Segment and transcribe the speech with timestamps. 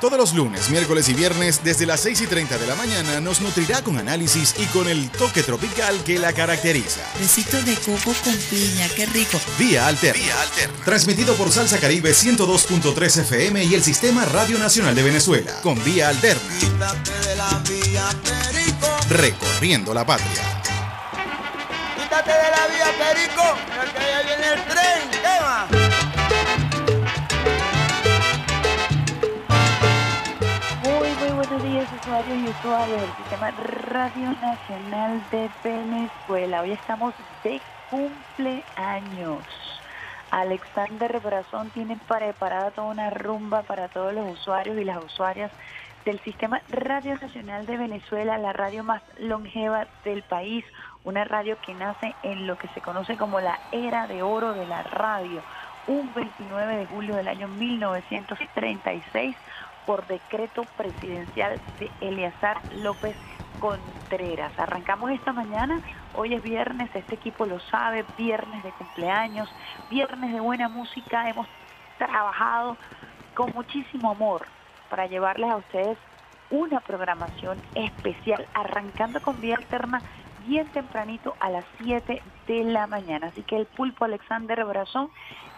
[0.00, 3.42] Todos los lunes, miércoles y viernes, desde las 6 y 30 de la mañana, nos
[3.42, 7.02] nutrirá con análisis y con el toque tropical que la caracteriza.
[7.18, 9.38] Besitos de coco con piña, qué rico.
[9.58, 10.22] Vía Alterna.
[10.22, 10.84] Vía Alterna.
[10.86, 15.60] Transmitido por Salsa Caribe 102.3 FM y el Sistema Radio Nacional de Venezuela.
[15.62, 16.40] Con Vía Alterna.
[19.10, 20.62] Recorriendo la patria.
[22.00, 23.42] Quítate de la vía Perico,
[32.00, 36.62] usuarios y del Sistema Radio Nacional de Venezuela.
[36.62, 39.44] Hoy estamos de cumpleaños.
[40.30, 45.50] Alexander Brazón tiene preparada toda una rumba para todos los usuarios y las usuarias
[46.06, 50.64] del Sistema Radio Nacional de Venezuela, la radio más longeva del país,
[51.04, 54.66] una radio que nace en lo que se conoce como la era de oro de
[54.66, 55.42] la radio,
[55.86, 59.36] un 29 de julio del año 1936
[59.90, 63.16] por decreto presidencial de Eleazar López
[63.58, 64.56] Contreras.
[64.56, 65.80] Arrancamos esta mañana,
[66.14, 69.52] hoy es viernes, este equipo lo sabe, viernes de cumpleaños,
[69.90, 71.48] viernes de buena música, hemos
[71.98, 72.76] trabajado
[73.34, 74.46] con muchísimo amor
[74.90, 75.98] para llevarles a ustedes
[76.50, 80.00] una programación especial, arrancando con Vía Alterna
[80.46, 83.26] bien tempranito a las 7 de la mañana.
[83.26, 85.10] Así que el pulpo Alexander Brazón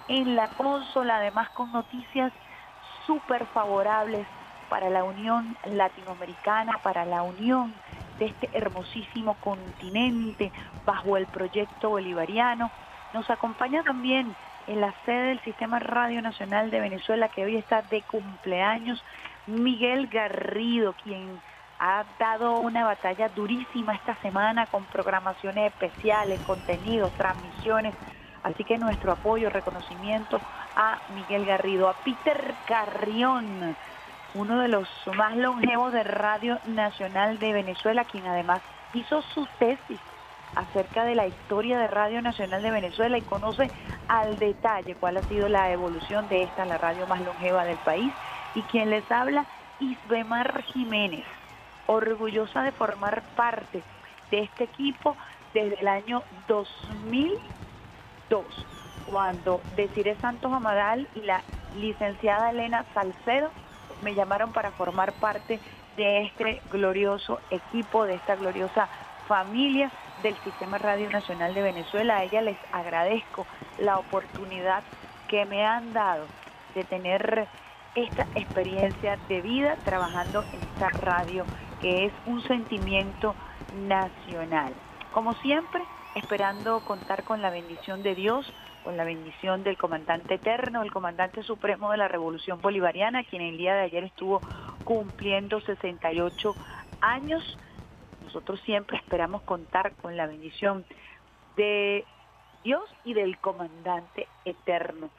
[0.08, 2.32] en la consola, además con noticias
[3.06, 4.26] súper favorables
[4.68, 7.74] para la Unión Latinoamericana, para la unión
[8.18, 10.50] de este hermosísimo continente
[10.86, 12.70] bajo el proyecto bolivariano.
[13.12, 14.34] Nos acompaña también
[14.66, 19.02] en la sede del Sistema Radio Nacional de Venezuela, que hoy está de cumpleaños,
[19.46, 21.40] Miguel Garrido, quien
[21.78, 27.94] ha dado una batalla durísima esta semana con programaciones especiales, contenidos, transmisiones.
[28.44, 30.40] Así que nuestro apoyo, reconocimiento
[30.76, 33.76] a Miguel Garrido, a Peter Carrión,
[34.34, 38.62] uno de los más longevos de Radio Nacional de Venezuela, quien además
[38.94, 40.00] hizo su tesis
[40.54, 43.70] acerca de la historia de Radio Nacional de Venezuela y conoce
[44.08, 48.12] al detalle cuál ha sido la evolución de esta, la radio más longeva del país.
[48.54, 49.46] Y quien les habla,
[49.80, 51.24] Isbemar Jiménez,
[51.86, 53.82] orgullosa de formar parte
[54.30, 55.16] de este equipo
[55.54, 61.42] desde el año 2002 cuando Desiree Santos Amadal y la
[61.76, 63.50] licenciada Elena Salcedo
[64.02, 65.60] me llamaron para formar parte
[65.96, 68.88] de este glorioso equipo, de esta gloriosa
[69.28, 69.90] familia
[70.22, 72.18] del Sistema Radio Nacional de Venezuela.
[72.18, 73.46] A ella les agradezco
[73.78, 74.82] la oportunidad
[75.28, 76.26] que me han dado
[76.74, 77.48] de tener
[77.94, 81.44] esta experiencia de vida trabajando en esta radio
[81.80, 83.34] que es un sentimiento
[83.86, 84.72] nacional.
[85.12, 85.82] Como siempre,
[86.14, 88.50] esperando contar con la bendición de Dios,
[88.82, 93.56] con la bendición del comandante eterno, el comandante supremo de la Revolución Bolivariana, quien el
[93.56, 94.42] día de ayer estuvo
[94.84, 96.56] cumpliendo 68
[97.00, 97.42] años.
[98.20, 100.84] Nosotros siempre esperamos contar con la bendición
[101.56, 102.04] de
[102.64, 105.10] Dios y del comandante eterno,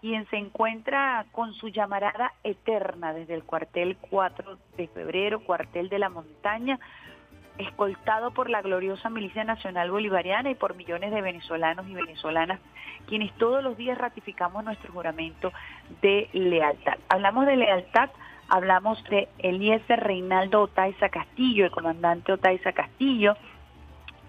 [0.00, 5.98] quien se encuentra con su llamarada eterna desde el cuartel 4 de febrero, cuartel de
[5.98, 6.78] la montaña,
[7.58, 12.60] escoltado por la gloriosa Milicia Nacional Bolivariana y por millones de venezolanos y venezolanas,
[13.06, 15.52] quienes todos los días ratificamos nuestro juramento
[16.02, 16.98] de lealtad.
[17.08, 18.10] Hablamos de lealtad,
[18.48, 23.36] hablamos de Eliezer Reinaldo Otaiza Castillo, el comandante Otaiza Castillo,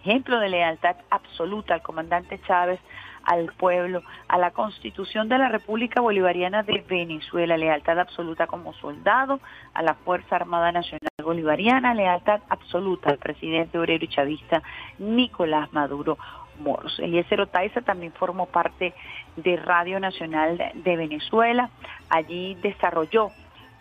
[0.02, 2.80] ejemplo de lealtad absoluta al comandante Chávez,
[3.28, 9.42] al pueblo, a la constitución de la República Bolivariana de Venezuela, lealtad absoluta como soldado,
[9.74, 14.64] a la Fuerza Armada Nacional Bolivariana, lealtad absoluta al presidente obrero y chavista
[14.98, 16.18] Nicolás Maduro
[16.60, 16.98] Moros.
[17.00, 18.94] Eliezer Otaiza también formó parte
[19.36, 21.70] de Radio Nacional de Venezuela,
[22.10, 23.32] allí desarrolló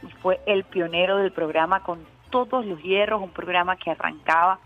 [0.02, 4.58] y fue el pionero del programa con todos los hierros, un programa que arrancaba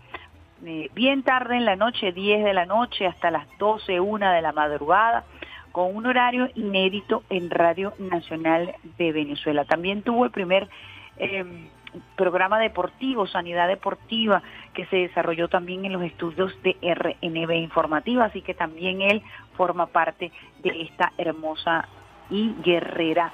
[0.65, 4.41] eh, bien tarde en la noche, 10 de la noche hasta las 12, 1 de
[4.41, 5.23] la madrugada,
[5.71, 9.65] con un horario inédito en Radio Nacional de Venezuela.
[9.65, 10.69] También tuvo el primer
[11.17, 11.67] em,
[12.15, 14.41] programa deportivo, Sanidad Deportiva,
[14.73, 19.21] que se desarrolló también en los estudios de RNB Informativa, así que también él
[19.55, 20.31] forma parte
[20.61, 21.87] de esta hermosa
[22.29, 23.31] y guerrera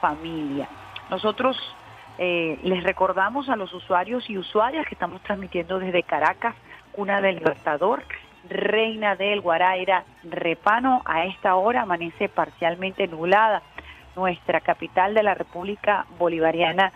[0.00, 0.68] familia.
[1.10, 1.56] Nosotros
[2.18, 6.54] eh, les recordamos a los usuarios y usuarias que estamos transmitiendo desde Caracas,
[6.98, 8.02] cuna del Libertador,
[8.48, 13.62] Reina del Guaraira, Repano, a esta hora amanece parcialmente nublada.
[14.16, 16.90] Nuestra capital de la República Bolivariana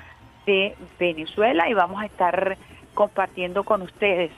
[0.44, 2.58] de Venezuela y vamos a estar
[2.94, 4.32] compartiendo con ustedes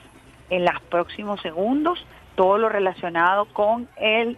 [0.51, 4.37] en los próximos segundos todo lo relacionado con el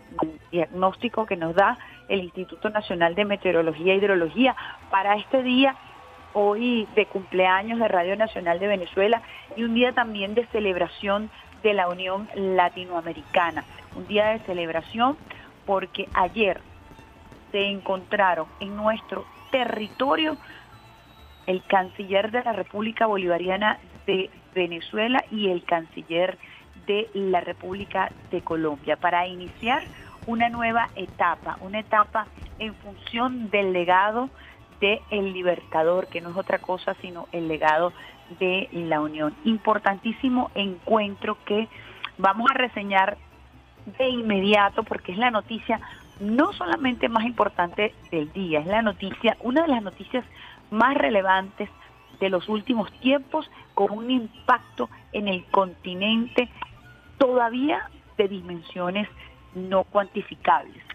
[0.50, 1.78] diagnóstico que nos da
[2.08, 4.56] el Instituto Nacional de Meteorología e Hidrología
[4.90, 5.76] para este día
[6.34, 9.22] hoy de cumpleaños de Radio Nacional de Venezuela
[9.56, 11.30] y un día también de celebración
[11.64, 13.64] de la Unión Latinoamericana.
[13.96, 15.18] Un día de celebración
[15.66, 16.62] porque ayer
[17.52, 20.38] se encontraron en nuestro territorio
[21.46, 26.38] el canciller de la República Bolivariana de Venezuela y el canciller
[26.86, 29.84] de la República de Colombia para iniciar
[30.26, 32.28] una nueva etapa, una etapa
[32.60, 34.30] en función del legado
[34.80, 37.94] de El Libertador, que no es otra cosa sino el legado
[38.40, 39.36] de la Unión.
[39.44, 41.68] Importantísimo encuentro que
[42.18, 43.18] vamos a reseñar
[43.98, 45.80] de inmediato porque es la noticia
[46.20, 50.26] no solamente más importante del día, es la noticia, una de las noticias
[50.72, 51.70] más relevantes
[52.20, 56.50] de los últimos tiempos con un impacto en el continente
[57.18, 59.08] todavía de dimensiones
[59.54, 60.87] no cuantificables.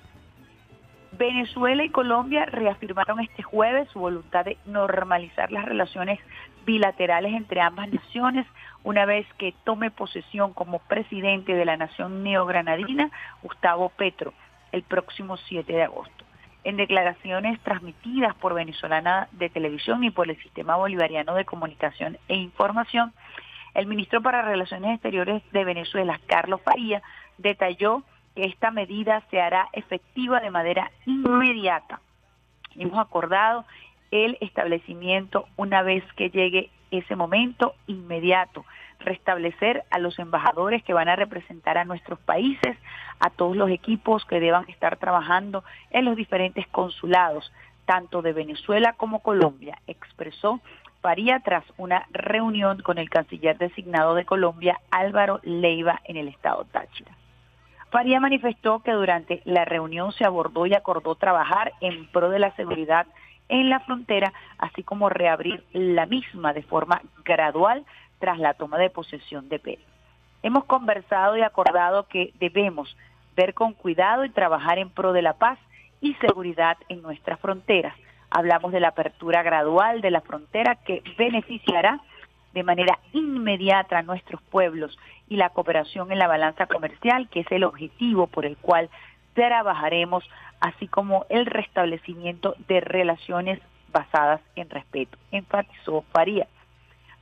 [1.12, 6.18] Venezuela y Colombia reafirmaron este jueves su voluntad de normalizar las relaciones
[6.64, 8.46] bilaterales entre ambas naciones
[8.82, 13.10] una vez que tome posesión como presidente de la nación neogranadina
[13.42, 14.32] Gustavo Petro
[14.72, 16.24] el próximo 7 de agosto.
[16.64, 22.36] En declaraciones transmitidas por Venezolana de Televisión y por el Sistema Bolivariano de Comunicación e
[22.36, 23.12] Información,
[23.74, 27.02] el ministro para Relaciones Exteriores de Venezuela, Carlos Faría,
[27.38, 28.02] detalló
[28.34, 32.00] que esta medida se hará efectiva de manera inmediata.
[32.76, 33.64] Hemos acordado
[34.10, 38.64] el establecimiento una vez que llegue ese momento inmediato,
[39.00, 42.76] restablecer a los embajadores que van a representar a nuestros países,
[43.20, 47.52] a todos los equipos que deban estar trabajando en los diferentes consulados,
[47.86, 50.60] tanto de Venezuela como Colombia, expresó
[51.00, 56.64] Faría tras una reunión con el canciller designado de Colombia, Álvaro Leiva, en el estado
[56.66, 57.10] Táchira.
[57.92, 62.56] Faría manifestó que durante la reunión se abordó y acordó trabajar en pro de la
[62.56, 63.06] seguridad
[63.50, 67.84] en la frontera, así como reabrir la misma de forma gradual
[68.18, 69.84] tras la toma de posesión de Pérez.
[70.42, 72.96] Hemos conversado y acordado que debemos
[73.36, 75.58] ver con cuidado y trabajar en pro de la paz
[76.00, 77.94] y seguridad en nuestras fronteras.
[78.30, 82.00] Hablamos de la apertura gradual de la frontera que beneficiará
[82.54, 87.50] de manera inmediata a nuestros pueblos y la cooperación en la balanza comercial, que es
[87.50, 88.90] el objetivo por el cual
[89.34, 90.24] trabajaremos,
[90.60, 93.60] así como el restablecimiento de relaciones
[93.92, 96.46] basadas en respeto, enfatizó Faría.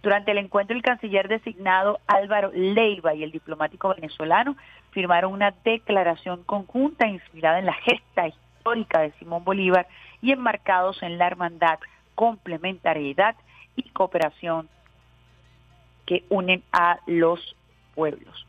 [0.03, 4.57] Durante el encuentro, el canciller designado Álvaro Leiva y el diplomático venezolano
[4.93, 9.87] firmaron una declaración conjunta inspirada en la gesta histórica de Simón Bolívar
[10.23, 11.79] y enmarcados en la hermandad,
[12.15, 13.37] complementariedad
[13.77, 14.69] y cooperación
[16.11, 17.55] que unen a los
[17.95, 18.45] pueblos.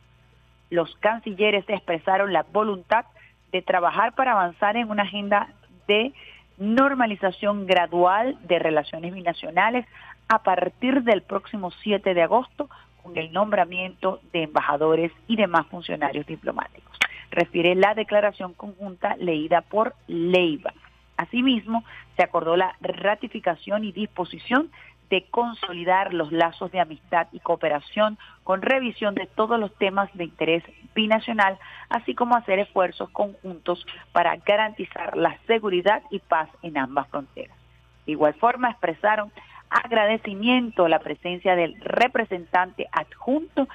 [0.71, 3.05] Los cancilleres expresaron la voluntad
[3.51, 5.47] de trabajar para avanzar en una agenda
[5.87, 6.12] de
[6.57, 9.86] normalización gradual de relaciones binacionales
[10.27, 12.67] a partir del próximo 7 de agosto
[13.03, 16.97] con el nombramiento de embajadores y demás funcionarios diplomáticos.
[17.29, 20.74] Refiere la declaración conjunta leída por Leiva.
[21.15, 21.83] Asimismo,
[22.15, 24.71] se acordó la ratificación y disposición
[25.12, 30.24] de consolidar los lazos de amistad y cooperación con revisión de todos los temas de
[30.24, 30.63] interés
[30.96, 37.58] binacional, así como hacer esfuerzos conjuntos para garantizar la seguridad y paz en ambas fronteras.
[38.06, 39.32] De igual forma, expresaron
[39.70, 43.68] agradecimiento a la presencia del representante adjunto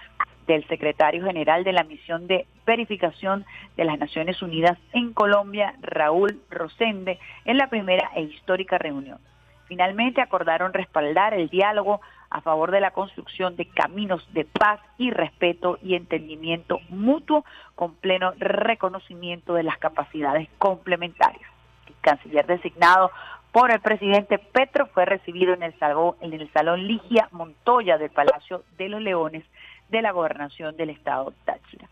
[0.47, 3.45] del secretario general de la misión de verificación
[3.77, 9.19] de las Naciones Unidas en Colombia, Raúl Rosende, en la primera e histórica reunión.
[9.67, 15.11] Finalmente acordaron respaldar el diálogo a favor de la construcción de caminos de paz y
[15.11, 17.45] respeto y entendimiento mutuo
[17.75, 21.51] con pleno reconocimiento de las capacidades complementarias.
[21.89, 23.11] El canciller designado
[23.53, 28.11] por el presidente Petro fue recibido en el salón, en el salón Ligia Montoya del
[28.11, 29.45] Palacio de los Leones
[29.89, 31.89] de la Gobernación del Estado Táchira.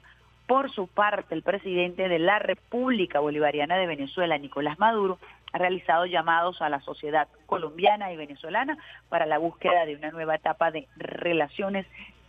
[0.48, 5.18] Por su parte, el presidente de la República Bolivariana de Venezuela, Nicolás Maduro,
[5.52, 8.78] ha realizado llamados a la sociedad colombiana y venezolana
[9.10, 11.88] para la búsqueda de una nueva etapa de relaciones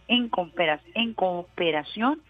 [0.08, 2.22] en cooperación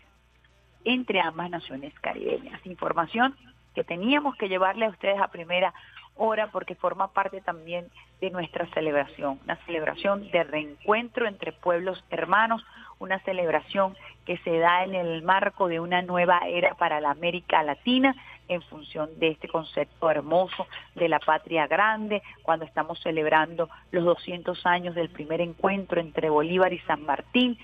[0.85, 2.65] entre ambas naciones caribeñas.
[2.65, 3.37] Información
[3.75, 5.75] que teníamos que llevarle a ustedes a primera
[6.17, 7.89] hora porque forma parte también
[8.21, 12.65] de nuestra celebración, una celebración de reencuentro entre pueblos hermanos,
[12.99, 13.95] una celebración
[14.25, 18.15] que se da en el marco de una nueva era para la América Latina
[18.49, 24.65] en función de este concepto hermoso de la patria grande, cuando estamos celebrando los 200
[24.67, 27.59] años del primer encuentro entre Bolívar y San Martín,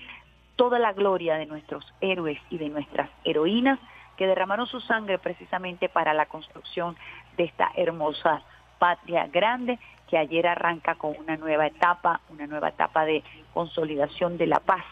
[0.63, 3.77] toda la gloria de nuestros héroes y de nuestras heroínas
[4.15, 6.95] que derramaron su sangre precisamente para la construcción
[7.35, 8.41] de esta hermosa
[8.79, 9.77] patria grande
[10.09, 14.85] que ayer arranca con una nueva etapa, una nueva etapa de consolidación de la paz,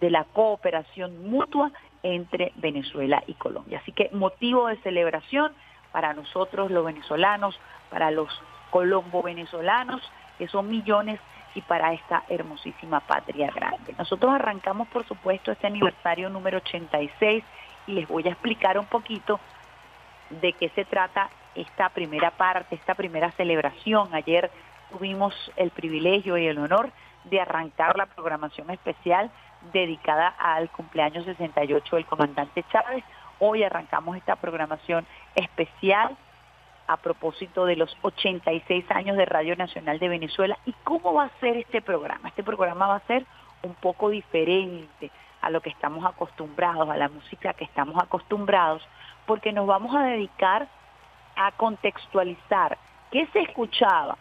[0.00, 1.70] de la cooperación mutua
[2.02, 3.78] entre Venezuela y Colombia.
[3.78, 5.52] Así que motivo de celebración
[5.92, 7.56] para nosotros los venezolanos,
[7.90, 8.28] para los
[8.70, 10.02] colombo-venezolanos,
[10.38, 11.20] que son millones,
[11.54, 13.94] y para esta hermosísima patria grande.
[13.98, 17.44] Nosotros arrancamos, por supuesto, este aniversario número 86
[17.86, 19.40] y les voy a explicar un poquito
[20.30, 24.14] de qué se trata esta primera parte, esta primera celebración.
[24.14, 24.50] Ayer
[24.90, 26.90] tuvimos el privilegio y el honor
[27.24, 29.30] de arrancar la programación especial
[29.72, 33.04] dedicada al cumpleaños 68 del comandante Chávez.
[33.38, 36.16] Hoy arrancamos esta programación especial
[36.86, 40.58] a propósito de los 86 años de Radio Nacional de Venezuela.
[40.66, 42.28] ¿Y cómo va a ser este programa?
[42.28, 43.24] Este programa va a ser
[43.62, 45.10] un poco diferente
[45.40, 48.82] a lo que estamos acostumbrados, a la música que estamos acostumbrados,
[49.26, 50.68] porque nos vamos a dedicar
[51.36, 52.78] a contextualizar
[53.10, 54.16] qué se escuchaba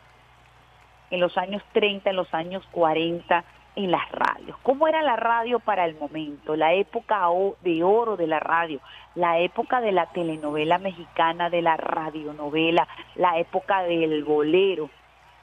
[1.10, 3.44] en los años 30, en los años 40
[3.75, 4.58] en las radios.
[4.63, 6.56] ¿Cómo era la radio para el momento?
[6.56, 7.28] La época
[7.62, 8.80] de oro de la radio,
[9.16, 14.90] la época de la telenovela mexicana, de la radionovela, la época del bolero,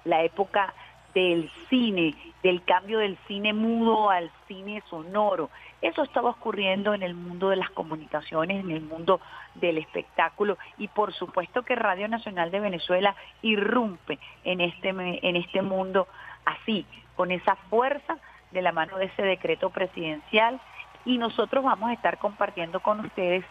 [0.05, 0.75] la época
[1.15, 5.51] del cine, del cambio del cine mudo al cine sonoro.
[5.81, 9.21] Eso estaba ocurriendo en el mundo de las comunicaciones, en el mundo
[9.55, 15.63] del espectáculo y por supuesto que Radio Nacional de Venezuela irrumpe en este, en este
[15.63, 16.09] mundo
[16.45, 16.85] así,
[17.19, 18.17] con esa fuerza
[18.53, 20.61] de la mano de ese decreto presidencial
[21.05, 23.45] y nosotros vamos a estar compartiendo con ustedes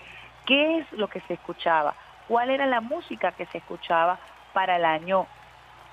[0.45, 1.93] qué es lo que se escuchaba,
[2.29, 4.19] cuál era la música que se escuchaba
[4.53, 5.27] para el año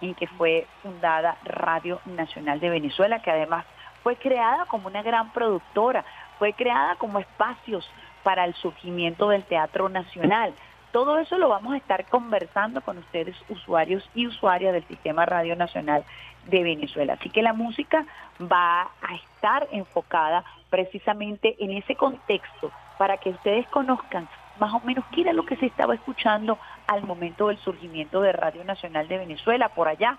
[0.00, 3.66] en que fue fundada Radio Nacional de Venezuela, que además
[4.04, 6.04] fue creada como una gran productora,
[6.38, 7.90] fue creada como espacios
[8.22, 10.54] para el surgimiento del Teatro Nacional.
[10.94, 15.56] Todo eso lo vamos a estar conversando con ustedes, usuarios y usuarias del Sistema Radio
[15.56, 16.04] Nacional
[16.46, 17.14] de Venezuela.
[17.14, 18.06] Así que la música
[18.40, 24.28] va a estar enfocada precisamente en ese contexto para que ustedes conozcan
[24.60, 28.30] más o menos qué era lo que se estaba escuchando al momento del surgimiento de
[28.30, 30.18] Radio Nacional de Venezuela, por allá,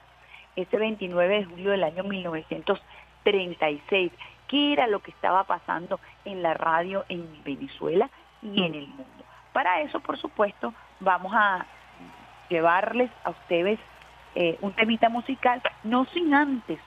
[0.57, 4.11] ese 29 de julio del año 1936.
[4.49, 8.09] ¿Qué era lo que estaba pasando en la radio en Venezuela
[8.41, 9.14] y en el mundo?
[9.55, 11.65] Para eso, por supuesto, vamos a
[12.49, 13.79] llevarles a ustedes
[14.35, 16.77] eh, un temita musical, no sin antes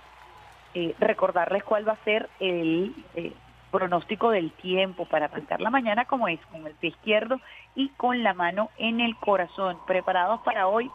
[0.75, 3.33] eh, recordarles cuál va a ser el eh,
[3.71, 7.41] pronóstico del tiempo para arrancar la mañana, como es con el pie izquierdo
[7.75, 9.79] y con la mano en el corazón.
[9.87, 10.91] Preparados para hoy,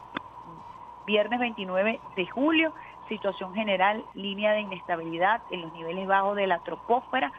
[1.08, 2.72] viernes 29 de julio,
[3.10, 7.32] situación general, línea de inestabilidad en los niveles bajos de la troposfera,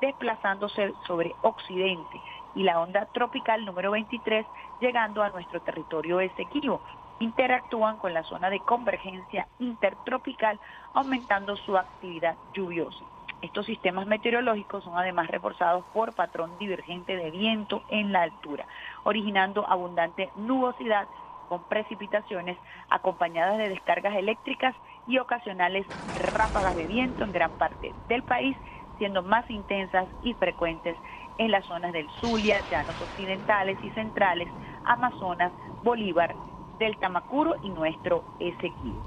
[0.00, 2.18] desplazándose sobre occidente
[2.54, 4.46] y la onda tropical número 23
[4.80, 6.80] llegando a nuestro territorio esequivo.
[7.20, 10.58] Interactúan con la zona de convergencia intertropical,
[10.94, 13.04] aumentando su actividad lluviosa.
[13.40, 18.66] Estos sistemas meteorológicos son además reforzados por patrón divergente de viento en la altura,
[19.04, 21.06] originando abundante nubosidad
[21.48, 22.56] con precipitaciones
[22.88, 24.74] acompañadas de descargas eléctricas
[25.06, 28.56] y ocasionales ráfagas de viento en gran parte del país,
[28.96, 30.96] siendo más intensas y frecuentes
[31.38, 34.48] en las zonas del Zulia, llanos occidentales y centrales,
[34.84, 36.36] Amazonas, Bolívar,
[36.78, 39.02] del Tamacuro y nuestro Esequibo.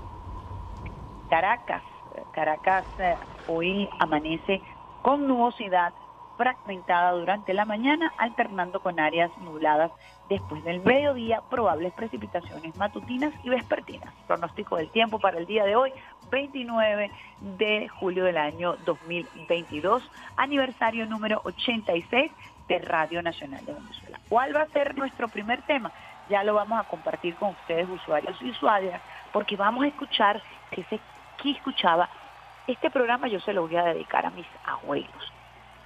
[1.29, 1.84] Caracas,
[2.31, 4.63] Caracas eh, hoy amanece
[5.01, 5.93] con nubosidad
[6.38, 9.91] fragmentada durante la mañana, alternando con áreas nubladas
[10.29, 14.13] después del mediodía, probables precipitaciones matutinas y vespertinas.
[14.27, 15.91] Pronóstico del tiempo para el día de hoy,
[16.29, 17.12] 29
[17.58, 22.32] de julio del año 2022, aniversario número 86
[22.67, 24.20] de Radio Nacional de Venezuela.
[24.29, 25.91] ¿Cuál va a ser nuestro primer tema?
[26.29, 29.01] Ya lo vamos a compartir con ustedes, usuarios y usuarias,
[29.32, 30.41] porque vamos a escuchar,
[30.72, 31.00] que se
[31.41, 32.10] que escuchaba,
[32.65, 35.34] este programa yo se lo voy a dedicar a mis abuelos.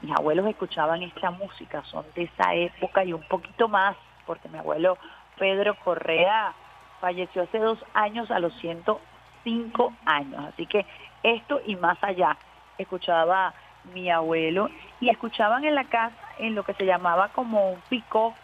[0.02, 4.58] Mis abuelos escuchaban esta música, son de esa época y un poquito más, porque mi
[4.58, 4.98] abuelo
[5.38, 6.54] Pedro Correa
[7.00, 10.46] falleció hace dos años a los 105 años.
[10.46, 10.86] Así que
[11.24, 12.38] esto y más allá,
[12.78, 13.54] escuchaba
[13.94, 18.36] mi abuelo y escuchaban en la casa en lo que se llamaba como un pico,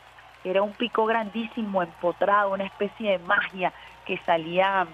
[0.44, 3.74] era un pico grandísimo, empotrado, una especie de magia
[4.06, 4.88] que salía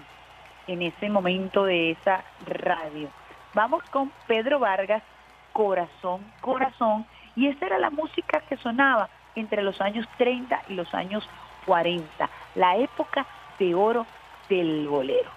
[0.66, 3.08] en ese momento de esa radio.
[3.52, 5.02] Vamos con Pedro Vargas,
[5.54, 7.06] Corazón, Corazón,
[7.36, 11.22] y esa era la música que sonaba entre los años 30 y los años
[11.64, 13.24] 40, la época
[13.60, 14.04] de oro
[14.48, 15.30] del bolero.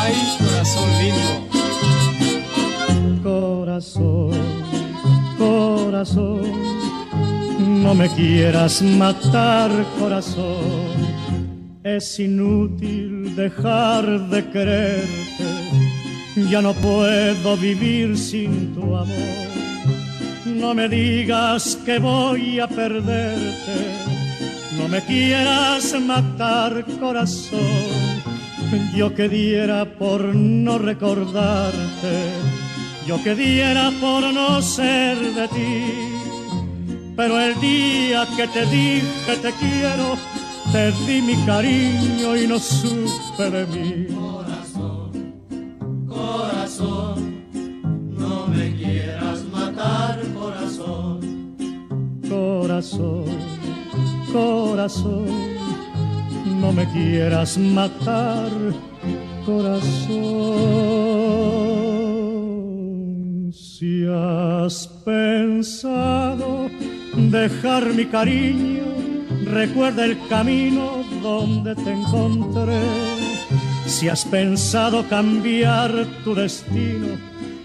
[0.00, 1.48] Ay, corazón lindo.
[3.22, 4.32] Corazón,
[5.38, 6.42] corazón,
[7.84, 11.11] no me quieras matar, corazón.
[11.84, 15.44] Es inútil dejar de quererte,
[16.50, 19.48] ya no puedo vivir sin tu amor.
[20.46, 23.76] No me digas que voy a perderte,
[24.78, 28.12] no me quieras matar, corazón
[28.94, 32.32] yo que diera por no recordarte,
[33.06, 35.84] yo que diera por no ser de ti.
[37.16, 40.16] Pero el día que te dije te quiero,
[40.72, 44.06] te di mi cariño y no supe de mí.
[44.14, 45.10] Corazón,
[46.08, 47.16] corazón,
[48.08, 51.20] no me quieras matar, corazón.
[52.28, 53.24] Corazón,
[54.32, 55.52] corazón
[56.62, 58.50] no me quieras matar,
[59.44, 60.12] corazón.
[63.52, 66.70] Si has pensado
[67.16, 68.84] dejar mi cariño,
[69.52, 72.80] recuerda el camino donde te encontré.
[73.86, 77.18] Si has pensado cambiar tu destino,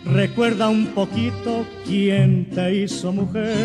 [0.06, 3.56] recuerda un poquito quién te hizo mujer.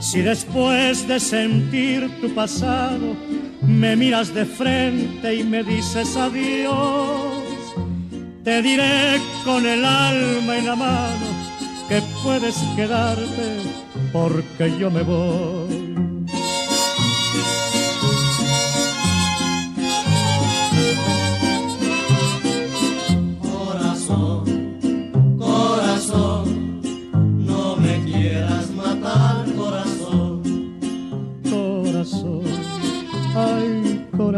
[0.00, 3.16] Si después de sentir tu pasado,
[3.62, 7.44] me miras de frente y me dices adiós.
[8.42, 11.26] Te diré con el alma en la mano
[11.88, 13.60] que puedes quedarte
[14.12, 15.85] porque yo me voy.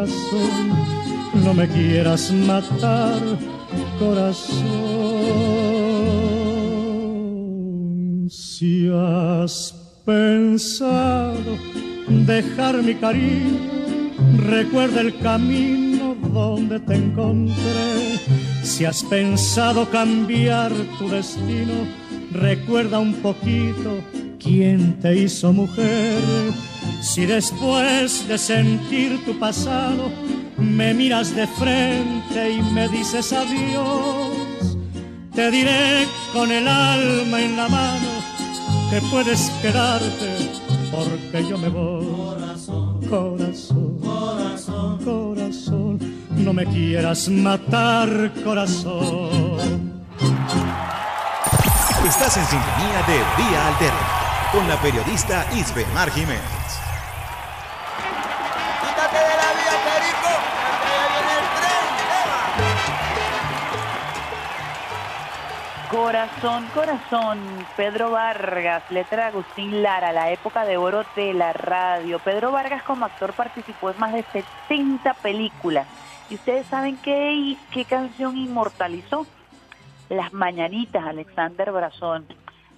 [0.08, 3.20] Corazón, no me quieras matar,
[3.98, 4.58] corazón.
[8.30, 11.58] Si has pensado
[12.08, 13.58] dejar mi cariño,
[14.38, 18.18] recuerda el camino donde te encontré.
[18.62, 21.86] Si has pensado cambiar tu destino,
[22.32, 24.02] recuerda un poquito
[24.38, 26.18] quién te hizo mujer
[27.00, 30.10] si después de sentir tu pasado
[30.56, 34.76] me miras de frente y me dices adiós,
[35.34, 38.08] te diré con el alma en la mano
[38.90, 40.50] que puedes quedarte
[40.90, 42.06] porque yo me voy.
[42.06, 45.98] Corazón, Corazón, corazón, corazón,
[46.30, 50.02] no me quieras matar, corazón.
[52.06, 54.18] Estás en sintonía de Vía Alterna
[54.52, 56.67] con la periodista Isbemar Jiménez.
[66.08, 67.38] Corazón, corazón,
[67.76, 72.18] Pedro Vargas, letra de Agustín Lara, la época de oro de la radio.
[72.18, 75.86] Pedro Vargas como actor participó en más de 70 películas.
[76.30, 79.26] ¿Y ustedes saben qué, qué canción inmortalizó?
[80.08, 82.24] Las Mañanitas, Alexander Brazón.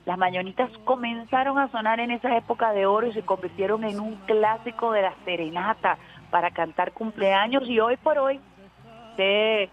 [0.07, 4.17] Las mañanitas comenzaron a sonar en esa época de oro y se convirtieron en un
[4.27, 5.99] clásico de la serenata
[6.33, 8.41] para cantar cumpleaños y hoy por hoy,
[9.17, 9.71] de,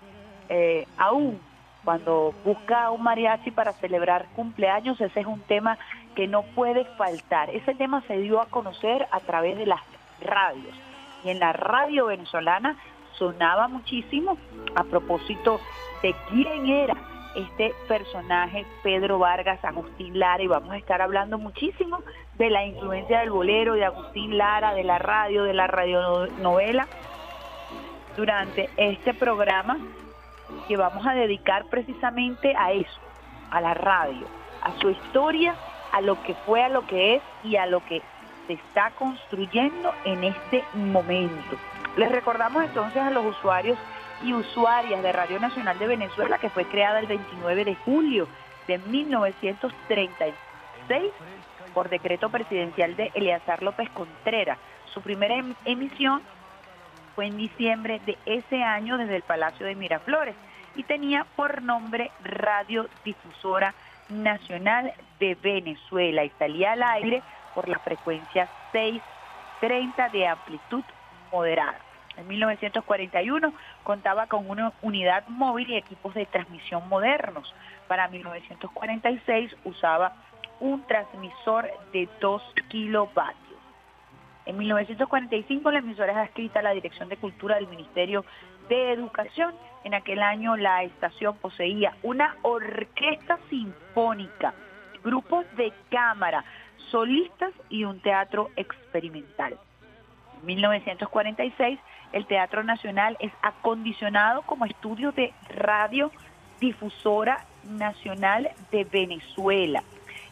[0.47, 1.46] eh, aún
[1.87, 5.77] cuando busca un mariachi para celebrar cumpleaños, ese es un tema
[6.15, 7.49] que no puede faltar.
[7.49, 9.79] Ese tema se dio a conocer a través de las
[10.19, 10.75] radios.
[11.23, 12.75] Y en la radio venezolana
[13.13, 14.37] sonaba muchísimo
[14.75, 15.61] a propósito
[16.03, 16.97] de quién era
[17.37, 22.03] este personaje Pedro Vargas, Agustín Lara, y vamos a estar hablando muchísimo
[22.37, 26.85] de la influencia del bolero, de Agustín Lara, de la radio, de la radionovela,
[28.17, 29.77] durante este programa
[30.67, 32.99] que vamos a dedicar precisamente a eso,
[33.51, 34.27] a la radio,
[34.61, 35.55] a su historia,
[35.91, 38.01] a lo que fue, a lo que es y a lo que
[38.47, 41.57] se está construyendo en este momento.
[41.97, 43.77] Les recordamos entonces a los usuarios
[44.23, 48.27] y usuarias de Radio Nacional de Venezuela que fue creada el 29 de julio
[48.67, 50.33] de 1936
[51.73, 54.57] por decreto presidencial de Eleazar López Contreras.
[54.93, 56.21] Su primera em- emisión
[57.17, 60.35] fue en diciembre de ese año desde el Palacio de Miraflores
[60.75, 63.73] y tenía por nombre Radio Difusora
[64.09, 67.23] Nacional de Venezuela y salía al aire
[67.55, 70.83] por la frecuencia 630 de amplitud
[71.31, 71.79] moderada.
[72.17, 73.51] En 1941
[73.81, 77.51] contaba con una unidad móvil y equipos de transmisión modernos.
[77.87, 80.13] Para 1946 usaba
[80.59, 83.46] un transmisor de 2 kilovatios.
[84.47, 88.23] En 1945 la emisora es adscrita a la Dirección de Cultura del Ministerio
[88.69, 89.53] de Educación.
[89.83, 94.53] En aquel año la estación poseía una orquesta sinfónica,
[95.03, 96.45] grupos de cámara,
[96.89, 99.57] solistas y un teatro experimental.
[100.39, 101.77] En 1946
[102.13, 106.09] el Teatro Nacional es acondicionado como estudio de radio
[106.61, 109.83] difusora nacional de Venezuela.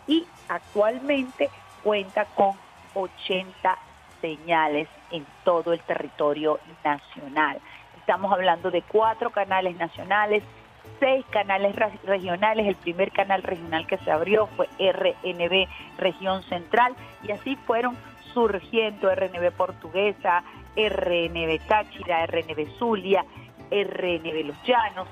[0.07, 1.49] y actualmente
[1.83, 2.53] cuenta con
[2.95, 3.77] 80
[4.21, 7.59] señales en todo el territorio nacional.
[7.97, 10.43] Estamos hablando de cuatro canales nacionales,
[10.99, 12.67] seis canales regionales.
[12.67, 17.95] El primer canal regional que se abrió fue RNB Región Central y así fueron
[18.33, 20.43] surgiendo RNB Portuguesa,
[20.75, 23.25] RNB Táchira, RNB Zulia,
[23.71, 25.07] RNB Los Llanos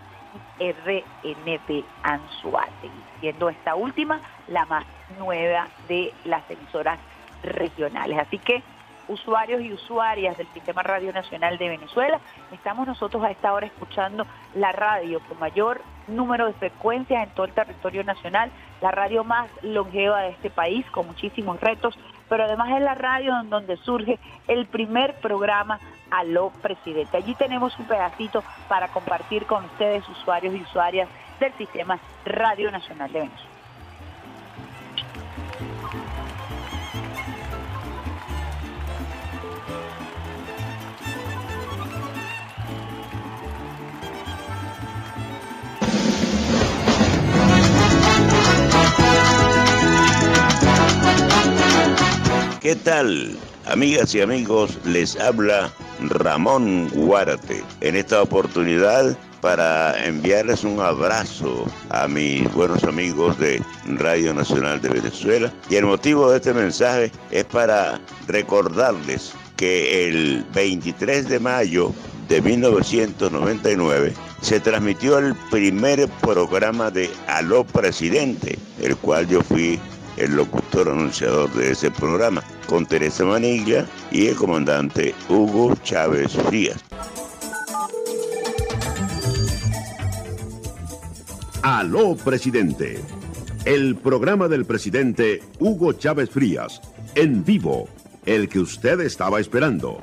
[0.60, 4.86] RNB Anzuate, siendo esta última la más
[5.18, 7.00] nueva de las emisoras
[7.44, 8.18] regionales.
[8.20, 8.64] Así que
[9.08, 12.20] usuarios y usuarias del Sistema Radio Nacional de Venezuela,
[12.52, 14.26] estamos nosotros a esta hora escuchando
[14.56, 18.52] la radio con mayor número de frecuencias en todo el territorio nacional,
[18.82, 21.98] la radio más longeva de este país, con muchísimos retos,
[22.30, 25.80] pero además es la radio donde surge el primer programa
[26.12, 27.18] Aló Presidente.
[27.18, 33.12] Allí tenemos un pedacito para compartir con ustedes, usuarios y usuarias del Sistema Radio Nacional
[33.12, 33.54] de Venezuela.
[52.64, 53.38] ¿Qué tal?
[53.66, 57.62] Amigas y amigos, les habla Ramón Guárate.
[57.82, 63.62] En esta oportunidad para enviarles un abrazo a mis buenos amigos de
[63.98, 65.52] Radio Nacional de Venezuela.
[65.70, 71.92] Y el motivo de este mensaje es para recordarles que el 23 de mayo
[72.30, 79.82] de 1999 se transmitió el primer programa de Aló Presidente, el cual yo fui
[80.18, 86.84] el locutor anunciador de ese programa, con Teresa Maniglia y el comandante Hugo Chávez Frías.
[91.62, 93.00] Aló Presidente.
[93.66, 96.82] El programa del presidente Hugo Chávez Frías.
[97.16, 97.88] En vivo.
[98.26, 100.02] El que usted estaba esperando.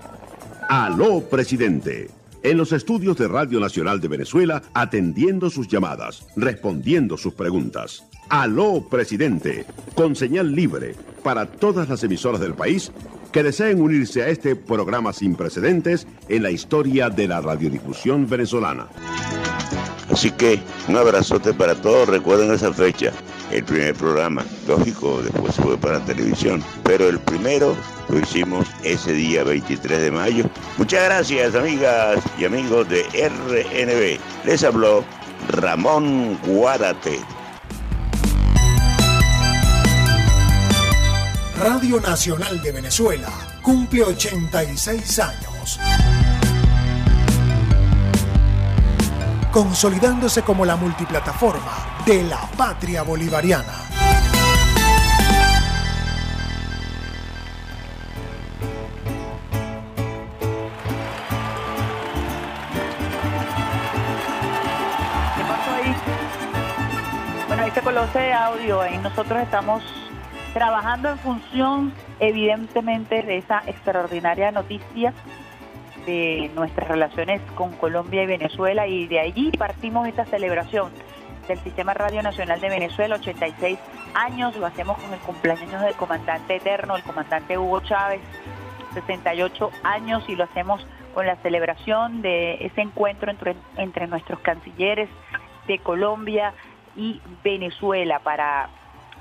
[0.69, 2.09] Aló Presidente.
[2.43, 8.10] En los estudios de Radio Nacional de Venezuela, atendiendo sus llamadas, respondiendo sus preguntas.
[8.31, 9.67] Aló Presidente.
[9.95, 12.93] Con señal libre para todas las emisoras del país
[13.33, 18.87] que deseen unirse a este programa sin precedentes en la historia de la radiodifusión venezolana.
[20.11, 22.09] Así que un abrazote para todos.
[22.09, 23.13] Recuerden esa fecha,
[23.51, 24.45] el primer programa.
[24.69, 26.63] Lógico, después fue para televisión.
[26.85, 27.77] Pero el primero
[28.09, 30.45] lo hicimos ese día 23 de mayo.
[30.79, 34.47] Muchas gracias, amigas y amigos de RNB.
[34.47, 35.05] Les habló
[35.49, 37.19] Ramón Guárate.
[41.61, 43.29] Radio Nacional de Venezuela
[43.61, 45.79] cumple 86 años.
[49.53, 53.75] Consolidándose como la multiplataforma de la patria bolivariana.
[65.37, 65.95] ¿Qué pasó ahí?
[67.49, 69.83] Bueno, ahí se conoce audio, ahí nosotros estamos
[70.53, 75.13] trabajando en función, evidentemente, de esa extraordinaria noticia
[76.07, 78.87] de nuestras relaciones con Colombia y Venezuela.
[78.87, 80.91] Y de allí partimos esta celebración
[81.47, 83.79] del Sistema Radio Nacional de Venezuela, 86
[84.15, 88.21] años, lo hacemos con el cumpleaños del comandante eterno, el comandante Hugo Chávez,
[88.95, 90.25] 68 años.
[90.29, 90.85] Y lo hacemos
[91.15, 95.09] con la celebración de ese encuentro entre, nuestros cancilleres
[95.67, 96.55] de Colombia
[96.97, 98.69] y Venezuela para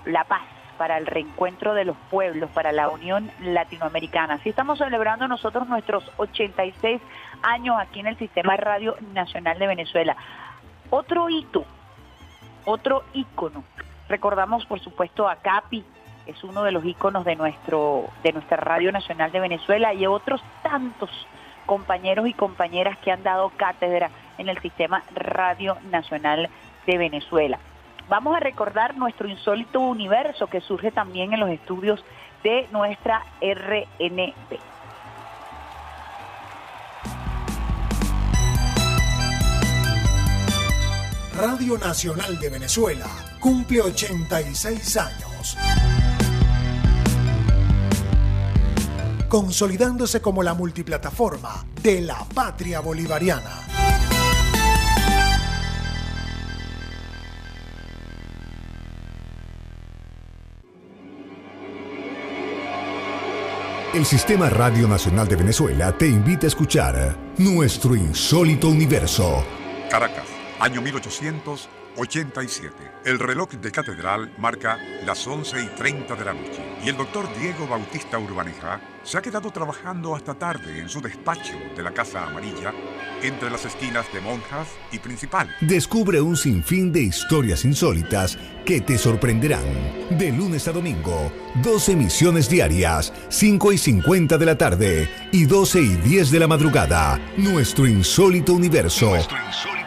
[0.06, 4.36] la paz para el reencuentro de los pueblos, para la Unión Latinoamericana.
[4.36, 7.02] Así estamos celebrando nosotros nuestros 86
[7.44, 10.15] años aquí en el Sistema Radio Nacional de Venezuela.
[10.89, 11.65] Otro hito,
[12.63, 13.65] otro ícono.
[14.08, 15.84] Recordamos, por supuesto, a Capi,
[16.26, 20.42] es uno de los íconos de, nuestro, de nuestra Radio Nacional de Venezuela y otros
[20.63, 21.10] tantos
[21.65, 26.50] compañeros y compañeras que han dado cátedra en el Sistema Radio Nacional
[26.88, 27.60] de Venezuela
[28.10, 32.04] vamos a recordar nuestro insólito universo que surge también en los estudios
[32.43, 34.60] de nuestra RNB.
[41.38, 43.08] Radio Nacional de Venezuela
[43.39, 45.58] cumple 86 años.
[49.30, 54.18] Consolidándose como la multiplataforma de la patria bolivariana.
[63.91, 69.43] El Sistema Radio Nacional de Venezuela te invita a escuchar Nuestro Insólito Universo.
[69.89, 70.25] Caracas,
[70.60, 70.80] año
[71.95, 72.75] 1887.
[73.06, 77.28] El reloj de catedral marca las 11 y 30 de la noche y el doctor
[77.39, 82.25] Diego Bautista Urbaneja se ha quedado trabajando hasta tarde en su despacho de la Casa
[82.25, 82.73] Amarilla
[83.23, 85.49] entre las esquinas de Monjas y Principal.
[85.62, 89.63] Descubre un sinfín de historias insólitas que te sorprenderán.
[90.12, 91.32] De lunes a domingo,
[91.63, 96.47] dos emisiones diarias, 5 y 50 de la tarde y 12 y 10 de la
[96.47, 97.19] madrugada.
[97.38, 99.10] Nuestro insólito universo.
[99.10, 99.79] Nuestro insólito universo.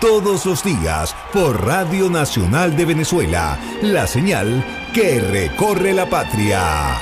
[0.00, 7.00] Todos los días por Radio Nacional de Venezuela, la señal que recorre la patria.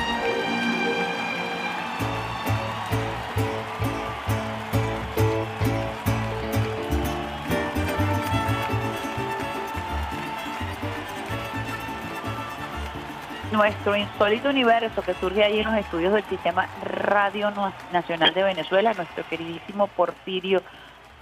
[13.52, 17.50] nuestro insólito universo que surge ahí en los estudios del Sistema Radio
[17.90, 20.62] Nacional de Venezuela, nuestro queridísimo Porfirio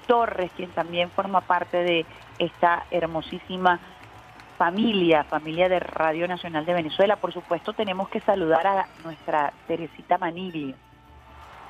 [0.06, 2.06] Torres, quien también forma parte de
[2.38, 3.80] esta hermosísima
[4.56, 7.16] familia, familia de Radio Nacional de Venezuela.
[7.16, 10.74] Por supuesto, tenemos que saludar a nuestra Teresita Manilio,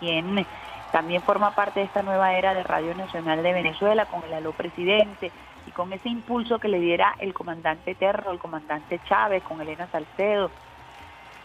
[0.00, 0.46] quien
[0.92, 4.52] también forma parte de esta nueva era de Radio Nacional de Venezuela, con el aló
[4.52, 5.32] presidente
[5.66, 9.88] y con ese impulso que le diera el comandante Eterno, el comandante Chávez, con Elena
[9.90, 10.50] Salcedo,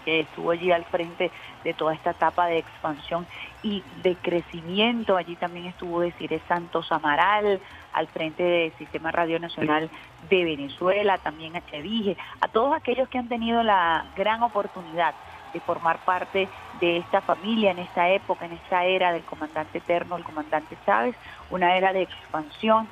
[0.06, 1.32] que estuvo allí al frente
[1.64, 3.26] de toda esta etapa de expansión
[3.64, 5.18] y de crecimiento.
[5.18, 7.60] Allí también estuvo Desiree Santos Amaral,
[7.94, 9.90] al frente del Sistema Radio Nacional
[10.30, 15.14] de Venezuela, también a Chevige, a todos aquellos que han tenido la gran oportunidad
[15.54, 16.48] de formar parte
[16.80, 21.16] de esta familia en esta época, en esta era del comandante eterno, el comandante Chávez,
[21.50, 22.88] una era de expansión,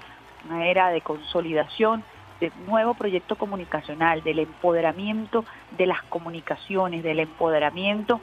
[0.49, 2.03] una era de consolidación,
[2.39, 5.45] de nuevo proyecto comunicacional, del empoderamiento
[5.77, 8.21] de las comunicaciones, del empoderamiento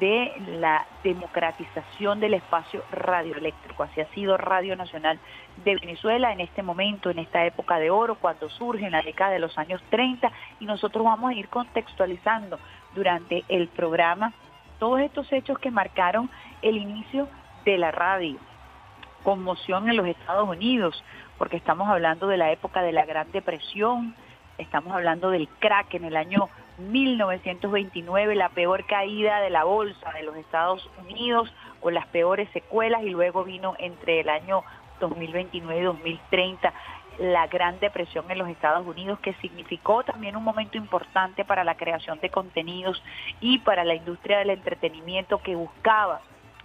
[0.00, 3.84] de la democratización del espacio radioeléctrico.
[3.84, 5.18] Así ha sido Radio Nacional
[5.64, 9.30] de Venezuela en este momento, en esta época de oro, cuando surge en la década
[9.30, 12.58] de los años 30, y nosotros vamos a ir contextualizando
[12.94, 14.32] durante el programa
[14.78, 16.28] todos estos hechos que marcaron
[16.62, 17.28] el inicio
[17.64, 18.38] de la radio.
[19.22, 21.04] Conmoción en los Estados Unidos,
[21.42, 24.14] porque estamos hablando de la época de la Gran Depresión,
[24.58, 30.22] estamos hablando del crack en el año 1929, la peor caída de la bolsa de
[30.22, 34.62] los Estados Unidos, con las peores secuelas, y luego vino entre el año
[35.00, 36.72] 2029 y 2030
[37.18, 41.74] la Gran Depresión en los Estados Unidos, que significó también un momento importante para la
[41.74, 43.02] creación de contenidos
[43.40, 46.20] y para la industria del entretenimiento que buscaba,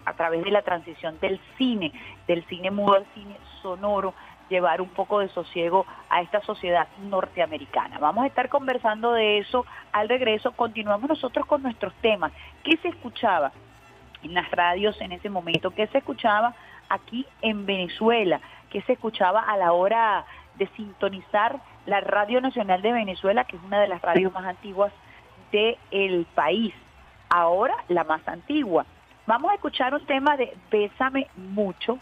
[0.06, 1.92] a través de la transición del cine,
[2.28, 4.13] del cine mudo al cine sonoro,
[4.50, 7.98] llevar un poco de sosiego a esta sociedad norteamericana.
[8.00, 10.52] Vamos a estar conversando de eso al regreso.
[10.52, 12.32] Continuamos nosotros con nuestros temas.
[12.64, 13.52] ¿Qué se escuchaba
[14.24, 15.72] en las radios en ese momento?
[15.72, 16.54] ¿Qué se escuchaba
[16.90, 18.40] aquí en Venezuela?
[18.70, 23.64] ¿Qué se escuchaba a la hora de sintonizar la Radio Nacional de Venezuela, que es
[23.64, 24.92] una de las radios más antiguas
[25.52, 26.74] del país?
[27.30, 28.86] Ahora la más antigua.
[29.26, 32.00] Vamos a escuchar un tema de Bésame mucho,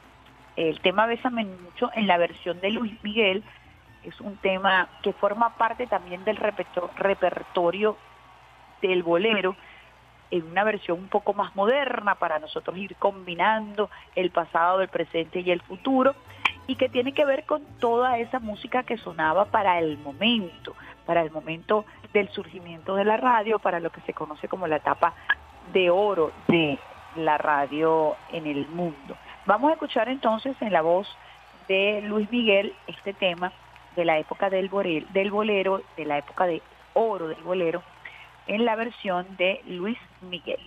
[0.56, 3.44] el tema Bésame mucho en la versión de Luis Miguel
[4.04, 7.98] es un tema que forma parte también del repertorio
[8.82, 9.56] del bolero
[10.32, 15.40] en una versión un poco más moderna para nosotros ir combinando el pasado, el presente
[15.40, 16.16] y el futuro
[16.68, 21.22] y que tiene que ver con toda esa música que sonaba para el momento, para
[21.22, 25.14] el momento del surgimiento de la radio, para lo que se conoce como la etapa
[25.74, 26.80] de oro de
[27.16, 29.16] la radio en el mundo.
[29.46, 31.08] Vamos a escuchar entonces en la voz
[31.68, 33.54] de Luis Miguel este tema
[33.96, 34.72] de la época del,
[35.14, 37.84] del bolero, de la época de oro del bolero,
[38.48, 40.60] en la versión de Luis Miguel.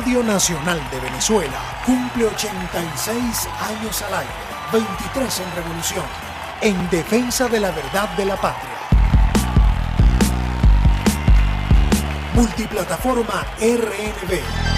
[0.00, 4.32] Radio Nacional de Venezuela cumple 86 años al aire,
[4.72, 6.04] 23 en revolución,
[6.62, 8.78] en defensa de la verdad de la patria.
[12.34, 14.69] Multiplataforma RNB.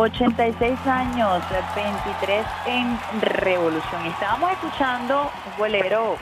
[0.00, 1.42] ...86 años,
[1.76, 4.06] 23 en revolución.
[4.06, 6.16] Estábamos escuchando un bolero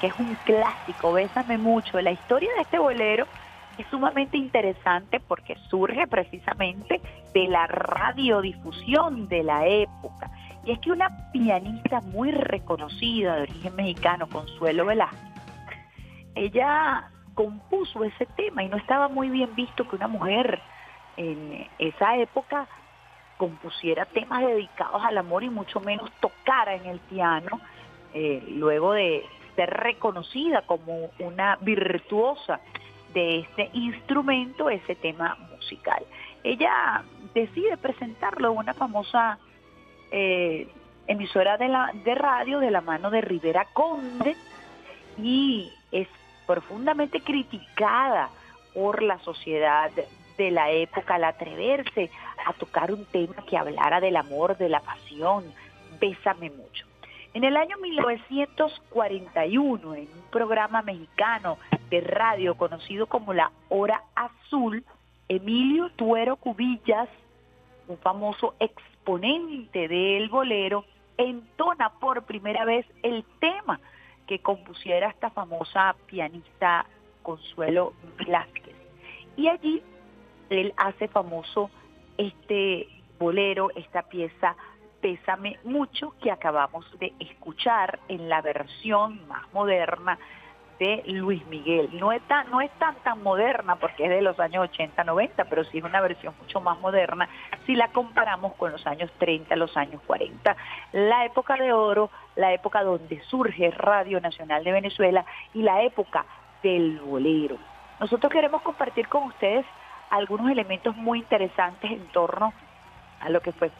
[0.00, 2.00] que es un clásico, Bésame mucho.
[2.00, 3.26] La historia de este bolero
[3.76, 7.00] es sumamente interesante porque surge precisamente
[7.34, 10.30] de la radiodifusión de la época.
[10.64, 15.18] Y es que una pianista muy reconocida de origen mexicano, Consuelo Velázquez,
[16.36, 20.62] ella compuso ese tema y no estaba muy bien visto que una mujer
[21.16, 22.68] en esa época
[23.36, 27.60] compusiera temas dedicados al amor y mucho menos tocara en el piano,
[28.14, 29.24] eh, luego de
[29.56, 32.60] ser reconocida como una virtuosa
[33.12, 36.04] de este instrumento, ese tema musical.
[36.44, 37.02] Ella
[37.34, 39.38] decide presentarlo en una famosa
[40.10, 40.68] eh,
[41.06, 44.36] emisora de, la, de radio de la mano de Rivera Conde
[45.18, 46.08] y es
[46.46, 48.30] profundamente criticada
[48.74, 49.90] por la sociedad
[50.36, 52.10] de la época al atreverse
[52.46, 55.44] a tocar un tema que hablara del amor, de la pasión,
[56.00, 56.86] Bésame mucho.
[57.34, 61.58] En el año 1941, en un programa mexicano
[61.90, 64.84] de radio conocido como La Hora Azul,
[65.28, 67.08] Emilio Tuero Cubillas,
[67.88, 70.84] un famoso exponente del bolero,
[71.18, 73.80] entona por primera vez el tema
[74.26, 76.86] que compusiera esta famosa pianista
[77.22, 78.74] Consuelo Velázquez.
[79.36, 79.82] Y allí
[80.50, 81.70] él hace famoso
[82.18, 82.88] este
[83.18, 84.56] bolero, esta pieza
[85.00, 90.18] Pésame mucho que acabamos de escuchar en la versión más moderna
[90.78, 91.90] de Luis Miguel.
[91.92, 95.44] No es tan, no es tan tan moderna porque es de los años 80, 90,
[95.44, 97.28] pero sí es una versión mucho más moderna
[97.66, 100.56] si la comparamos con los años 30, los años 40,
[100.92, 105.24] la época de oro, la época donde surge Radio Nacional de Venezuela
[105.54, 106.24] y la época
[106.62, 107.58] del bolero.
[108.00, 109.64] Nosotros queremos compartir con ustedes
[110.10, 112.52] algunos elementos muy interesantes en torno
[113.20, 113.70] a lo que fue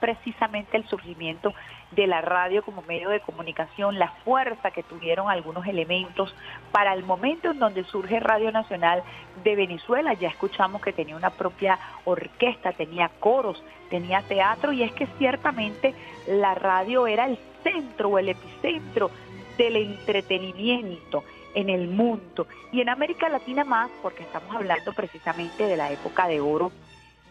[0.00, 1.54] precisamente el surgimiento
[1.92, 6.34] de la radio como medio de comunicación, la fuerza que tuvieron algunos elementos
[6.72, 9.02] para el momento en donde surge Radio Nacional
[9.42, 10.12] de Venezuela.
[10.12, 15.94] Ya escuchamos que tenía una propia orquesta, tenía coros, tenía teatro y es que ciertamente
[16.26, 19.10] la radio era el centro o el epicentro
[19.56, 21.24] del entretenimiento
[21.54, 26.26] en el mundo y en América Latina más porque estamos hablando precisamente de la época
[26.26, 26.72] de oro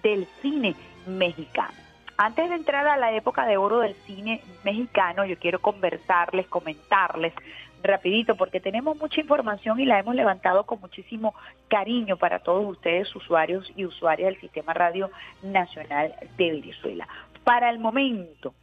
[0.02, 1.74] del cine mexicano.
[2.18, 7.34] Antes de entrar a la época de oro del cine mexicano, yo quiero conversarles, comentarles
[7.82, 11.36] rapidito, porque tenemos mucha información y la hemos levantado con muchísimo
[11.68, 15.10] cariño para todos ustedes, usuarios y usuarias del Sistema Radio
[15.42, 17.08] Nacional de Venezuela.
[17.44, 18.54] Para el momento,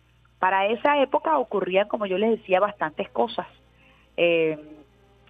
[0.41, 3.47] para esa época ocurrían, como yo les decía, bastantes cosas.
[4.16, 4.59] Eh,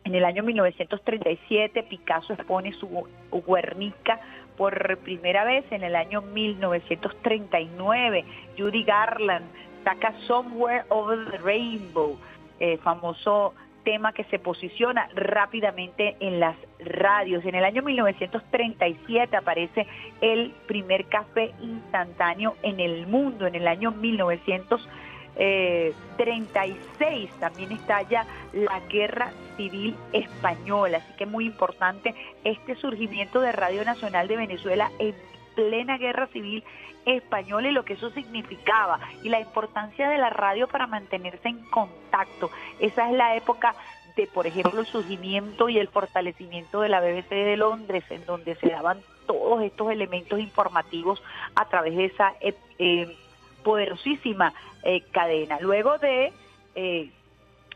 [0.04, 3.06] en el año 1937 Picasso expone su
[3.46, 4.18] Guernica
[4.56, 8.24] por primera vez en el año 1939.
[8.56, 9.44] Judy Garland
[9.84, 12.16] saca Somewhere Over the Rainbow,
[12.58, 13.52] eh, famoso
[13.84, 17.44] tema que se posiciona rápidamente en las radios.
[17.44, 19.86] En el año 1937 aparece
[20.20, 23.46] el primer café instantáneo en el mundo.
[23.46, 31.46] En el año 1937 eh, 36 también estalla la guerra civil española, así que muy
[31.46, 32.14] importante
[32.44, 35.14] este surgimiento de Radio Nacional de Venezuela en
[35.60, 36.64] plena guerra civil
[37.04, 41.58] española y lo que eso significaba y la importancia de la radio para mantenerse en
[41.70, 42.50] contacto.
[42.78, 43.74] Esa es la época
[44.16, 48.56] de, por ejemplo, el surgimiento y el fortalecimiento de la BBC de Londres, en donde
[48.56, 51.22] se daban todos estos elementos informativos
[51.54, 53.16] a través de esa eh, eh,
[53.62, 55.58] poderosísima eh, cadena.
[55.60, 56.32] Luego de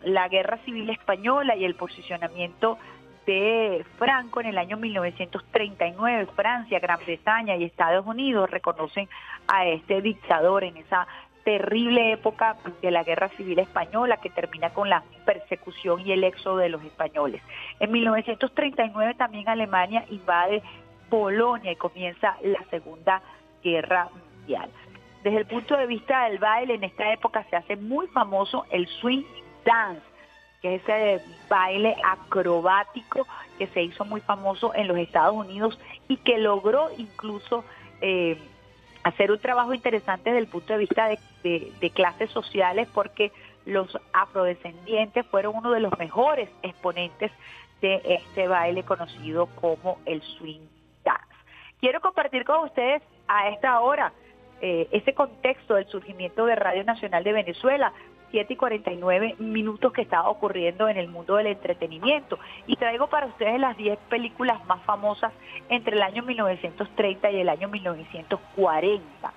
[0.02, 2.78] la guerra civil española y el posicionamiento
[3.26, 9.08] de Franco en el año 1939, Francia, Gran Bretaña y Estados Unidos reconocen
[9.48, 11.06] a este dictador en esa
[11.44, 16.56] terrible época de la guerra civil española que termina con la persecución y el éxodo
[16.56, 17.42] de los españoles.
[17.80, 20.62] En 1939 también Alemania invade
[21.10, 23.22] Polonia y comienza la Segunda
[23.62, 24.70] Guerra Mundial.
[25.22, 28.86] Desde el punto de vista del baile, en esta época se hace muy famoso el
[29.00, 29.22] swing
[29.64, 30.02] dance,
[30.64, 33.26] que es ese baile acrobático
[33.58, 37.66] que se hizo muy famoso en los Estados Unidos y que logró incluso
[38.00, 38.38] eh,
[39.02, 41.06] hacer un trabajo interesante desde el punto de vista
[41.42, 43.30] de, clases sociales porque
[43.66, 47.30] los afrodescendientes fueron uno de los mejores exponentes
[47.82, 50.66] de este baile conocido como el swing
[51.04, 51.22] dance.
[51.78, 54.14] Quiero compartir con ustedes a esta hora
[54.62, 57.92] eh, ese contexto del surgimiento de Radio Nacional de Venezuela,
[58.34, 62.36] 7 y 49 minutos que estaba ocurriendo en el mundo del entretenimiento.
[62.66, 65.32] Y traigo para ustedes las 10 películas más famosas
[65.68, 69.32] entre el año 1930 y el año 1940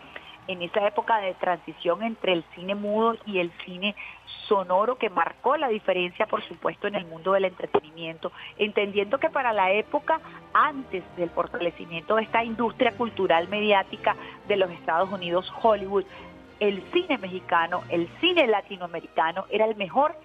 [0.48, 3.96] en esa época de transición entre el cine mudo y el cine
[4.48, 9.52] sonoro que marcó la diferencia, por supuesto, en el mundo del entretenimiento, entendiendo que para
[9.52, 10.22] la época
[10.54, 14.16] antes del fortalecimiento de esta industria cultural mediática
[14.48, 16.06] de los Estados Unidos, Hollywood,
[16.60, 20.16] el cine mexicano, el cine latinoamericano era el mejor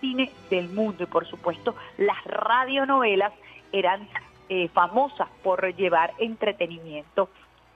[0.00, 3.32] cine del mundo y por supuesto las radionovelas
[3.72, 4.08] eran
[4.48, 7.28] eh, famosas por llevar entretenimiento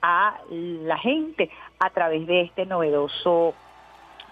[0.02, 3.54] a la gente a través de este novedoso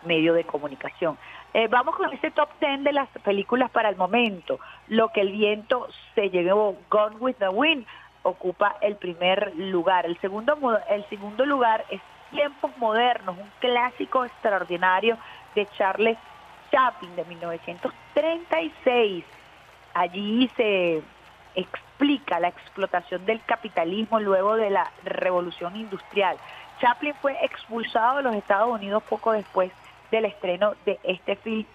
[0.04, 1.16] medio de comunicación.
[1.54, 4.58] Eh, vamos con este top 10 de las películas para el momento.
[4.88, 7.86] Lo que el viento se llevó, Gone with the Wind,
[8.22, 10.06] ocupa el primer lugar.
[10.06, 10.56] El segundo,
[10.88, 12.00] el segundo lugar es
[12.32, 15.16] Tiempos Modernos, un clásico extraordinario
[15.54, 16.18] de Charles
[16.70, 19.24] Chaplin de 1936.
[19.94, 21.02] Allí se
[21.54, 26.38] explica la explotación del capitalismo luego de la revolución industrial.
[26.80, 29.70] Chaplin fue expulsado de los Estados Unidos poco después
[30.10, 31.66] del estreno de este film,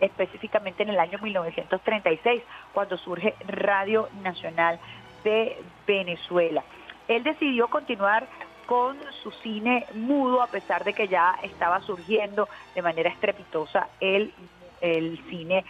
[0.00, 2.42] específicamente en el año 1936,
[2.72, 4.78] cuando surge Radio Nacional
[5.24, 5.56] de
[5.86, 6.62] Venezuela.
[7.08, 8.26] Él decidió continuar
[8.66, 14.32] con su cine mudo, a pesar de que ya estaba surgiendo de manera estrepitosa el,
[14.80, 15.64] el cine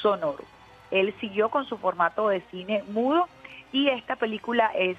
[0.00, 0.44] sonoro.
[0.90, 3.28] Él siguió con su formato de cine mudo
[3.72, 4.96] y esta película es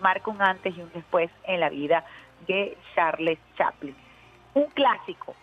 [0.00, 2.04] marca un antes y un después en la vida
[2.46, 3.94] de Charles Chaplin.
[4.54, 5.34] Un clásico,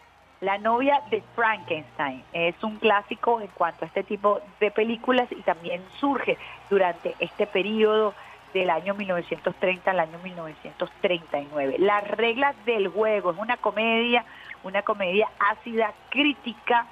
[0.41, 5.41] La novia de Frankenstein, es un clásico en cuanto a este tipo de películas y
[5.43, 6.38] también surge
[6.70, 8.14] durante este periodo
[8.54, 11.76] del año 1930 al año 1939.
[11.80, 14.26] Las reglas del juego es una comedia,
[14.64, 16.86] una comedia ácida, crítica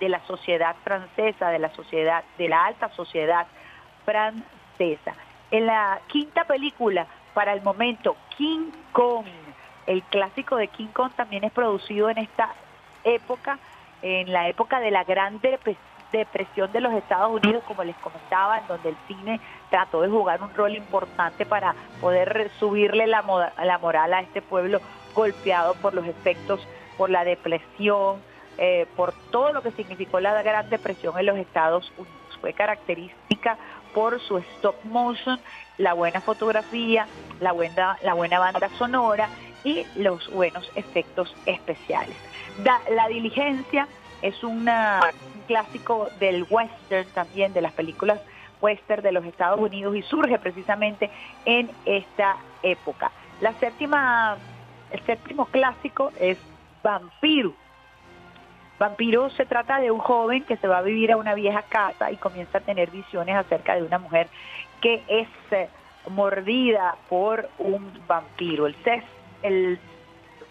[0.00, 3.46] de la sociedad francesa, de la sociedad, de la alta sociedad
[4.04, 5.14] francesa.
[5.50, 9.26] En la quinta película, para el momento, King Kong,
[9.86, 12.54] el clásico de King Kong también es producido en esta
[13.04, 13.58] época,
[14.02, 15.40] en la época de la Gran
[16.12, 19.40] Depresión de los Estados Unidos, como les comentaba, en donde el cine
[19.70, 23.24] trató de jugar un rol importante para poder subirle la,
[23.64, 24.80] la moral a este pueblo
[25.14, 26.60] golpeado por los efectos,
[26.96, 28.20] por la depresión,
[28.58, 32.38] eh, por todo lo que significó la Gran Depresión en los Estados Unidos.
[32.40, 33.56] Fue característica
[33.94, 35.38] por su stop motion,
[35.78, 37.06] la buena fotografía,
[37.40, 39.28] la buena, la buena banda sonora
[39.64, 42.16] y los buenos efectos especiales.
[42.90, 43.86] la diligencia
[44.22, 44.68] es un
[45.42, 48.20] clásico del western también, de las películas
[48.60, 51.10] western de los Estados Unidos y surge precisamente
[51.44, 53.10] en esta época.
[53.40, 54.36] La séptima,
[54.90, 56.38] el séptimo clásico es
[56.82, 57.54] Vampiro,
[58.82, 62.10] Vampiro se trata de un joven que se va a vivir a una vieja casa
[62.10, 64.26] y comienza a tener visiones acerca de una mujer
[64.80, 65.68] que es eh,
[66.10, 68.66] mordida por un vampiro.
[68.66, 68.74] El,
[69.44, 69.78] el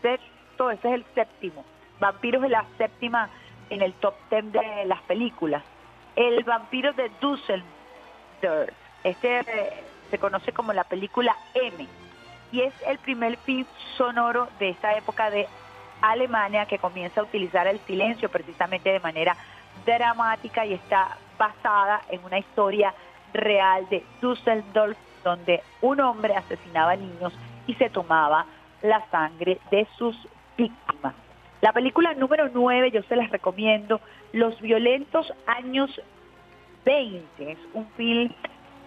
[0.02, 1.66] sexto, ese es el séptimo.
[2.00, 3.30] Vampiro es la séptima
[3.72, 5.64] en el top ten de las películas.
[6.16, 8.70] El vampiro de Dusseldorf,
[9.04, 11.88] este eh, se conoce como la película M
[12.52, 13.66] y es el primer film
[13.98, 15.48] sonoro de esta época de
[16.02, 19.38] Alemania que comienza a utilizar el silencio precisamente de manera
[19.86, 22.94] dramática y está basada en una historia
[23.34, 27.34] real de Düsseldorf donde un hombre asesinaba niños
[27.68, 28.46] y se tomaba
[28.82, 30.18] la sangre de sus
[30.58, 31.14] víctimas.
[31.62, 34.02] La película número 9 yo se las recomiendo,
[34.34, 35.90] Los violentos años
[36.86, 38.32] 20, es un film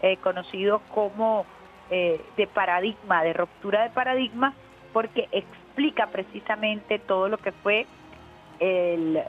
[0.03, 1.47] eh, conocido como
[1.91, 4.55] eh, de paradigma, de ruptura de paradigma,
[4.93, 7.87] porque explica precisamente todo lo que fue
[8.59, 9.22] el,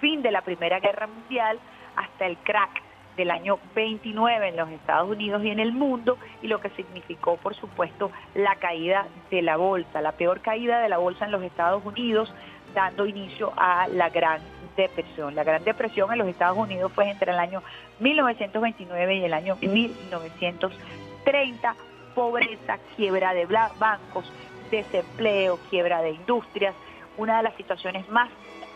[0.00, 1.58] fin de la Primera Guerra Mundial
[1.96, 2.82] hasta el crack
[3.16, 7.36] del año 29 en los Estados Unidos y en el mundo y lo que significó,
[7.36, 11.42] por supuesto, la caída de la bolsa, la peor caída de la bolsa en los
[11.42, 12.32] Estados Unidos,
[12.74, 14.40] dando inicio a la Gran
[14.76, 15.34] Depresión.
[15.34, 17.62] La Gran Depresión en los Estados Unidos fue entre el año
[18.00, 21.74] 1929 y el año 1930,
[22.14, 23.46] pobreza, quiebra de
[23.78, 24.32] bancos,
[24.70, 26.74] desempleo, quiebra de industrias,
[27.16, 28.28] una de las situaciones más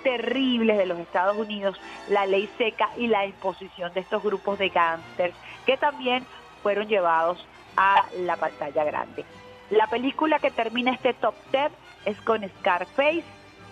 [0.02, 1.78] terribles de los Estados Unidos,
[2.08, 5.34] la ley seca y la imposición de estos grupos de gángsters
[5.64, 6.24] que también
[6.62, 7.44] fueron llevados
[7.76, 9.24] a la pantalla grande.
[9.70, 11.72] La película que termina este top 10
[12.04, 13.24] es con Scarface,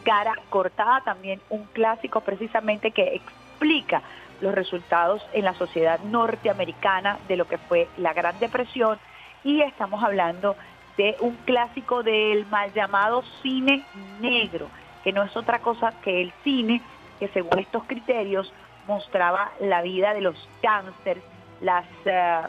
[0.05, 4.03] Cara Cortada, también un clásico precisamente que explica
[4.41, 8.99] los resultados en la sociedad norteamericana de lo que fue la Gran Depresión.
[9.43, 10.57] Y estamos hablando
[10.97, 13.83] de un clásico del mal llamado cine
[14.21, 14.69] negro,
[15.03, 16.81] que no es otra cosa que el cine
[17.19, 18.53] que según estos criterios
[18.87, 21.23] mostraba la vida de los gángsters,
[21.61, 22.41] las eh,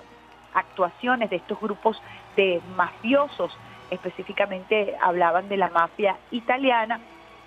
[0.54, 2.02] actuaciones de estos grupos
[2.36, 3.56] de mafiosos,
[3.90, 7.00] específicamente hablaban de la mafia italiana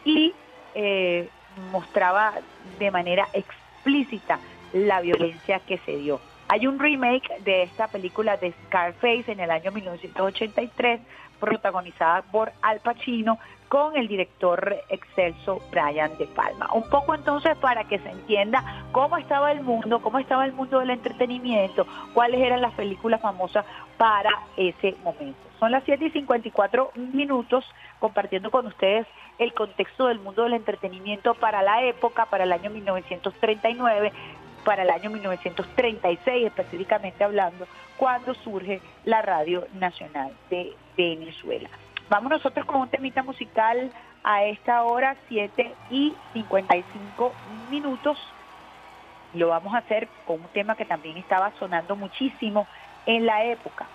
[0.05, 0.33] y
[0.75, 1.29] eh,
[1.73, 2.35] mostraba
[2.79, 4.39] de manera explícita
[4.73, 6.21] la violencia que se dio.
[6.49, 11.01] Hay un remake de esta película de Scarface en el año 1983,
[11.39, 13.39] protagonizada por Al Pacino,
[13.69, 16.71] con el director excelso Brian De Palma.
[16.73, 20.81] Un poco entonces para que se entienda cómo estaba el mundo, cómo estaba el mundo
[20.81, 23.67] del entretenimiento, cuáles eran las películas famosas
[23.99, 25.48] para ese momento.
[25.59, 27.65] Son las 7 y 54 minutos
[27.99, 29.07] compartiendo con ustedes
[29.39, 34.13] el contexto del mundo del entretenimiento para la época, para el año 1939,
[34.65, 41.69] para el año 1936 específicamente hablando, cuando surge la Radio Nacional de Venezuela.
[42.09, 43.91] Vamos nosotros con un temita musical
[44.23, 47.33] a esta hora, 7 y 55
[47.71, 48.19] minutos.
[49.35, 52.67] Lo vamos a hacer con un tema que también estaba sonando muchísimo
[53.07, 53.87] en la época,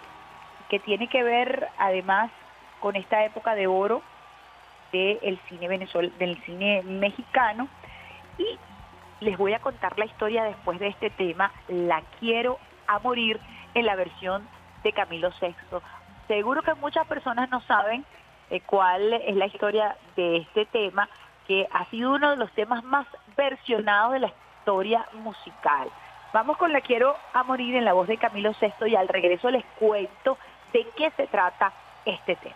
[0.73, 2.31] que tiene que ver además
[2.79, 4.01] con esta época de oro
[4.91, 5.67] del cine
[6.17, 7.67] del cine mexicano
[8.39, 8.57] y
[9.19, 12.57] les voy a contar la historia después de este tema, La quiero
[12.87, 13.39] a morir,
[13.75, 14.47] en la versión
[14.83, 15.53] de Camilo VI.
[16.27, 18.03] Seguro que muchas personas no saben
[18.49, 21.07] eh, cuál es la historia de este tema,
[21.47, 23.05] que ha sido uno de los temas más
[23.37, 25.91] versionados de la historia musical.
[26.33, 29.51] Vamos con La quiero a morir en la voz de Camilo VI y al regreso
[29.51, 30.35] les cuento
[30.73, 31.71] de qué se trata
[32.05, 32.55] este tema.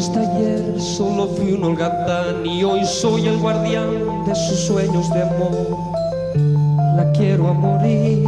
[0.00, 5.22] hasta ayer solo fui un holgatán y hoy soy el guardián de sus sueños de
[5.22, 5.92] amor.
[6.96, 8.24] La quiero a morir.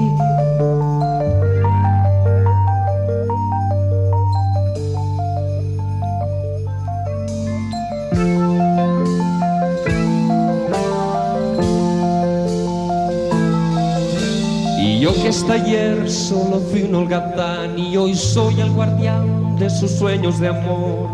[15.33, 20.49] Hasta ayer solo fui un holgatán y hoy soy el guardián de sus sueños de
[20.49, 21.09] amor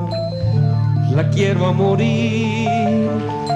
[1.15, 2.69] la quiero a morir.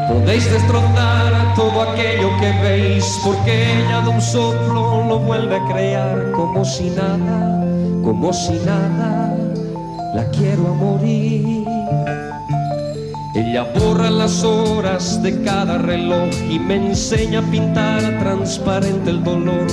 [0.09, 6.31] Podéis destrozar todo aquello que veis, porque ella de un soplo lo vuelve a crear
[6.31, 7.67] como si nada,
[8.05, 9.35] como si nada,
[10.15, 11.65] la quiero a morir.
[13.35, 19.67] Ella borra las horas de cada reloj y me enseña a pintar transparente el dolor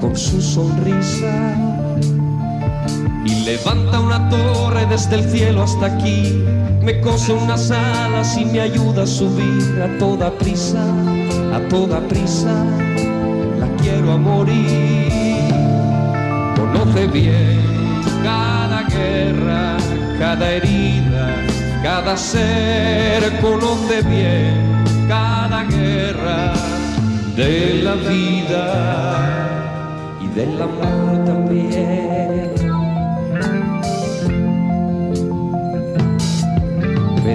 [0.00, 1.54] con su sonrisa.
[3.24, 6.44] Y levanta una torre desde el cielo hasta aquí
[6.86, 10.84] me cose unas alas y me ayuda a subir a toda prisa,
[11.52, 12.64] a toda prisa,
[13.58, 15.50] la quiero a morir.
[16.54, 17.60] Conoce bien
[18.22, 19.78] cada guerra,
[20.20, 21.34] cada herida,
[21.82, 26.52] cada ser, conoce bien cada guerra
[27.34, 29.45] de la vida
[30.36, 31.96] del amor también.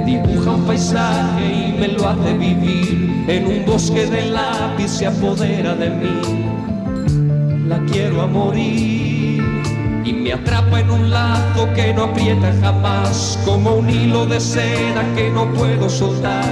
[0.06, 3.26] dibuja un paisaje y me lo hace vivir.
[3.28, 7.68] En un bosque de lápiz se apodera de mí.
[7.68, 9.41] La quiero a morir
[10.04, 15.04] y me atrapa en un lazo que no aprieta jamás, como un hilo de seda
[15.16, 16.45] que no puedo soltar.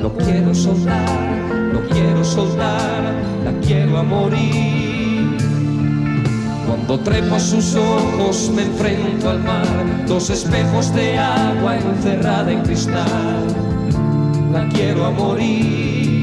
[0.00, 1.08] No quiero soltar,
[1.72, 3.02] no quiero soltar,
[3.44, 4.85] la quiero a morir.
[6.66, 13.46] Cuando trepo sus ojos me enfrento al mar, dos espejos de agua encerrada en cristal.
[14.52, 16.16] La quiero a morir.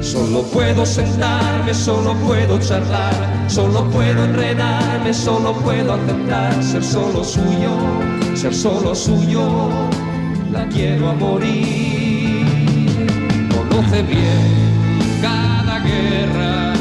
[0.00, 3.14] Solo puedo sentarme, solo puedo charlar,
[3.48, 7.70] solo puedo enredarme, solo puedo aceptar ser solo suyo,
[8.34, 9.48] ser solo suyo.
[10.52, 12.46] La quiero a morir.
[13.48, 16.73] Conoce bien cada guerra,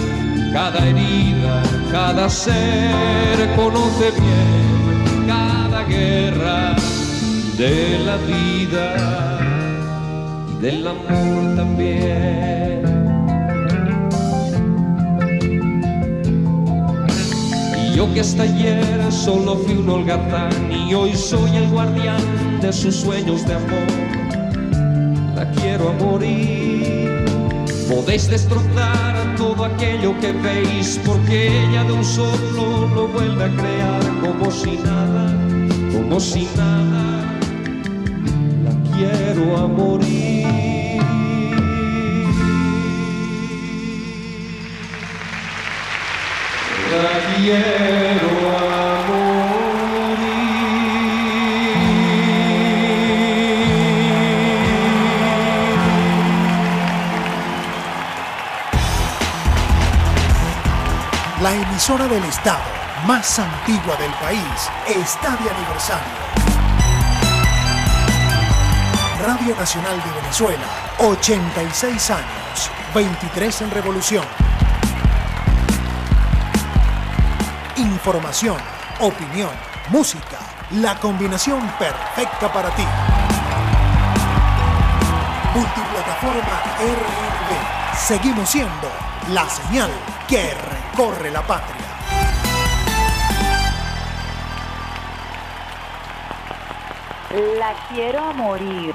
[0.54, 6.76] cada herida cada ser conoce bien cada guerra
[7.58, 9.34] de la vida
[10.64, 12.84] del amor también.
[17.78, 22.24] Y yo que hasta ayer solo fui un holgazán y hoy soy el guardián
[22.62, 23.89] de sus sueños de amor.
[25.36, 27.26] La quiero a morir.
[27.89, 34.01] Podéis destrozar todo aquello que veis, porque ella de un solo lo vuelve a crear
[34.21, 35.34] como si nada,
[35.91, 37.38] como si nada,
[38.63, 40.43] la quiero a morir.
[47.03, 48.43] La quiero
[61.74, 62.61] emisora del Estado
[63.07, 66.13] más antigua del país está de aniversario.
[69.26, 70.65] Radio Nacional de Venezuela,
[70.99, 74.24] 86 años, 23 en revolución.
[77.78, 78.57] Información,
[78.99, 79.49] opinión,
[79.89, 80.38] música,
[80.74, 82.86] la combinación perfecta para ti.
[85.55, 87.97] Multiplataforma RNB.
[87.97, 88.91] Seguimos siendo
[89.32, 89.89] la señal
[90.28, 90.51] que
[90.94, 91.86] recorre la patria.
[97.58, 98.94] La quiero a morir,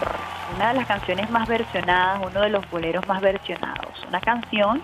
[0.55, 4.05] una de las canciones más versionadas, uno de los boleros más versionados.
[4.09, 4.81] Una canción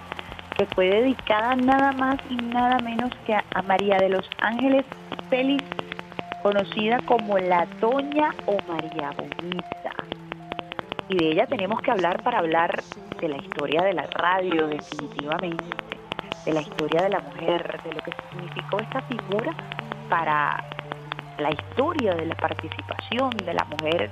[0.56, 4.84] que fue dedicada nada más y nada menos que a María de los Ángeles
[5.30, 5.64] Félix,
[6.42, 9.92] conocida como la Doña o María Bonita.
[11.08, 12.82] Y de ella tenemos que hablar para hablar
[13.20, 15.64] de la historia de la radio, definitivamente,
[16.44, 19.52] de la historia de la mujer, de lo que significó esta figura
[20.08, 20.64] para
[21.38, 24.10] la historia de la participación de la mujer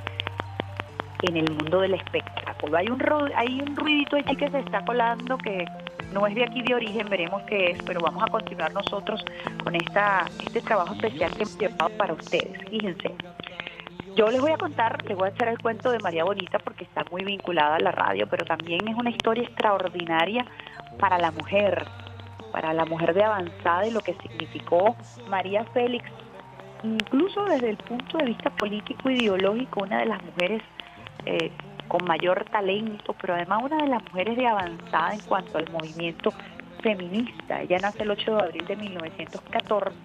[1.22, 2.76] en el mundo del espectáculo.
[2.76, 3.00] Hay un,
[3.36, 5.64] hay un ruidito allí que se está colando que
[6.12, 9.24] no es de aquí de origen, veremos qué es, pero vamos a continuar nosotros
[9.62, 12.58] con esta, este trabajo especial que hemos llevado para ustedes.
[12.68, 13.14] Fíjense,
[14.14, 16.84] yo les voy a contar, les voy a echar el cuento de María Bonita porque
[16.84, 20.44] está muy vinculada a la radio, pero también es una historia extraordinaria
[20.98, 21.86] para la mujer,
[22.52, 24.94] para la mujer de avanzada y lo que significó
[25.28, 26.08] María Félix,
[26.84, 30.62] incluso desde el punto de vista político ideológico, una de las mujeres
[31.24, 31.50] eh,
[31.88, 36.32] con mayor talento, pero además una de las mujeres de avanzada en cuanto al movimiento
[36.82, 37.62] feminista.
[37.62, 39.96] Ella nace el 8 de abril de 1914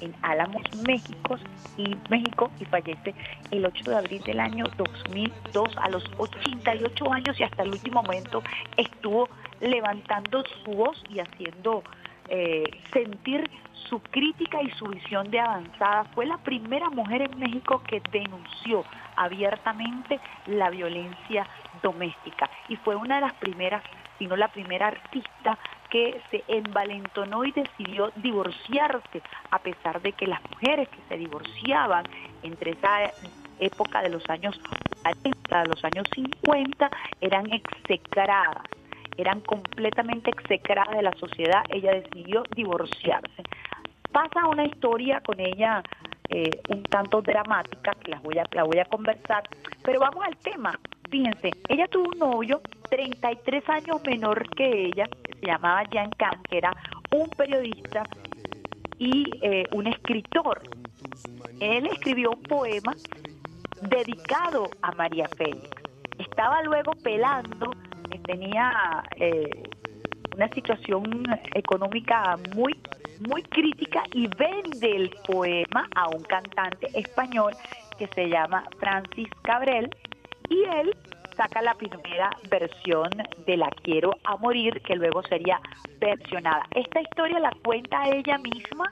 [0.00, 1.38] en Álamos, México
[1.76, 3.14] y México y fallece
[3.50, 8.02] el 8 de abril del año 2002 a los 88 años y hasta el último
[8.02, 8.42] momento
[8.76, 9.28] estuvo
[9.60, 11.82] levantando su voz y haciendo
[12.28, 13.48] eh, sentir
[13.88, 16.04] su crítica y su visión de avanzada.
[16.14, 18.84] Fue la primera mujer en México que denunció
[19.16, 21.46] abiertamente la violencia
[21.82, 23.82] doméstica y fue una de las primeras,
[24.18, 25.58] si no la primera artista
[25.90, 32.04] que se envalentonó y decidió divorciarse, a pesar de que las mujeres que se divorciaban
[32.42, 33.12] entre esa
[33.58, 34.58] época de los años
[35.02, 38.64] 40, los años 50, eran execradas,
[39.16, 43.42] eran completamente execradas de la sociedad, ella decidió divorciarse.
[44.12, 45.82] Pasa una historia con ella
[46.30, 49.44] eh, un tanto dramática, que las voy a, la voy a conversar,
[49.82, 50.78] pero vamos al tema.
[51.10, 52.60] Fíjense, ella tuvo un novio
[52.90, 55.08] 33 años menor que ella,
[55.40, 56.72] se llamaba Jan Kahn, que era
[57.12, 58.04] un periodista
[58.98, 60.62] y eh, un escritor.
[61.60, 62.94] Él escribió un poema
[63.82, 65.70] dedicado a María Félix.
[66.18, 67.72] Estaba luego pelando,
[68.24, 69.62] tenía eh,
[70.34, 71.24] una situación
[71.54, 72.76] económica muy
[73.26, 77.52] muy crítica y vende el poema a un cantante español
[77.98, 79.90] que se llama Francis Cabrel
[80.48, 80.94] y él
[81.38, 83.08] saca la primera versión
[83.46, 85.60] de La Quiero a Morir que luego sería
[86.00, 86.66] versionada.
[86.72, 88.86] Esta historia la cuenta ella misma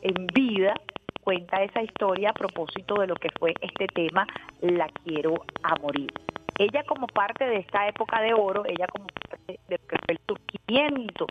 [0.00, 0.74] en vida,
[1.22, 4.26] cuenta esa historia a propósito de lo que fue este tema
[4.60, 6.12] La Quiero a Morir.
[6.58, 10.14] Ella como parte de esta época de oro, ella como parte de lo que fue
[10.14, 11.26] el surgimiento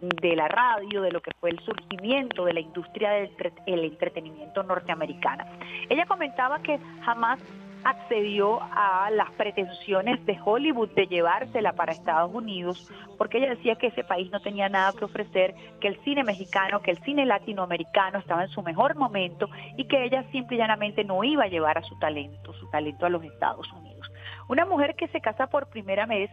[0.00, 3.84] de la radio, de lo que fue el surgimiento de la industria del entre- el
[3.84, 5.46] entretenimiento norteamericana.
[5.88, 7.38] Ella comentaba que jamás
[7.84, 13.88] accedió a las pretensiones de Hollywood de llevársela para Estados Unidos, porque ella decía que
[13.88, 18.18] ese país no tenía nada que ofrecer, que el cine mexicano, que el cine latinoamericano
[18.18, 21.78] estaba en su mejor momento y que ella simple y llanamente no iba a llevar
[21.78, 24.10] a su talento, su talento a los Estados Unidos.
[24.48, 26.30] Una mujer que se casa por primera vez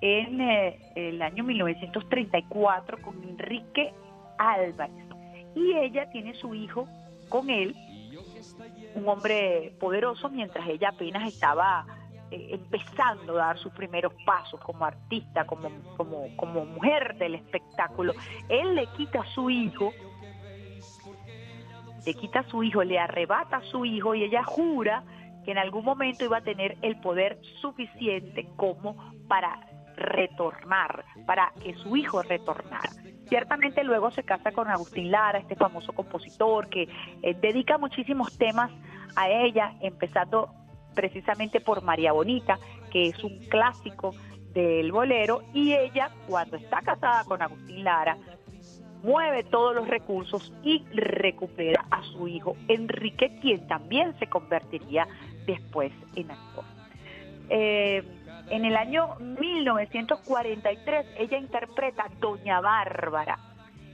[0.00, 3.92] en eh, el año 1934 con Enrique
[4.38, 5.06] Álvarez
[5.56, 6.86] y ella tiene su hijo
[7.28, 7.74] con él,
[8.96, 11.86] un hombre poderoso mientras ella apenas estaba
[12.30, 18.14] eh, empezando a dar sus primeros pasos como artista, como, como, como mujer del espectáculo.
[18.48, 19.92] Él le quita a su hijo,
[22.04, 25.04] le quita a su hijo, le arrebata a su hijo y ella jura
[25.44, 28.96] que en algún momento iba a tener el poder suficiente como
[29.28, 29.60] para
[29.96, 32.90] retornar, para que su hijo retornara.
[33.28, 36.88] Ciertamente luego se casa con Agustín Lara, este famoso compositor que
[37.22, 38.70] eh, dedica muchísimos temas
[39.16, 40.50] a ella, empezando
[40.94, 42.58] precisamente por María Bonita,
[42.90, 44.14] que es un clásico
[44.52, 48.16] del bolero, y ella cuando está casada con Agustín Lara,
[49.02, 55.06] mueve todos los recursos y recupera a su hijo Enrique, quien también se convertiría
[55.46, 56.64] después en actor.
[57.48, 58.02] Eh,
[58.50, 63.38] en el año 1943 ella interpreta Doña Bárbara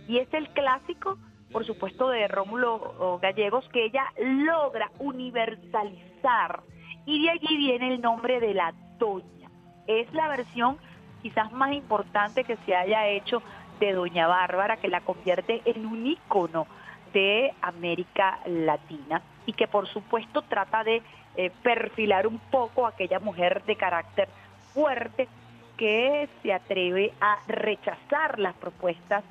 [0.09, 1.19] y es el clásico,
[1.53, 6.63] por supuesto, de Rómulo Gallegos que ella logra universalizar
[7.07, 9.51] y de allí viene el nombre de la Doña.
[9.87, 10.79] Es la versión
[11.23, 13.43] quizás más importante que se haya hecho
[13.81, 16.67] de Doña Bárbara, que la convierte en un ícono
[17.13, 21.03] de América Latina y que por supuesto trata de
[21.37, 24.29] eh, perfilar un poco aquella mujer de carácter
[24.75, 25.29] fuerte
[25.77, 29.23] que se atreve a rechazar las propuestas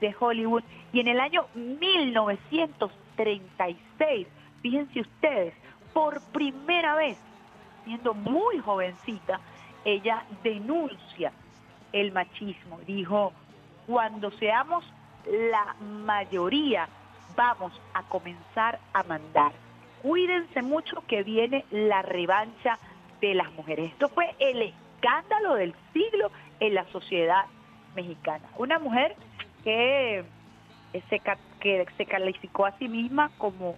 [0.00, 0.62] de Hollywood.
[0.92, 4.26] Y en el año 1936,
[4.60, 5.54] fíjense ustedes,
[5.92, 7.18] por primera vez,
[7.84, 9.40] siendo muy jovencita,
[9.84, 11.32] ella denuncia
[11.92, 12.80] el machismo.
[12.86, 13.32] Dijo,
[13.86, 14.84] cuando seamos
[15.26, 16.88] la mayoría,
[17.36, 19.52] vamos a comenzar a mandar.
[20.02, 22.78] Cuídense mucho que viene la revancha
[23.20, 23.92] de las mujeres.
[23.92, 24.62] Esto fue el
[25.04, 26.30] escándalo del siglo
[26.60, 27.44] en la sociedad
[27.94, 28.44] mexicana.
[28.56, 29.14] Una mujer
[29.62, 30.24] que
[31.10, 31.20] se,
[31.60, 33.76] que se calificó a sí misma como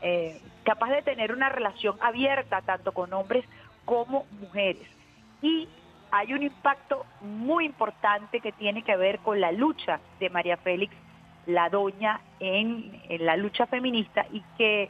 [0.00, 3.44] eh, capaz de tener una relación abierta tanto con hombres
[3.84, 4.88] como mujeres.
[5.42, 5.68] Y
[6.10, 10.94] hay un impacto muy importante que tiene que ver con la lucha de María Félix,
[11.46, 14.88] la doña, en, la lucha feminista y que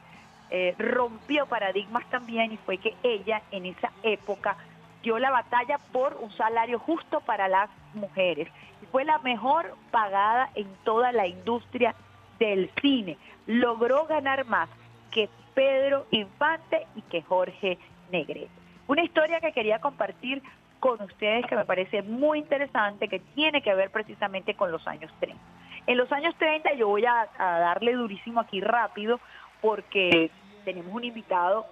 [0.51, 4.57] eh, rompió paradigmas también y fue que ella en esa época
[5.03, 8.49] dio la batalla por un salario justo para las mujeres.
[8.91, 11.95] Fue la mejor pagada en toda la industria
[12.39, 13.17] del cine.
[13.47, 14.69] Logró ganar más
[15.11, 17.79] que Pedro Infante y que Jorge
[18.11, 18.51] Negrete.
[18.87, 20.43] Una historia que quería compartir
[20.81, 25.13] con ustedes que me parece muy interesante, que tiene que ver precisamente con los años
[25.21, 25.41] 30.
[25.87, 29.21] En los años 30 yo voy a, darle durísimo aquí rápido
[29.61, 30.31] porque
[30.65, 31.67] tenemos un invitado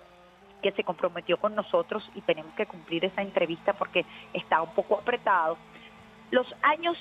[0.61, 4.99] que se comprometió con nosotros y tenemos que cumplir esa entrevista porque está un poco
[4.99, 5.57] apretado.
[6.31, 6.97] Los años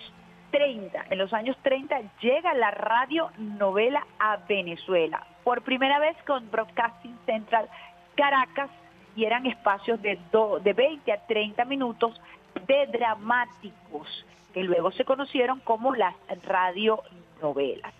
[0.52, 6.50] 30, en los años 30 llega la radio novela a Venezuela, por primera vez con
[6.50, 7.70] Broadcasting Central
[8.16, 8.70] Caracas
[9.16, 10.18] y eran espacios de,
[10.64, 12.20] de 20 a 30 minutos
[12.68, 17.99] de dramáticos, que luego se conocieron como las radionovelas.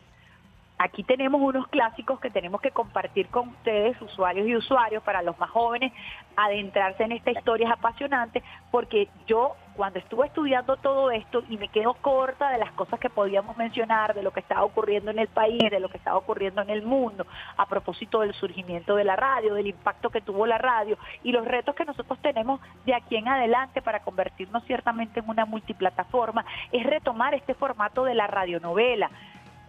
[0.82, 5.38] Aquí tenemos unos clásicos que tenemos que compartir con ustedes, usuarios y usuarios, para los
[5.38, 5.92] más jóvenes,
[6.38, 11.68] adentrarse en esta historia es apasionante, porque yo cuando estuve estudiando todo esto y me
[11.68, 15.28] quedo corta de las cosas que podíamos mencionar, de lo que estaba ocurriendo en el
[15.28, 17.26] país, de lo que estaba ocurriendo en el mundo,
[17.58, 21.46] a propósito del surgimiento de la radio, del impacto que tuvo la radio y los
[21.46, 26.86] retos que nosotros tenemos de aquí en adelante para convertirnos ciertamente en una multiplataforma, es
[26.86, 29.10] retomar este formato de la radionovela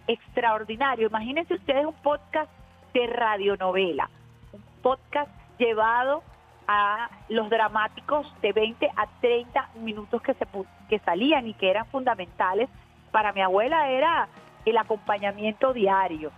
[0.07, 1.09] extraordinario.
[1.09, 2.51] Imagínense ustedes un podcast
[2.93, 4.11] de radionovela,
[4.53, 6.23] un podcast llevado
[6.67, 10.47] a los dramáticos de 20 a 30 minutos que, se,
[10.89, 12.69] que salían y que eran fundamentales.
[13.11, 14.29] Para mi abuela era
[14.65, 16.31] el acompañamiento diario.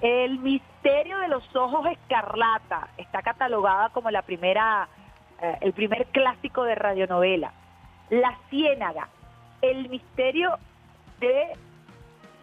[0.00, 4.88] El misterio de los ojos escarlata está catalogada como la primera,
[5.40, 7.52] eh, el primer clásico de radionovela.
[8.10, 9.08] La ciénaga,
[9.62, 10.58] el misterio
[11.20, 11.56] de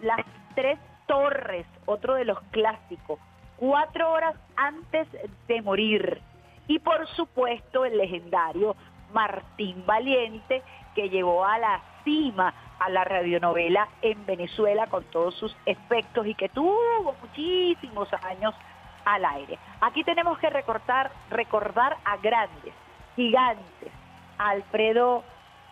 [0.03, 0.19] las
[0.55, 0.77] Tres
[1.07, 3.19] Torres, otro de los clásicos,
[3.57, 5.07] cuatro horas antes
[5.47, 6.21] de morir.
[6.67, 8.75] Y por supuesto el legendario
[9.13, 10.61] Martín Valiente,
[10.95, 16.35] que llevó a la cima a la radionovela en Venezuela con todos sus efectos y
[16.35, 18.53] que tuvo muchísimos años
[19.05, 19.57] al aire.
[19.81, 22.73] Aquí tenemos que recortar, recordar a grandes,
[23.15, 23.91] gigantes,
[24.37, 25.23] Alfredo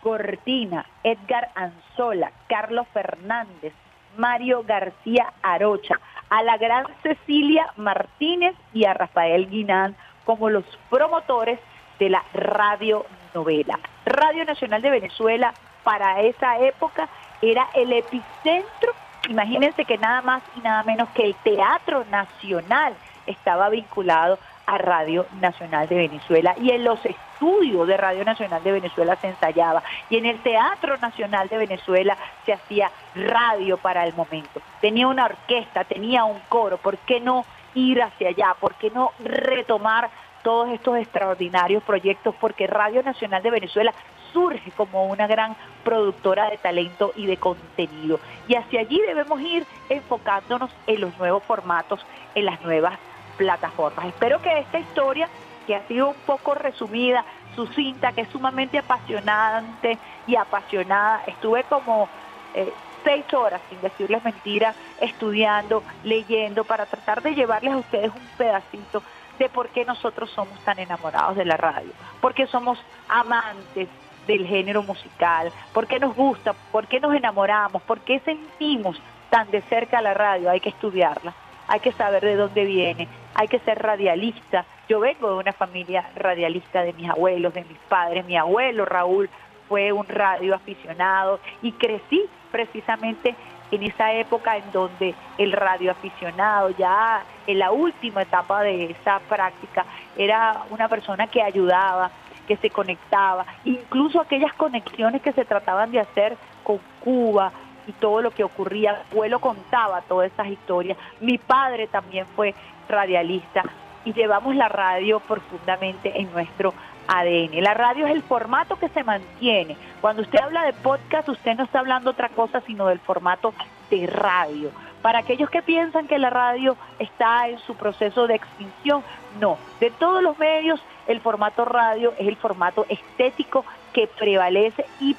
[0.02, 3.74] Cortina, Edgar Anzola, Carlos Fernández,
[4.18, 6.00] Mario García Arocha,
[6.30, 9.96] a la gran Cecilia Martínez y a Rafael Guinán
[10.26, 11.60] como los promotores
[12.00, 13.80] de la radionovela.
[14.06, 15.54] Radio Nacional de Venezuela
[15.84, 17.10] para esa época
[17.42, 18.94] era el epicentro,
[19.30, 22.94] imagínense que nada más y nada menos que el Teatro Nacional
[23.26, 24.38] estaba vinculado
[24.78, 29.84] Radio Nacional de Venezuela y en los estudios de Radio Nacional de Venezuela se ensayaba
[30.10, 34.62] y en el Teatro Nacional de Venezuela se hacía radio para el momento.
[34.80, 38.56] Tenía una orquesta, tenía un coro, ¿por qué no ir hacia allá?
[38.60, 40.10] ¿Por qué no retomar
[40.44, 42.36] todos estos extraordinarios proyectos?
[42.40, 43.94] Porque Radio Nacional de Venezuela
[44.34, 48.20] surge como una gran productora de talento y de contenido.
[48.48, 52.06] Y hacia allí debemos ir enfocándonos en los nuevos formatos,
[52.36, 52.98] en las nuevas
[53.42, 54.06] plataformas.
[54.06, 55.28] Espero que esta historia,
[55.66, 57.26] que ha sido un poco resumida,
[57.56, 62.08] sucinta, que es sumamente apasionante y apasionada, estuve como
[62.54, 62.72] eh,
[63.04, 69.02] seis horas, sin decirles mentiras, estudiando, leyendo, para tratar de llevarles a ustedes un pedacito
[69.40, 72.78] de por qué nosotros somos tan enamorados de la radio, porque somos
[73.10, 73.90] amantes
[74.28, 79.50] del género musical, por qué nos gusta, por qué nos enamoramos, por qué sentimos tan
[79.50, 81.34] de cerca la radio, hay que estudiarla,
[81.68, 83.08] hay que saber de dónde viene,
[83.42, 84.66] hay que ser radialista.
[84.88, 89.30] Yo vengo de una familia radialista de mis abuelos, de mis padres, mi abuelo Raúl
[89.68, 92.22] fue un radio aficionado y crecí
[92.52, 93.36] precisamente
[93.72, 99.20] en esa época en donde el radio aficionado, ya en la última etapa de esa
[99.22, 99.86] práctica,
[100.16, 102.12] era una persona que ayudaba,
[102.48, 107.52] que se conectaba, incluso aquellas conexiones que se trataban de hacer con Cuba
[107.88, 112.54] y todo lo que ocurría, el abuelo contaba todas esas historias, mi padre también fue
[112.92, 113.64] radialista
[114.06, 116.74] y llevamos la radio profundamente en nuestro
[117.08, 117.62] ADN.
[117.62, 119.76] La radio es el formato que se mantiene.
[120.00, 123.54] Cuando usted habla de podcast, usted no está hablando otra cosa sino del formato
[123.90, 124.72] de radio.
[125.02, 129.04] Para aquellos que piensan que la radio está en su proceso de extinción,
[129.40, 129.58] no.
[129.80, 135.16] De todos los medios, el formato radio es el formato estético que prevalece y,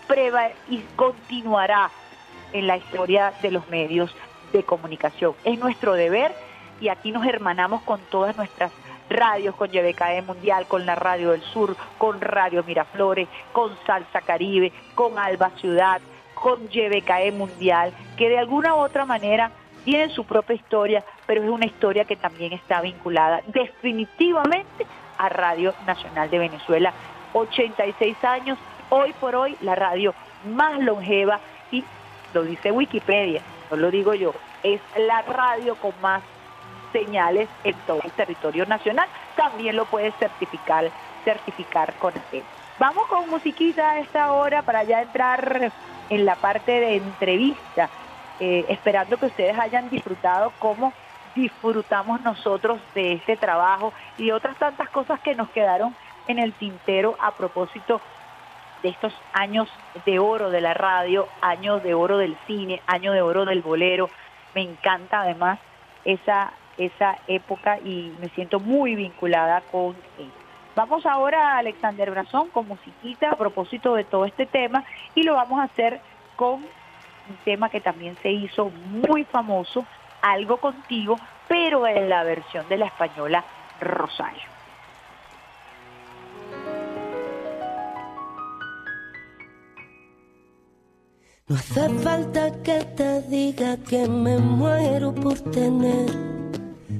[0.68, 1.90] y continuará
[2.52, 4.14] en la historia de los medios
[4.52, 5.34] de comunicación.
[5.44, 6.32] Es nuestro deber
[6.82, 8.72] y aquí nos hermanamos con todas nuestras
[9.08, 14.72] radios, con YBKE Mundial, con la Radio del Sur, con Radio Miraflores, con Salsa Caribe,
[14.96, 16.00] con Alba Ciudad,
[16.34, 19.52] con YBKE Mundial, que de alguna u otra manera
[19.84, 24.84] tienen su propia historia, pero es una historia que también está vinculada definitivamente
[25.18, 26.92] a Radio Nacional de Venezuela.
[27.32, 28.58] 86 años,
[28.90, 30.14] hoy por hoy la radio
[30.46, 31.38] más longeva
[31.70, 31.84] y
[32.34, 36.22] lo dice Wikipedia, no lo digo yo, es la radio con más
[36.92, 39.08] señales en todo el territorio nacional.
[39.36, 40.90] También lo puedes certificar,
[41.24, 42.42] certificar con él.
[42.78, 45.72] Vamos con musiquita a esta hora para ya entrar
[46.08, 47.88] en la parte de entrevista,
[48.40, 50.92] eh, esperando que ustedes hayan disfrutado como
[51.34, 55.94] disfrutamos nosotros de este trabajo y otras tantas cosas que nos quedaron
[56.26, 58.00] en el tintero a propósito
[58.82, 59.68] de estos años
[60.04, 64.10] de oro de la radio, años de oro del cine, años de oro del bolero.
[64.54, 65.58] Me encanta además
[66.04, 70.30] esa esa época y me siento muy vinculada con él.
[70.74, 75.34] Vamos ahora a Alexander Brazón con musiquita a propósito de todo este tema y lo
[75.34, 76.00] vamos a hacer
[76.36, 79.84] con un tema que también se hizo muy famoso,
[80.22, 81.16] Algo contigo,
[81.48, 83.44] pero en la versión de la española
[83.80, 84.52] Rosario.
[91.48, 96.41] No hace falta que te diga que me muero por tener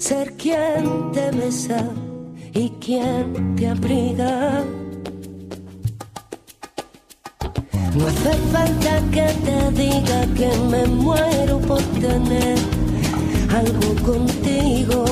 [0.00, 1.84] ser quien te besa
[2.54, 4.64] y quien te abriga.
[7.94, 12.58] No hace falta que te diga que me muero por tener
[13.54, 15.04] algo contigo.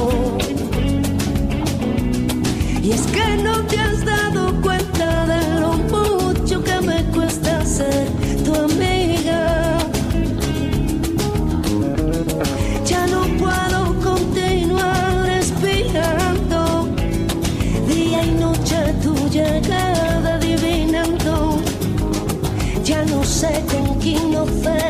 [2.83, 8.09] Y es que no te has dado cuenta de lo mucho que me cuesta ser
[8.43, 8.98] tu amiga.
[23.39, 24.88] Sé con qué inocente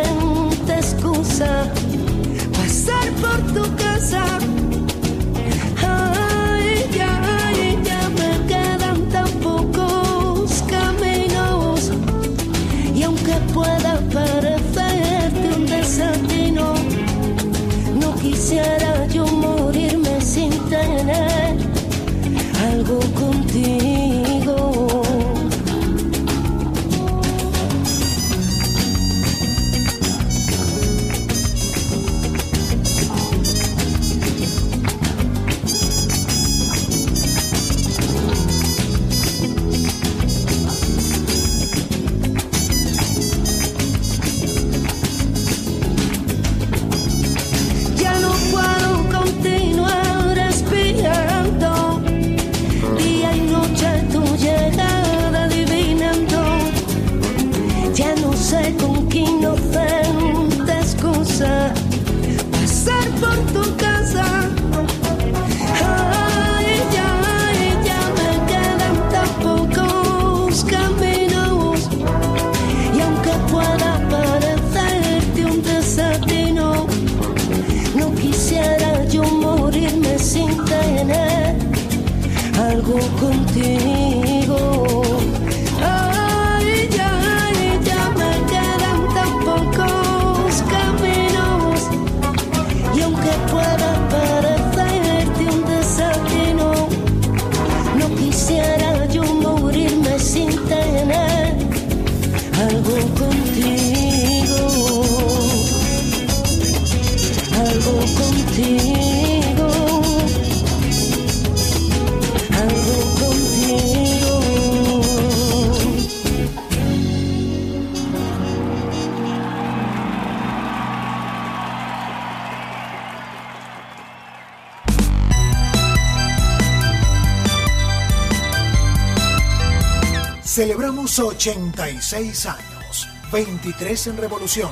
[131.19, 134.71] 86 años, 23 en revolución.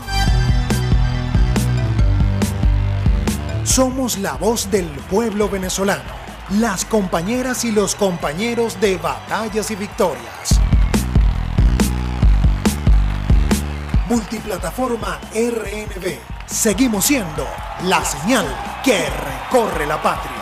[3.65, 6.03] Somos la voz del pueblo venezolano,
[6.51, 10.61] las compañeras y los compañeros de batallas y victorias.
[14.09, 16.19] Multiplataforma RNB.
[16.47, 17.47] Seguimos siendo
[17.85, 18.47] la señal
[18.85, 20.36] que recorre la patria.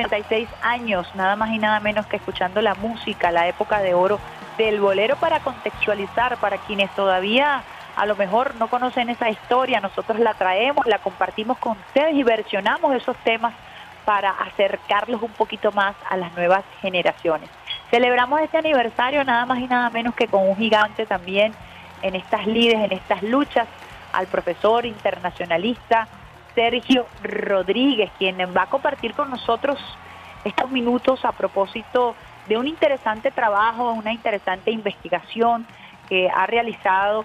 [0.00, 4.18] 86 años, nada más y nada menos que escuchando la música, la época de oro
[4.56, 7.62] del bolero para contextualizar, para quienes todavía
[7.96, 12.22] a lo mejor no conocen esa historia, nosotros la traemos, la compartimos con ustedes y
[12.22, 13.52] versionamos esos temas
[14.04, 17.50] para acercarlos un poquito más a las nuevas generaciones.
[17.90, 21.52] Celebramos este aniversario nada más y nada menos que con un gigante también
[22.02, 23.68] en estas lides, en estas luchas,
[24.12, 26.08] al profesor internacionalista
[26.54, 29.78] Sergio Rodríguez, quien va a compartir con nosotros
[30.44, 32.14] estos minutos a propósito
[32.48, 35.66] de un interesante trabajo, una interesante investigación
[36.08, 37.24] que ha realizado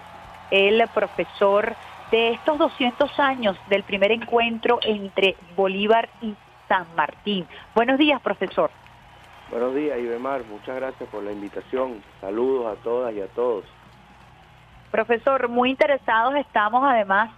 [0.50, 1.74] el profesor
[2.10, 6.34] de estos 200 años del primer encuentro entre Bolívar y
[6.68, 7.46] San Martín.
[7.74, 8.70] Buenos días, profesor.
[9.50, 10.44] Buenos días, Ibemar.
[10.44, 12.02] Muchas gracias por la invitación.
[12.20, 13.64] Saludos a todas y a todos.
[14.90, 17.30] Profesor, muy interesados estamos además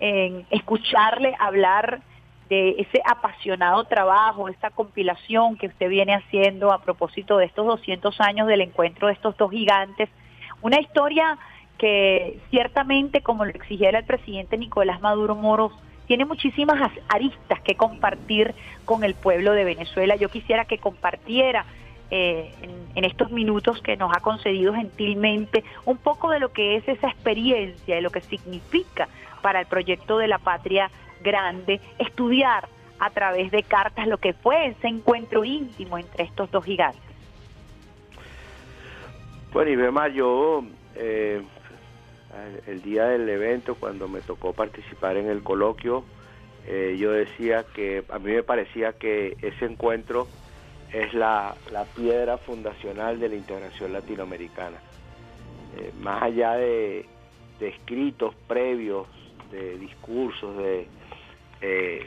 [0.00, 2.00] en escucharle hablar
[2.48, 8.20] de ese apasionado trabajo, esta compilación que usted viene haciendo a propósito de estos 200
[8.20, 10.08] años del encuentro de estos dos gigantes.
[10.62, 11.38] Una historia
[11.76, 15.72] que ciertamente, como lo exigiera el presidente Nicolás Maduro Moros,
[16.06, 18.54] tiene muchísimas aristas que compartir
[18.86, 20.16] con el pueblo de Venezuela.
[20.16, 21.66] Yo quisiera que compartiera
[22.10, 26.76] eh, en, en, estos minutos que nos ha concedido gentilmente un poco de lo que
[26.76, 29.08] es esa experiencia y lo que significa
[29.38, 30.90] para el proyecto de la patria
[31.22, 36.64] grande estudiar a través de cartas lo que fue ese encuentro íntimo entre estos dos
[36.64, 37.02] gigantes.
[39.52, 40.62] Bueno, Ibemar, yo
[40.96, 41.42] eh,
[42.66, 46.04] el día del evento, cuando me tocó participar en el coloquio,
[46.66, 50.26] eh, yo decía que a mí me parecía que ese encuentro
[50.92, 51.54] es la,
[51.96, 54.78] piedra fundacional de la integración latinoamericana.
[55.76, 57.06] Eh, más allá de,
[57.60, 59.06] escritos previos,
[59.50, 60.86] de discursos, de,
[61.60, 62.06] eh,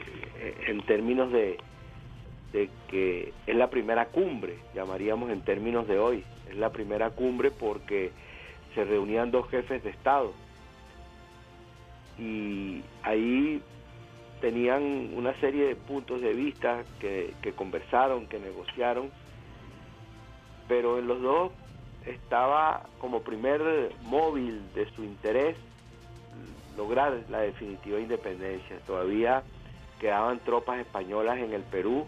[0.66, 1.58] en términos de,
[2.52, 7.50] de que es la primera cumbre, llamaríamos en términos de hoy, es la primera cumbre
[7.50, 8.12] porque
[8.74, 10.32] se reunían dos jefes de Estado.
[12.18, 13.62] Y ahí
[14.40, 19.10] tenían una serie de puntos de vista que, que, conversaron, que negociaron,
[20.68, 21.52] pero en los dos
[22.06, 23.60] estaba como primer
[24.02, 25.56] móvil de su interés
[26.76, 28.78] lograr la definitiva independencia.
[28.86, 29.42] Todavía
[30.00, 32.06] quedaban tropas españolas en el Perú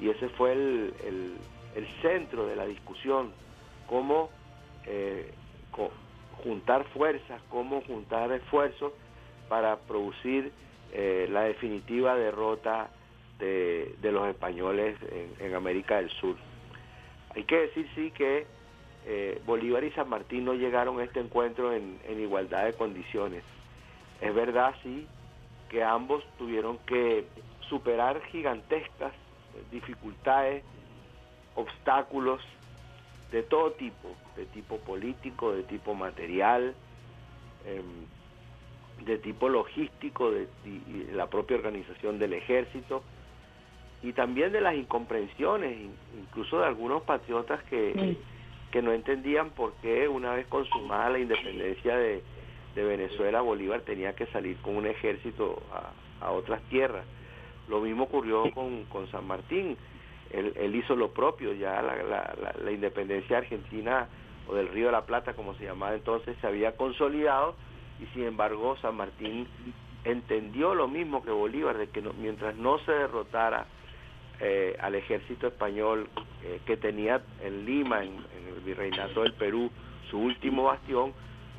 [0.00, 0.94] y ese fue el,
[1.74, 3.32] el, centro de la discusión,
[3.88, 4.30] cómo
[4.86, 5.32] eh,
[6.44, 8.92] juntar fuerzas, cómo juntar esfuerzos
[9.48, 10.52] para producir
[10.92, 12.90] eh, la definitiva derrota
[13.38, 14.96] de, los españoles
[15.40, 16.36] en, América del Sur.
[17.34, 18.46] Hay que decir sí que
[19.06, 23.42] eh, Bolívar y San Martín no llegaron a este encuentro en, en igualdad de condiciones.
[24.24, 25.06] Es verdad sí
[25.68, 27.26] que ambos tuvieron que
[27.68, 29.12] superar gigantescas
[29.70, 30.64] dificultades,
[31.54, 32.40] obstáculos
[33.30, 36.74] de todo tipo, de tipo político, de tipo material,
[37.66, 37.82] eh,
[39.04, 43.02] de tipo logístico, de, de, la propia organización del ejército
[44.02, 45.76] y también de las incomprensiones,
[46.18, 48.16] incluso de algunos patriotas que,
[48.70, 52.22] que no entendían por qué una vez consumada la independencia de,
[52.74, 57.04] de Venezuela, Bolívar tenía que salir con un ejército a, a otras tierras.
[57.68, 59.76] Lo mismo ocurrió con, con San Martín.
[60.30, 64.08] Él, él, hizo lo propio, ya la, la, la, la, independencia argentina
[64.48, 67.54] o del Río de la Plata, como se llamaba entonces, se había consolidado
[68.00, 69.46] y sin embargo San Martín
[70.04, 73.66] entendió lo mismo que Bolívar, de que no, mientras no se derrotara
[74.40, 76.08] eh, al ejército español
[76.42, 79.70] eh, que tenía en Lima, en, en el virreinato del Perú,
[80.10, 81.12] su último bastión,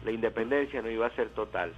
[0.06, 1.74] la independencia no iba a ser total.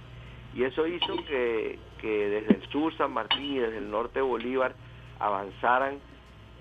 [0.54, 4.74] Y eso hizo que, que desde el sur San Martín y desde el norte Bolívar
[5.18, 5.98] avanzaran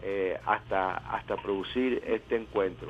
[0.02, 2.88] eh, hasta, hasta producir este encuentro.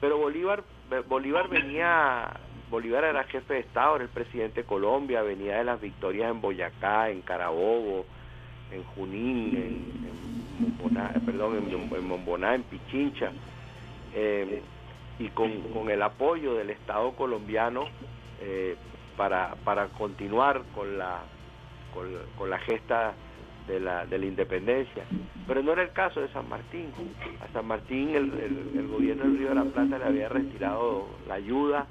[0.00, 0.64] Pero Bolívar,
[1.08, 2.30] Bolívar venía,
[2.70, 6.40] Bolívar era jefe de Estado, era el presidente de Colombia, venía de las victorias en
[6.40, 8.04] Boyacá, en Carabobo,
[8.72, 13.32] en Junín, en, en perdón, en, en Pichincha.
[14.14, 14.62] Eh,
[15.18, 17.84] y con, con, el apoyo del Estado colombiano
[18.40, 18.76] eh,
[19.16, 21.22] para, para continuar con la,
[21.92, 23.14] con, la gesta
[23.66, 25.04] de la, de la independencia.
[25.46, 26.92] Pero no era el caso de San Martín.
[27.40, 31.06] A San Martín el, el, el gobierno del Río de la Plata le había retirado
[31.28, 31.86] la ayuda,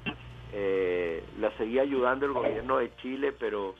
[0.52, 3.74] eh, la seguía ayudando el gobierno de Chile, pero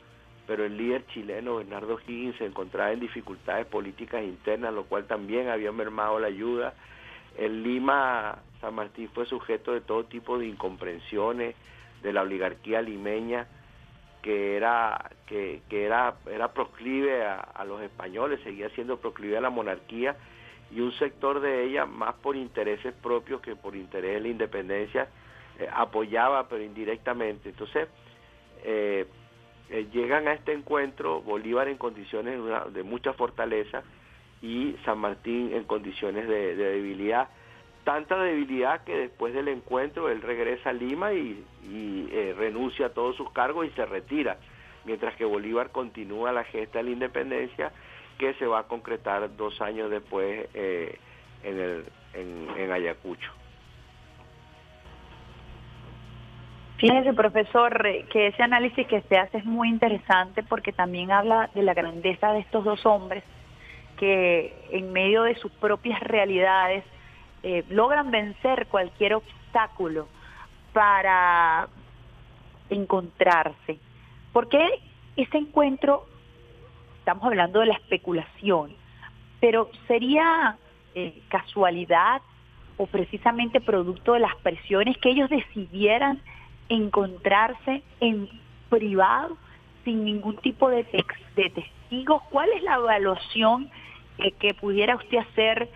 [0.46, 5.48] pero el líder chileno Bernardo Higgins se encontraba en dificultades políticas internas, lo cual también
[5.48, 6.74] había mermado la ayuda.
[7.38, 11.56] En Lima San Martín fue sujeto de todo tipo de incomprensiones
[12.00, 13.46] de la oligarquía limeña
[14.22, 20.16] que era que, era era proclive a, los españoles, seguía siendo proclive a la monarquía
[20.70, 25.08] y un sector de ella más por intereses propios que por interés de la independencia
[25.58, 27.48] eh, apoyaba pero indirectamente.
[27.48, 27.88] Entonces
[28.62, 29.06] eh,
[29.70, 32.38] eh, llegan a este encuentro Bolívar en condiciones
[32.72, 33.82] de, mucha fortaleza
[34.40, 37.28] y San Martín en condiciones de debilidad
[37.84, 41.44] tanta debilidad que después del encuentro él regresa a Lima y,
[42.12, 44.38] eh, renuncia a todos sus cargos y se retira,
[44.84, 47.72] mientras que Bolívar continúa la gesta de la independencia
[48.18, 50.98] que se va a concretar dos años después eh,
[51.42, 51.84] en, el,
[52.14, 53.32] en, en Ayacucho.
[56.78, 57.80] Fíjese, profesor,
[58.10, 62.32] que ese análisis que se hace es muy interesante porque también habla de la grandeza
[62.32, 63.22] de estos dos hombres
[63.98, 66.82] que en medio de sus propias realidades
[67.42, 70.08] eh, logran vencer cualquier obstáculo
[70.72, 71.68] para
[72.70, 73.78] encontrarse.
[74.32, 74.80] Porque
[75.16, 76.06] ese encuentro,
[76.98, 78.74] estamos hablando de la especulación,
[79.40, 80.56] pero sería
[80.94, 82.22] eh, casualidad
[82.76, 86.20] o precisamente producto de las presiones que ellos decidieran
[86.68, 88.28] encontrarse en
[88.70, 89.36] privado
[89.84, 90.84] sin ningún tipo de,
[91.34, 92.22] testigos.
[92.30, 93.70] ¿Cuál es la evaluación
[94.18, 95.68] eh, que pudiera usted hacer?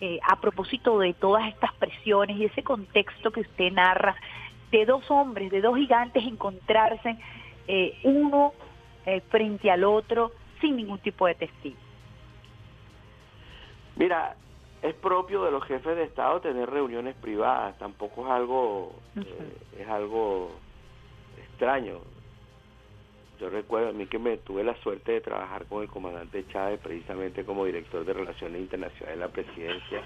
[0.00, 4.14] Eh, a propósito de todas estas presiones y ese contexto que usted narra,
[4.70, 7.18] de dos hombres, de dos gigantes encontrarse
[7.66, 8.52] eh, uno
[9.06, 11.76] eh, frente al otro sin ningún tipo de testigo.
[13.96, 14.36] Mira,
[14.82, 19.26] es propio de los jefes de Estado tener reuniones privadas, tampoco es algo, uh -huh.
[19.26, 20.52] eh, es algo
[21.38, 21.98] extraño.
[23.40, 26.80] Yo recuerdo a mí que me tuve la suerte de trabajar con el comandante Chávez
[26.80, 30.02] precisamente como director de Relaciones Internacionales de la Presidencia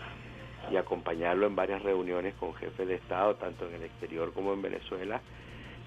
[0.71, 4.61] y acompañarlo en varias reuniones con jefes de Estado, tanto en el exterior como en
[4.61, 5.23] Venezuela.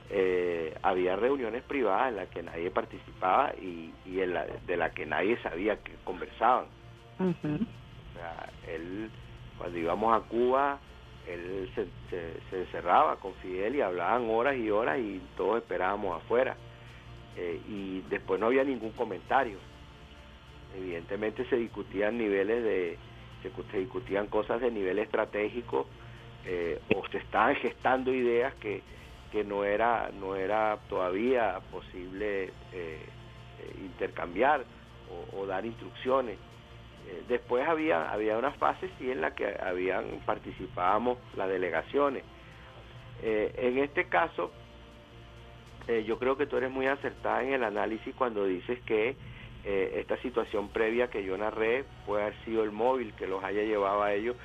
[0.10, 4.94] Eh, había reuniones privadas en las que nadie participaba y, y en la, de las
[4.94, 6.66] que nadie sabía que conversaban.
[7.20, 7.62] Uh -huh.
[7.62, 9.10] o sea, él,
[9.60, 10.80] cuando íbamos a Cuba,
[11.28, 16.22] él se, se, se encerraba con Fidel y hablaban horas y horas y todos esperábamos
[16.24, 16.56] afuera
[17.38, 19.57] eh, y después no había ningún comentario.
[20.78, 22.98] Evidentemente se discutían niveles de,
[23.44, 25.88] se, discutían cosas de nivel estratégico
[26.45, 28.82] eh, o se estaban gestando ideas que,
[29.32, 33.06] que no era no era todavía posible eh,
[33.82, 34.64] intercambiar
[35.10, 36.38] o, o, dar instrucciones.
[37.28, 42.24] después había había una fase sí en la que habían participábamos las delegaciones.
[43.22, 44.52] en este caso
[45.88, 49.16] eh, yo creo que tú eres muy acertada en el análisis cuando dices que
[49.64, 53.62] eh, esta situación previa que yo narré puede haber sido el móvil que los haya
[53.64, 54.36] llevado a ellos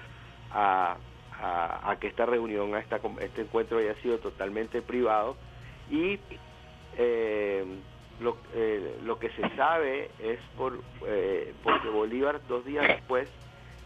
[0.51, 0.97] a,
[1.41, 5.37] a, a que esta reunión, a esta, este encuentro haya sido totalmente privado.
[5.91, 6.19] Y
[6.99, 7.65] eh,
[8.21, 8.37] lo,
[9.05, 10.81] lo, que se sabe es por
[11.63, 13.29] porque Bolívar dos días después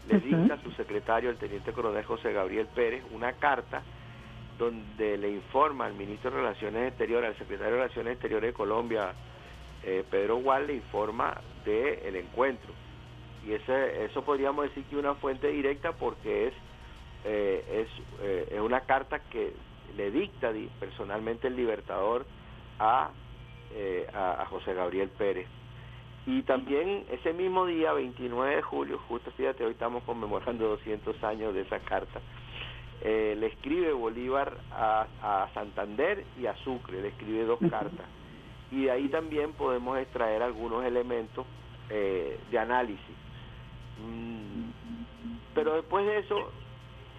[0.09, 3.81] le dicta a su secretario, el teniente coronel José Gabriel Pérez, una carta
[4.57, 9.13] donde le informa al ministro de Relaciones Exteriores, al secretario de Relaciones Exteriores de Colombia,
[9.83, 12.73] eh, Pedro Gual, le informa del el encuentro.
[13.45, 16.53] Y ese, eso podríamos decir que una fuente directa porque es,
[17.25, 19.53] eh, es, eh, es una carta carta que
[19.95, 22.25] le dicta personalmente el libertador
[22.79, 23.11] a,
[24.13, 25.47] a, a José Gabriel Pérez.
[26.25, 31.53] Y también ese mismo día, 29 de julio, justo fíjate, hoy estamos conmemorando 200 años
[31.53, 32.19] de esa carta,
[33.01, 38.05] eh, le escribe Bolívar a, Santander y a Sucre, le escribe dos cartas.
[38.71, 41.45] Y de ahí también podemos extraer algunos elementos
[41.89, 43.15] eh, de análisis.
[43.99, 44.69] Mm,
[45.53, 46.51] pero después de eso,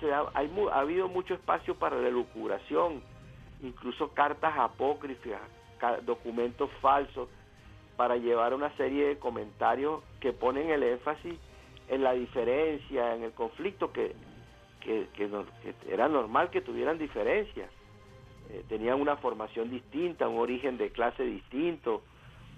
[0.01, 3.03] se ha, hay, ha habido mucho espacio para la elucubración,
[3.63, 5.41] incluso cartas apócrifas,
[6.05, 7.29] documentos falsos
[7.97, 11.39] para llevar una serie de comentarios que ponen el énfasis
[11.89, 14.15] en la diferencia, en el conflicto, que,
[14.87, 15.29] que,
[15.89, 17.71] era normal que tuvieran diferencias.
[18.51, 22.03] Eh, tenían una formación distinta, un origen de clase distinto,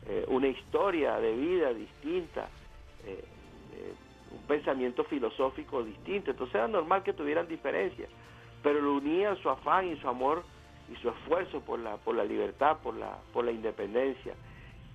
[0.07, 2.49] eh, una historia de vida distinta,
[3.07, 3.25] eh,
[4.31, 6.31] un pensamiento filosófico distinto.
[6.31, 8.11] Entonces era normal que tuvieran diferencias,
[8.63, 10.45] pero lo unían su afán y su amor
[10.93, 14.35] y su esfuerzo por la, por la libertad, por la, por la independencia.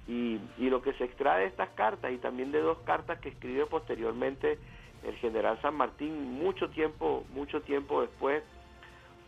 [0.07, 3.65] Y, lo que se extrae de estas cartas y también de dos cartas que escribe
[3.67, 4.57] posteriormente
[5.05, 8.43] el general San Martín mucho tiempo mucho tiempo después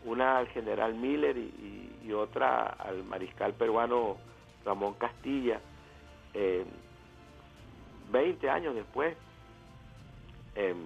[0.04, 4.16] una al general Miller y, otra al mariscal peruano
[4.64, 5.60] Ramón Castilla
[6.34, 6.64] eh,
[8.12, 9.16] 20 años después
[10.54, 10.76] em,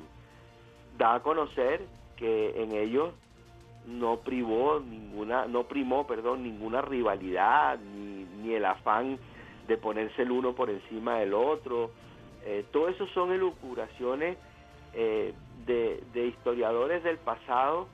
[0.96, 1.82] da a conocer
[2.16, 3.12] que en ellos
[3.86, 9.18] no privó ninguna no primó perdón ninguna rivalidad ni, ni el afán
[9.70, 11.92] de ponerse el uno por encima del otro.
[12.44, 14.36] Eh, todo eso son elucubraciones
[14.94, 15.34] eh,
[15.66, 17.88] de, historiadores del pasado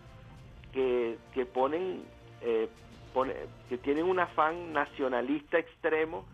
[0.73, 2.05] que, que ponen,
[2.41, 2.69] eh,
[3.69, 6.25] que tienen un afán nacionalista extremo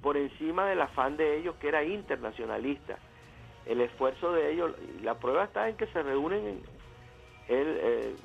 [0.00, 2.98] por encima del afán de ellos que era internacionalista.
[3.66, 4.72] El esfuerzo de ellos,
[5.02, 6.62] la prueba está en que se reúnen
[7.48, 8.16] en el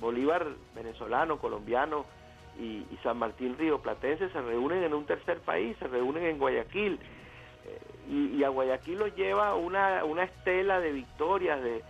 [0.00, 2.04] Bolívar venezolano, colombiano,
[2.58, 6.94] y, San Martín Río Platense se reúnen en un tercer país, se reúnen en Guayaquil.
[6.94, 7.78] Eh,
[8.08, 11.82] y, a Guayaquil lo lleva una, una estela de victorias, de,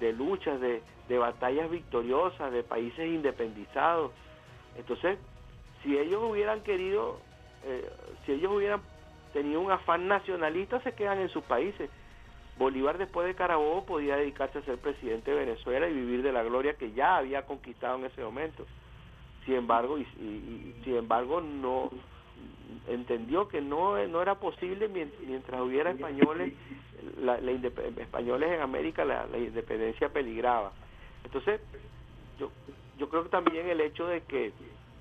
[0.00, 4.12] de luchas, de, de, batallas victoriosas, de países independizados.
[4.76, 5.18] Entonces,
[5.82, 7.18] si ellos hubieran querido,
[7.64, 7.88] eh,
[8.24, 8.80] si ellos hubieran
[9.32, 11.90] tenido un afán nacionalista, se quedan en sus países.
[12.58, 16.42] Bolívar después de Carabobo podía dedicarse a ser presidente de Venezuela y vivir de la
[16.42, 18.64] gloria que ya había conquistado en ese momento
[19.46, 20.04] sin embargo, y,
[20.84, 21.90] sin embargo no
[22.88, 26.52] entendió que no, no era posible mientras hubiera españoles,
[27.20, 30.72] la, españoles en América la, independencia peligraba.
[31.24, 31.60] Entonces,
[32.38, 32.50] yo,
[32.98, 34.52] yo creo que también el hecho de que,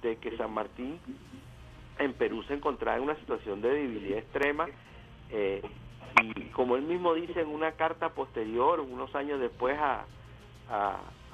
[0.02, 1.00] de que San Martín
[2.00, 4.68] en Perú se encontraba en una situación de debilidad extrema,
[5.30, 5.62] eh,
[6.22, 10.06] y como él mismo dice en una carta posterior, unos años después a,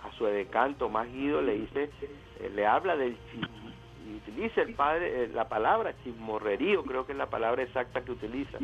[0.03, 1.89] a su edecán Tomás Guido le dice,
[2.39, 3.17] eh, le habla del
[4.15, 8.57] utiliza el padre eh, la palabra chismorrerío, creo que es la palabra exacta que utiliza.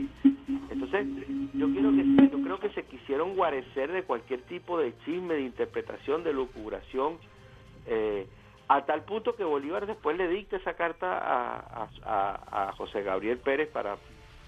[0.70, 1.08] Entonces,
[1.54, 5.42] yo quiero que yo creo que se quisieron guarecer de cualquier tipo de chisme, de
[5.42, 7.18] interpretación, de locuración,
[7.88, 8.28] eh,
[8.68, 13.98] a tal punto que Bolívar después le dicta esa carta a José Gabriel Pérez para,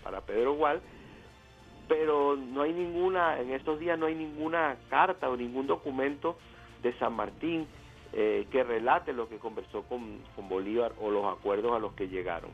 [0.03, 0.81] para Pedro Gual,
[1.87, 6.37] pero no hay ninguna, en estos días no hay ninguna carta o ningún documento
[6.83, 7.67] de San Martín
[8.11, 10.19] eh, que relate lo que conversó con,
[10.49, 12.49] Bolívar o los acuerdos a los que llegaron.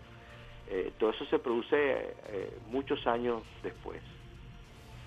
[0.69, 1.75] Eh, todo eso se produce
[2.27, 4.01] eh, muchos años después.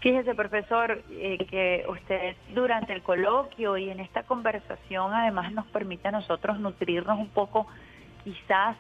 [0.01, 6.13] Fíjese, profesor, que usted durante el coloquio y en esta conversación además nos permite a
[6.13, 7.67] nosotros nutrirnos un poco,
[8.25, 8.77] quizás,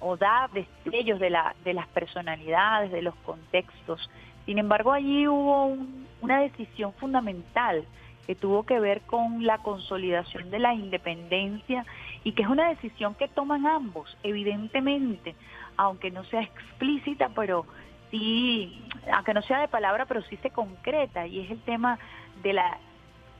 [0.00, 4.10] o dar destellos de, la, de las personalidades, de los contextos.
[4.46, 5.76] Sin embargo, allí hubo
[6.20, 7.84] una decisión fundamental
[8.26, 11.84] que tuvo que ver con la consolidación de la independencia
[12.22, 15.34] y que es una decisión que toman ambos, evidentemente,
[15.76, 17.66] aunque no sea explícita, pero
[18.10, 18.82] sí,
[19.12, 21.98] aunque no sea de palabra, pero sí se concreta, y es el tema
[22.42, 22.78] de la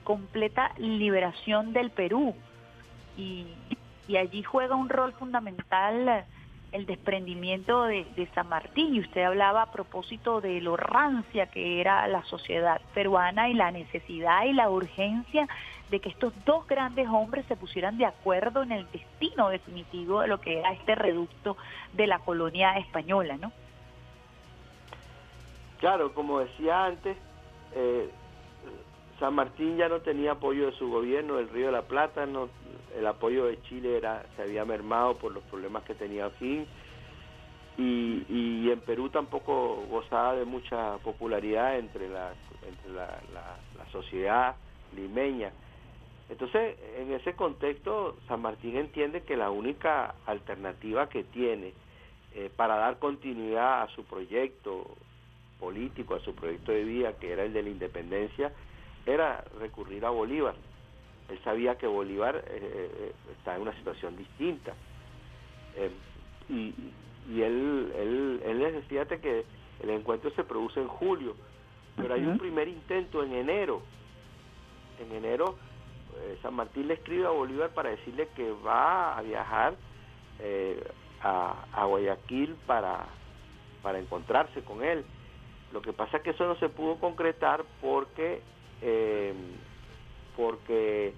[0.04, 2.34] completa liberación del Perú.
[3.16, 3.46] Y,
[4.08, 6.26] y allí juega un rol fundamental
[6.74, 12.08] el desprendimiento de, San Martín y usted hablaba a propósito de lo rancia que era
[12.08, 15.46] la sociedad peruana y la necesidad y la urgencia
[15.90, 20.26] de que estos dos grandes hombres se pusieran de acuerdo en el destino definitivo de
[20.26, 21.56] lo que era este reducto
[21.92, 23.52] de la colonia española, ¿no?
[25.78, 27.16] Claro, como decía antes,
[27.76, 28.10] eh,
[29.24, 33.06] San Martín ya no tenía apoyo de su gobierno, el Río de la Plata, el
[33.06, 36.66] apoyo de Chile era, se había mermado por los problemas que tenía aquí
[37.78, 42.34] y, y en Perú tampoco gozaba de mucha popularidad entre la,
[43.90, 44.56] sociedad
[44.94, 45.52] limeña.
[46.28, 51.72] Entonces, en ese contexto, San Martín entiende que la única alternativa que tiene
[52.34, 54.84] eh, para dar continuidad a su proyecto
[55.58, 58.52] político, a su proyecto de vida, que era el de la independencia,
[59.06, 60.54] era recurrir a Bolívar.
[61.28, 64.74] Él sabía que Bolívar eh, eh, está en una situación distinta.
[65.76, 65.90] Eh,
[66.48, 66.74] y
[67.28, 69.44] y él, él, él les decía que
[69.80, 71.34] el encuentro se produce en julio,
[71.96, 73.82] pero hay un primer intento en enero.
[75.00, 75.56] En enero
[76.16, 79.74] eh, San Martín le escribe a Bolívar para decirle que va a viajar
[80.38, 80.82] eh,
[81.22, 83.06] a, a Guayaquil para,
[83.82, 85.04] para encontrarse con él.
[85.72, 88.42] Lo que pasa es que eso no se pudo concretar porque
[88.84, 89.32] eh,
[90.36, 91.14] porque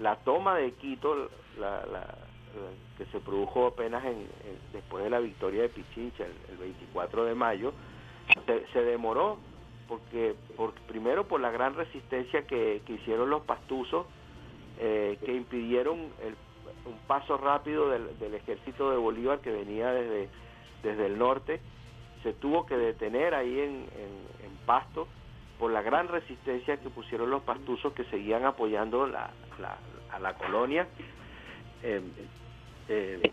[0.00, 1.28] la toma de Quito,
[1.58, 1.82] la,
[2.96, 7.24] que se produjo apenas en, en- después de la victoria de Pichincha, el, el 24
[7.24, 7.72] de mayo,
[8.72, 9.38] se, demoró
[9.86, 14.06] porque, por, primero por la gran resistencia que, hicieron los pastusos,
[14.78, 20.28] eh, que impidieron un paso rápido del, ejército de Bolívar que venía desde,
[20.82, 21.60] desde el norte,
[22.22, 23.86] se tuvo que detener ahí en
[24.66, 25.08] Pasto
[25.58, 29.30] por la gran resistencia que pusieron los pastusos que seguían apoyando la,
[29.60, 29.78] la-
[30.12, 30.86] a la colonia.
[31.82, 32.00] Eh,
[32.88, 33.32] eh,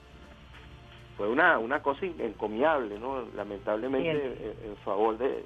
[1.18, 3.24] fue una, una cosa encomiable, ¿no?
[3.36, 5.46] lamentablemente en, en favor de,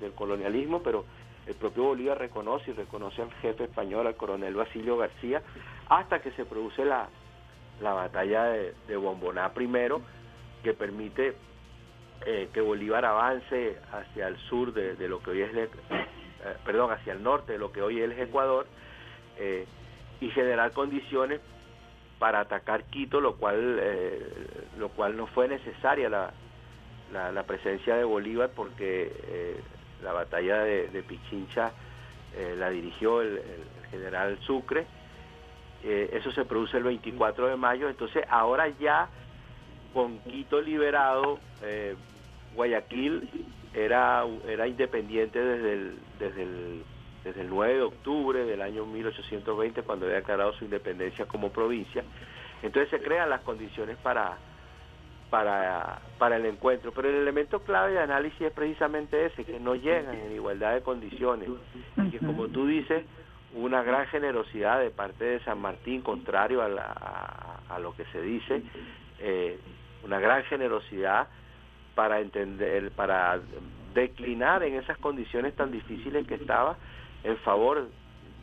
[0.00, 1.04] del colonialismo, pero
[1.46, 5.42] el propio Bolívar reconoce y reconoce al jefe español, al coronel Basilio García,
[5.88, 7.08] hasta que se produce la,
[7.82, 10.00] la batalla de, de Bomboná primero,
[10.62, 11.34] que permite
[12.26, 15.68] eh, que Bolívar avance hacia el sur de, lo que hoy es, eh,
[16.64, 18.66] perdón, hacia el norte de lo que hoy es Ecuador,
[19.38, 19.66] eh,
[20.20, 21.42] y generar condiciones
[22.18, 23.78] para atacar Quito, lo cual,
[24.78, 26.32] lo cual no fue necesaria la,
[27.12, 29.60] la, presencia de Bolívar porque
[30.02, 31.72] la batalla de, Pichincha
[32.56, 33.42] la dirigió el,
[33.90, 34.86] general Sucre.
[35.82, 39.10] Eso se produce el 24 de mayo, entonces ahora ya
[39.92, 41.40] con Quito liberado,
[42.54, 43.28] Guayaquil
[43.74, 46.82] era, era independiente desde el, desde, el,
[47.24, 52.04] desde el 9 de octubre del año 1820, cuando había declarado su independencia como provincia.
[52.62, 54.36] Entonces se crean las condiciones para,
[55.30, 56.92] para, para el encuentro.
[56.92, 60.82] Pero el elemento clave de análisis es precisamente ese, que no llegan en igualdad de
[60.82, 61.48] condiciones.
[61.96, 63.04] Y que como tú dices,
[63.54, 68.62] una gran generosidad de parte de San Martín, contrario a, la- lo que se dice,
[69.18, 69.58] eh,
[70.04, 71.26] una gran generosidad
[71.94, 73.40] para entender, para
[73.94, 76.76] declinar en esas condiciones tan difíciles que estaba
[77.22, 77.88] en favor,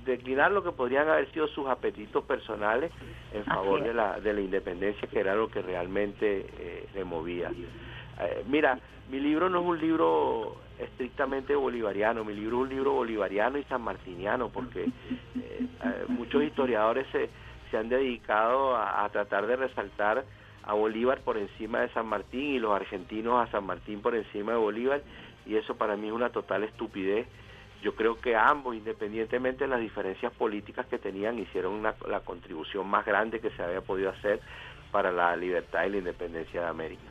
[0.05, 2.91] declinar lo que podrían haber sido sus apetitos personales
[3.33, 7.51] en favor de la, de la independencia, que era lo que realmente eh, le movía.
[7.51, 8.79] Eh, mira,
[9.09, 13.63] mi libro no es un libro estrictamente bolivariano, mi libro es un libro bolivariano y
[13.65, 15.67] sanmartiniano, porque eh,
[16.07, 17.29] muchos historiadores se,
[17.69, 20.23] se han dedicado a, a tratar de resaltar
[20.63, 24.53] a Bolívar por encima de San Martín y los argentinos a San Martín por encima
[24.53, 25.01] de Bolívar,
[25.45, 27.27] y eso para mí es una total estupidez.
[27.81, 32.87] Yo creo que ambos, independientemente de las diferencias políticas que tenían, hicieron una- la contribución
[32.87, 34.39] más grande que se había podido hacer
[34.91, 37.01] para la libertad y la independencia de América.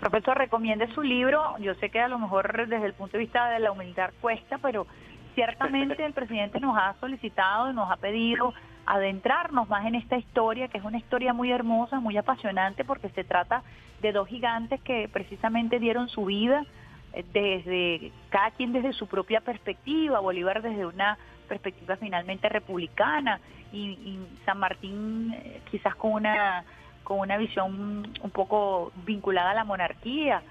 [0.00, 1.58] Profesor, recomiende su libro.
[1.58, 4.56] Yo sé que a lo mejor desde el punto de vista de la humildad cuesta,
[4.56, 4.86] pero
[5.34, 8.54] ciertamente el presidente nos ha solicitado, nos ha pedido
[8.90, 13.22] adentrarnos más en esta historia, que es una historia muy hermosa, muy apasionante, porque se
[13.22, 13.62] trata
[14.02, 16.66] de dos gigantes que precisamente dieron su vida
[17.12, 21.18] eh, desde cada quien desde su propia perspectiva, Bolívar desde una
[21.48, 23.40] perspectiva finalmente republicana
[23.72, 26.64] y, San Martín eh, quizás con una
[27.04, 30.42] con una visión un poco vinculada a la monarquía.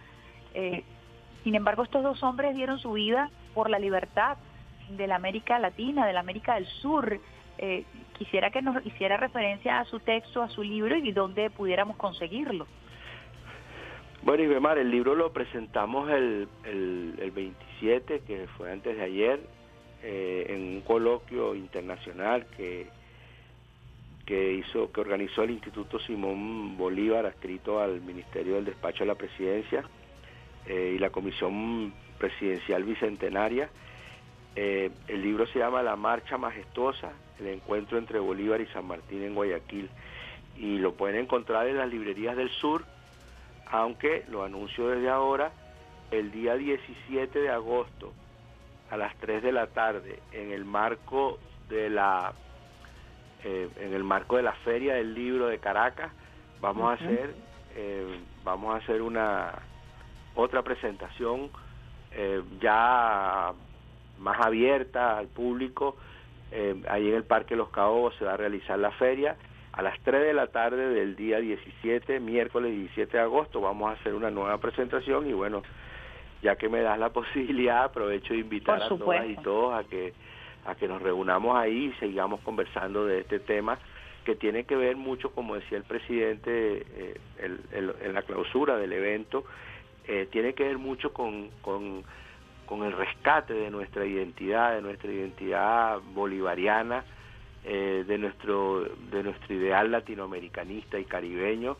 [0.53, 0.83] Eh,
[1.43, 4.37] sin embargo, estos dos hombres dieron su vida por la libertad
[4.89, 7.19] de la América Latina, de la América del Sur.
[7.61, 7.84] Eh,
[8.18, 12.65] quisiera que nos hiciera referencia a su texto, a su libro y dónde pudiéramos conseguirlo.
[14.22, 19.41] Bueno, Ibemar, el libro lo presentamos el, el, el 27, que fue antes de ayer,
[20.03, 22.88] eh, en un coloquio internacional que,
[24.26, 29.15] que hizo, que organizó el Instituto Simón Bolívar, adscrito al Ministerio del Despacho de la
[29.15, 29.84] Presidencia,
[30.65, 33.69] eh, y la Comisión Presidencial Bicentenaria.
[34.61, 39.23] Eh, el libro se llama La Marcha Majestuosa, el encuentro entre Bolívar y San Martín
[39.23, 39.90] en Guayaquil,
[40.57, 42.84] y lo pueden encontrar en las librerías del sur,
[43.68, 45.53] aunque lo anuncio desde ahora,
[46.11, 48.11] el día 17 de agosto
[48.91, 52.34] a las 3 de la tarde, en el marco de la
[53.45, 56.11] eh, en el marco de la Feria del Libro de Caracas,
[56.60, 57.34] vamos a hacer
[57.77, 59.53] eh, vamos a hacer una
[60.36, 61.49] otra presentación
[62.11, 63.53] eh, ya
[64.19, 65.95] más abierta al público
[66.51, 69.37] eh, ahí en el Parque Los Caobos se va a realizar la feria.
[69.73, 73.93] A las 3 de la tarde del día 17, miércoles 17 de agosto, vamos a
[73.93, 75.61] hacer una nueva presentación y bueno,
[76.41, 80.13] ya que me das la posibilidad, aprovecho de invitar a todas y todos a que,
[80.65, 83.77] a que nos reunamos ahí y sigamos conversando de este tema
[84.25, 88.75] que tiene que ver mucho, como decía el presidente eh, el- el- en la clausura
[88.77, 89.45] del evento,
[90.07, 92.03] eh, tiene que ver mucho con, con,
[92.69, 97.03] con el rescate de nuestra identidad, de nuestra identidad bolivariana,
[97.65, 98.81] eh, de nuestro
[99.11, 101.77] de nuestro ideal latinoamericanista y caribeño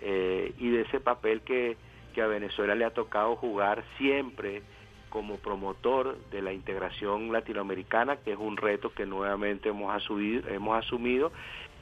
[0.00, 1.76] eh, y de ese papel que,
[2.14, 4.62] que a Venezuela le ha tocado jugar siempre
[5.08, 10.78] como promotor de la integración latinoamericana, que es un reto que nuevamente hemos asumido, hemos
[10.78, 11.32] asumido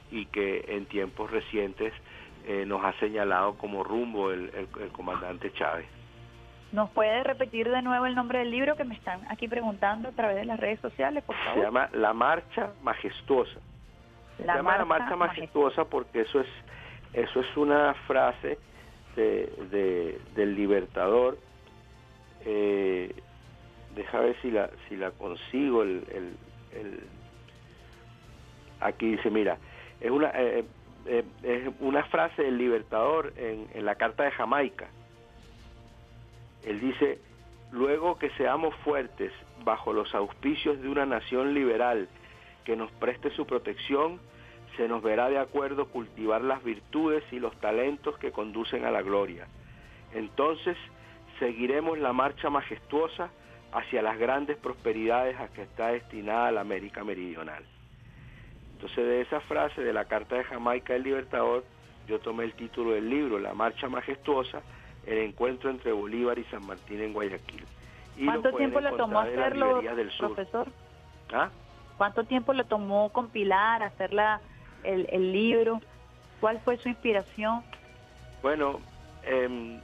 [0.09, 1.93] y que en tiempos recientes
[2.47, 4.49] eh, nos ha señalado como rumbo el,
[4.93, 5.85] comandante Chávez.
[6.71, 10.11] ¿Nos puede repetir de nuevo el nombre del libro que me están aquí preguntando a
[10.11, 13.59] través de las redes sociales, por Se llama La Marcha Majestuosa.
[14.37, 16.47] Se La llama La Marcha Marcha Majestuosa porque eso es
[17.13, 18.59] eso es una frase
[19.15, 21.37] de, de- del Libertador.
[22.45, 23.15] Eh,
[23.95, 26.37] deja ver si la si la consigo el, el-
[26.79, 26.99] el-
[28.79, 29.57] aquí dice mira
[29.99, 30.65] es una eh,
[31.07, 34.87] eh, es una frase del Libertador en, en la Carta de Jamaica
[36.63, 37.19] él dice,
[37.71, 39.31] luego que seamos fuertes
[39.63, 42.07] bajo los auspicios de una nación liberal
[42.65, 44.19] que nos preste su protección,
[44.75, 49.01] se nos verá de acuerdo cultivar las virtudes y los talentos que conducen a la
[49.01, 49.47] gloria.
[50.13, 50.77] Entonces
[51.39, 53.29] seguiremos la marcha majestuosa
[53.71, 57.63] hacia las grandes prosperidades a que está destinada la América Meridional.
[58.73, 61.63] Entonces de esa frase de la Carta de Jamaica del Libertador,
[62.07, 64.61] yo tomé el título del libro, La Marcha Majestuosa,
[65.07, 67.63] el encuentro entre Bolívar y San Martín en Guayaquil.
[68.17, 70.67] Y ¿Cuánto tiempo le tomó hacerlo, del profesor?
[71.33, 71.49] ¿Ah?
[71.97, 74.41] ¿Cuánto tiempo le tomó compilar, hacer la,
[74.83, 75.81] el, el libro?
[76.41, 77.63] ¿Cuál fue su inspiración?
[78.41, 78.79] Bueno,
[79.23, 79.79] em,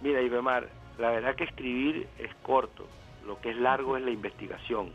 [0.00, 0.68] mira, Ibemar,
[0.98, 2.86] la verdad que escribir es corto,
[3.26, 4.90] lo que es largo es la investigación.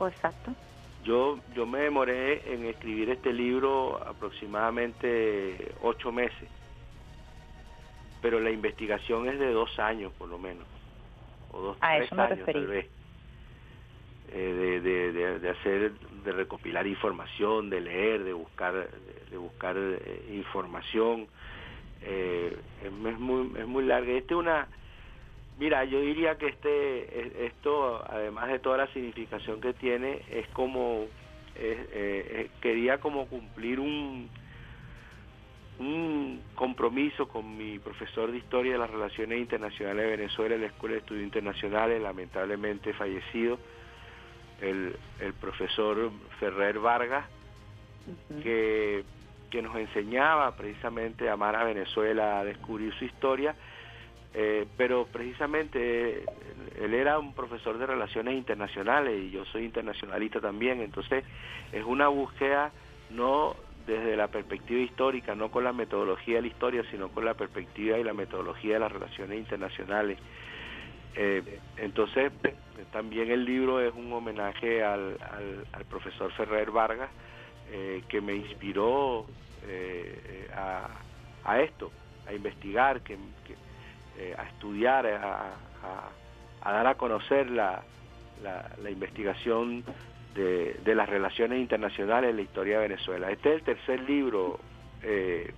[0.00, 0.52] Exacto.
[1.04, 6.48] Yo, yo me demoré en escribir este libro aproximadamente ocho meses,
[8.20, 10.66] pero la investigación es de dos años por lo menos,
[11.50, 12.60] o dos, A tres eso me años referí.
[12.60, 12.86] tal vez,
[14.28, 18.90] Eh, de, de, de- de hacer, de recopilar información, de leer, de buscar,
[19.30, 21.28] de, buscar eh, información,
[22.00, 24.12] eh, es, muy, es muy larga.
[24.12, 24.68] Este es una,
[25.58, 30.48] Mira, yo diría que este, es- esto, además de toda la significación que tiene, es
[30.48, 31.06] como,
[31.54, 34.30] eh, quería como cumplir un,
[35.78, 40.66] un compromiso con mi profesor de Historia de las Relaciones Internacionales de Venezuela en la
[40.68, 43.58] Escuela de Estudios Internacionales, lamentablemente fallecido,
[44.60, 47.26] el, el profesor Ferrer Vargas,
[48.42, 49.04] que,
[49.50, 53.54] que nos enseñaba precisamente a amar a Venezuela, a descubrir su historia,
[54.34, 56.24] eh, pero precisamente
[56.80, 61.24] él era un profesor de relaciones internacionales y yo soy internacionalista también, entonces
[61.72, 62.70] es una búsqueda
[63.10, 63.56] no
[63.86, 67.98] desde la perspectiva histórica, no con la metodología de la historia, sino con la perspectiva
[67.98, 70.18] y la metodología de las relaciones internacionales.
[71.14, 72.32] Eh, entonces,
[72.92, 77.10] también el libro es un homenaje al, al- profesor Ferrer Vargas,
[77.70, 79.26] eh, que me inspiró
[79.66, 80.88] eh, a,
[81.44, 81.90] a esto,
[82.26, 83.16] a investigar, que,
[84.36, 85.54] a estudiar, a,
[86.62, 87.82] a- dar a conocer la,
[88.42, 89.84] la investigación
[90.36, 93.30] de, de las relaciones internacionales en la historia de Venezuela.
[93.30, 94.58] Este es el tercer libro,
[95.02, 95.50] eh,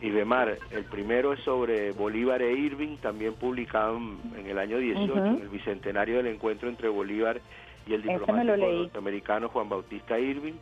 [0.00, 0.58] Ibemar.
[0.70, 5.18] El primero es sobre Bolívar e Irving, también publicado en, el año 18, Ujú.
[5.18, 7.40] en el bicentenario del encuentro entre Bolívar
[7.86, 10.54] y el diplomático norteamericano Juan Bautista Irving.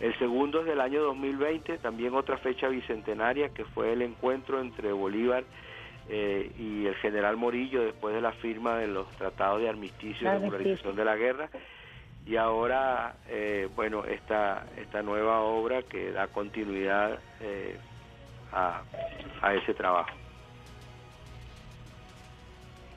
[0.00, 4.90] El segundo es del año 2020, también otra fecha bicentenaria, que fue el encuentro entre
[4.92, 5.44] Bolívar
[6.08, 10.30] eh, y el general Morillo después de la firma de los tratados de armisticio y
[10.32, 11.48] regularización de la guerra.
[12.24, 17.76] Y ahora, eh, bueno, esta, esta nueva obra que da continuidad eh,
[18.52, 18.82] a,
[19.40, 20.10] a ese trabajo.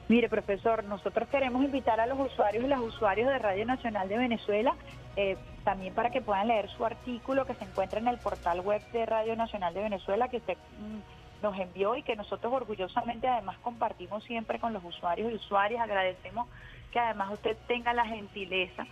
[0.08, 4.18] Mire, profesor, nosotros queremos invitar a los usuarios y las usuarios de Radio Nacional de
[4.18, 4.76] Venezuela
[5.16, 8.82] eh, también para que puedan leer su artículo que se encuentra en el portal web
[8.92, 13.56] de Radio Nacional de Venezuela que usted mm, nos envió y que nosotros orgullosamente además
[13.60, 15.80] compartimos siempre con los usuarios y usuarias.
[15.80, 16.48] Agradecemos
[16.92, 18.86] que además usted tenga la gentileza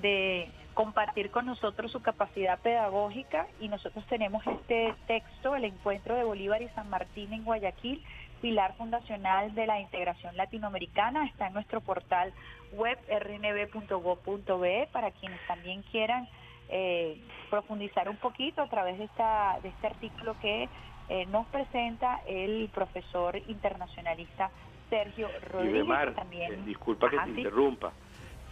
[0.00, 6.24] de compartir con nosotros su capacidad pedagógica y nosotros tenemos este texto, el encuentro de
[6.24, 8.02] Bolívar y San Martín en Guayaquil,
[8.40, 12.32] pilar fundacional de la integración latinoamericana, está en nuestro portal
[12.72, 16.28] web rnb.gov.be para quienes también quieran
[16.70, 17.20] eh,
[17.50, 20.68] profundizar un poquito a través de, esta, de este artículo que
[21.08, 24.50] eh, nos presenta el profesor internacionalista
[24.88, 25.84] Sergio Rodríguez.
[25.84, 27.92] Mar, también, eh, disculpa que te interrumpa.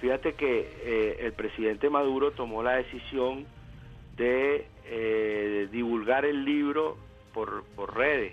[0.01, 3.47] Fíjate que eh, el presidente Maduro tomó la decisión
[4.17, 6.97] de eh, divulgar el libro
[7.35, 8.33] por, por redes.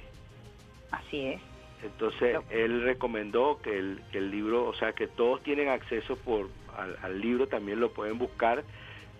[0.92, 1.42] Así es.
[1.84, 6.50] Entonces él recomendó que el, que el libro, o sea, que todos tienen acceso por
[6.78, 8.64] al, al libro, también lo pueden buscar.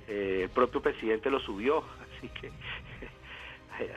[0.08, 1.84] Eh, el propio presidente lo subió,
[2.18, 2.52] así que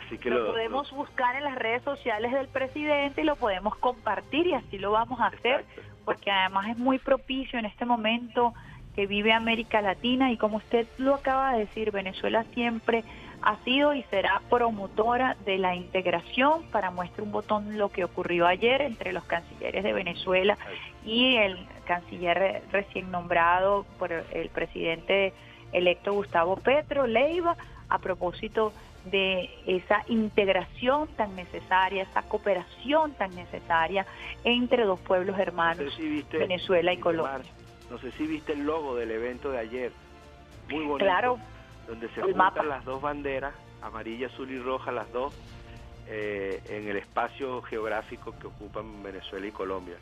[0.04, 3.76] así que lo, lo, podemos buscar en las redes sociales del presidente y lo podemos
[3.76, 5.64] compartir y así lo vamos a hacer
[6.08, 8.54] porque además es muy propicio en este momento
[8.96, 13.04] que vive América Latina y como usted lo acaba de decir, Venezuela siempre
[13.42, 16.62] ha sido y será promotora de la integración.
[16.72, 20.56] Para muestra un botón lo que ocurrió ayer entre los cancilleres de Venezuela
[21.04, 25.34] y el canciller recién nombrado por el presidente
[25.72, 27.54] electo Gustavo Petro, Leiva,
[27.90, 34.06] a propósito de esa integración tan necesaria, esa cooperación tan necesaria
[34.44, 37.50] entre dos pueblos hermanos, No sé si viste, Venezuela y Colombia.
[37.90, 39.92] No sé si viste el logo del evento de ayer.
[40.68, 41.04] Muy bonito.
[41.04, 41.38] Claro.
[41.86, 42.62] Donde se juntan mapa.
[42.62, 45.34] las dos banderas, amarilla, azul y roja, las dos,
[46.06, 49.96] eh, en el espacio geográfico que ocupan Venezuela y Colombia.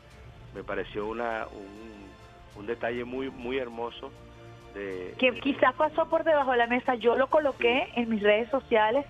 [0.53, 4.11] Me pareció una, un, un detalle muy, muy hermoso.
[4.77, 6.95] De, que quizás pasó por debajo de la mesa.
[6.95, 9.05] Yo lo coloqué en mis redes sociales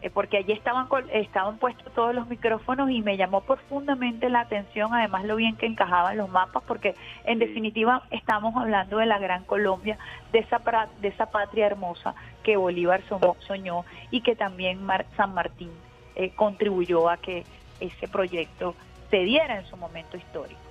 [0.00, 4.92] eh, porque allí estaban estaban puestos todos los micrófonos y me llamó profundamente la atención,
[4.92, 9.44] además lo bien que encajaban los mapas, porque en definitiva estamos hablando de la Gran
[9.44, 9.98] Colombia,
[10.32, 10.60] de esa,
[11.00, 15.70] de esa patria hermosa que Bolívar soñó, soñó y que también Mar- San Martín
[16.16, 17.44] eh, contribuyó a que
[17.78, 18.74] ese proyecto
[19.10, 20.61] se diera en su momento histórico.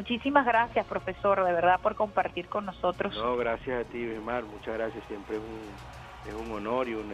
[0.00, 3.14] Muchísimas gracias, profesor, de verdad, por compartir con nosotros.
[3.16, 5.04] No, gracias a ti, Bismar, muchas gracias.
[5.08, 7.12] Siempre es un, honor y un,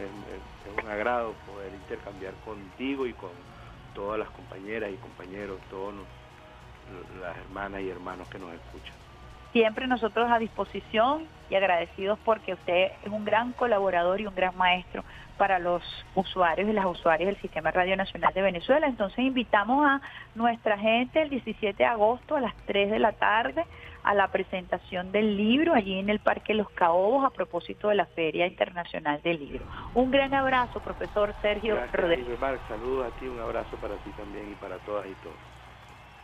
[0.89, 3.31] agrado poder intercambiar contigo y con
[3.93, 5.95] todas las compañeras y compañeros, todas
[7.19, 9.06] las hermanas y hermanos que nos escuchan.
[9.51, 14.55] Siempre nosotros a disposición y agradecidos porque usted es un gran colaborador y un gran
[14.57, 15.03] maestro
[15.37, 15.83] para los
[16.15, 18.87] usuarios y las usuarias del Sistema Radio Nacional de Venezuela.
[18.87, 20.01] Entonces invitamos a
[20.35, 23.65] nuestra gente el 17 de agosto a las 3 de la tarde
[24.03, 28.05] a la presentación del libro allí en el Parque Los Caobos a propósito de la
[28.05, 29.65] Feria Internacional del Libro.
[29.95, 32.39] Un gran abrazo, profesor Sergio Gracias, Rodríguez.
[32.69, 35.56] Saludos a ti, un abrazo para ti también y para todas y todos.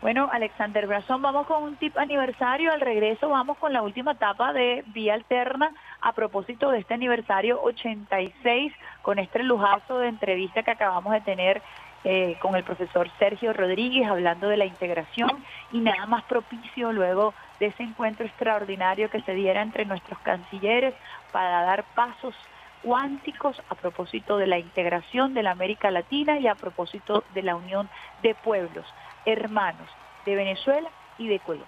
[0.04, 2.74] Bueno, Alexander Brazón, vamos con un tip aniversario.
[2.74, 5.72] Al regreso vamos con la última etapa de Vía Alterna
[6.02, 11.62] a propósito de este aniversario 86 con este lujazo de entrevista que acabamos de tener
[12.04, 17.34] eh, con el profesor Sergio Rodríguez hablando de la integración y nada más propicio luego
[17.62, 20.94] de ese encuentro extraordinario que se diera entre nuestros cancilleres
[21.32, 22.36] para dar pasos
[22.82, 27.56] cuánticos a propósito de la integración de la América Latina y a propósito de la
[27.56, 27.88] unión
[28.22, 28.86] de pueblos
[29.26, 29.90] hermanos
[30.26, 31.68] de Venezuela y de Colombia.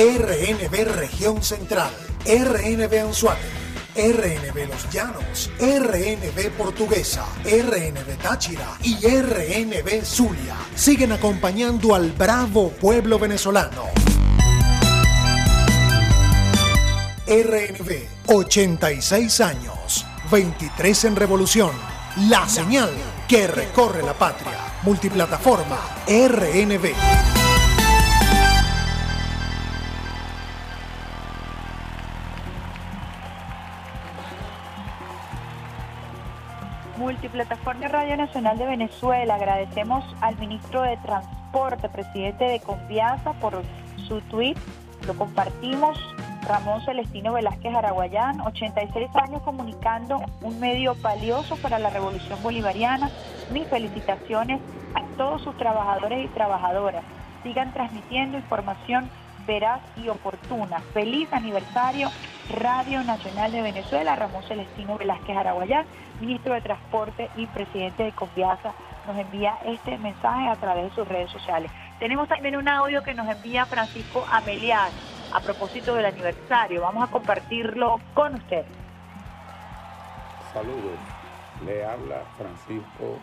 [0.00, 1.90] RNB Región Central,
[2.24, 3.42] RNB Anzuate,
[3.94, 13.18] RNB Los Llanos, RNB Portuguesa, RNB Táchira y RNB Zulia siguen acompañando al bravo pueblo
[13.18, 13.84] venezolano.
[17.26, 21.70] RNB, 86 años, 23 en revolución,
[22.16, 22.90] la señal
[23.28, 25.78] que recorre la patria, multiplataforma
[26.08, 26.92] RNB.
[36.96, 39.36] Multiplataforma Radio Nacional de Venezuela.
[39.36, 43.62] Agradecemos al ministro de Transporte, presidente de Conviasa, por
[44.08, 44.56] su tweet.
[45.06, 45.98] Lo compartimos.
[46.46, 53.10] Ramón Celestino Velázquez Araguayán, 86 años comunicando un medio valioso para la revolución bolivariana.
[53.52, 54.60] Mis felicitaciones
[54.94, 57.04] a todos sus trabajadores y trabajadoras.
[57.42, 59.10] Sigan transmitiendo información
[59.46, 60.80] veraz y oportuna.
[60.92, 62.10] Feliz aniversario
[62.50, 65.86] Radio Nacional de Venezuela, Ramón Celestino Velázquez Araguayán,
[66.20, 68.72] ministro de Transporte y presidente de Conviasa,
[69.06, 71.70] nos envía este mensaje a través de sus redes sociales.
[72.00, 74.90] Tenemos también un audio que nos envía Francisco Ameliar
[75.34, 76.80] a propósito del aniversario.
[76.80, 78.64] Vamos a compartirlo con usted.
[80.54, 80.98] Saludos,
[81.66, 83.18] le habla Francisco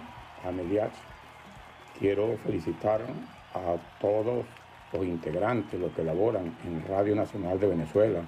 [0.47, 0.93] Ameliach.
[1.97, 3.01] Quiero felicitar
[3.55, 4.45] a todos
[4.93, 8.21] los integrantes, los que laboran en Radio Nacional de Venezuela,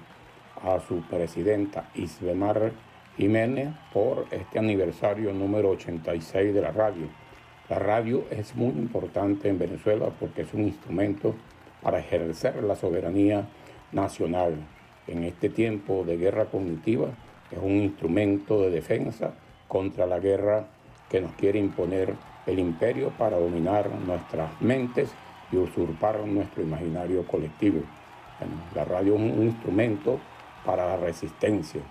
[0.64, 2.72] a su presidenta Isbemar
[3.16, 7.19] Jiménez por este aniversario número 86 de la radio.
[7.70, 11.36] La radio es muy importante en Venezuela porque es un instrumento
[11.80, 13.46] para ejercer la soberanía
[13.92, 14.56] nacional.
[15.06, 17.10] En este tiempo de guerra cognitiva
[17.48, 19.34] es un instrumento de defensa
[19.68, 20.66] contra la guerra
[21.08, 22.12] que nos quiere imponer
[22.44, 25.12] el imperio para dominar nuestras mentes
[25.52, 27.82] y usurpar nuestro imaginario colectivo.
[28.74, 30.18] la radio es un instrumento
[30.64, 31.82] para la resistencia.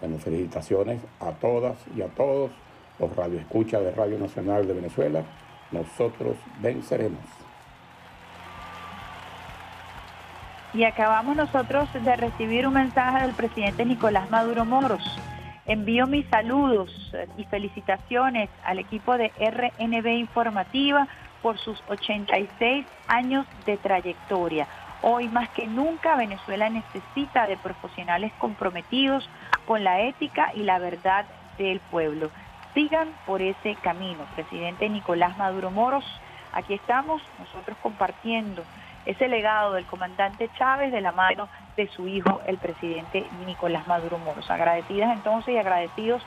[0.00, 2.50] Bueno, felicitaciones a todas y a todos
[2.98, 5.22] los radioescuchas de Radio Nacional de Venezuela.
[5.70, 7.20] Nosotros venceremos.
[10.74, 15.02] Y acabamos nosotros de recibir un mensaje del presidente Nicolás Maduro Moros.
[15.66, 16.90] Envío mis saludos
[17.36, 21.08] y felicitaciones al equipo de RNB Informativa
[21.42, 24.66] por sus 86 años de trayectoria.
[25.02, 29.28] Hoy más que nunca Venezuela necesita de profesionales comprometidos
[29.66, 31.24] con la ética y la verdad
[31.56, 32.30] del pueblo.
[32.74, 34.24] Sigan por ese camino.
[34.34, 36.04] Presidente Nicolás Maduro Moros,
[36.52, 38.62] aquí estamos nosotros compartiendo
[39.06, 44.18] ese legado del comandante Chávez de la mano de su hijo, el presidente Nicolás Maduro
[44.18, 44.50] Moros.
[44.50, 46.22] Agradecidas entonces y agradecidos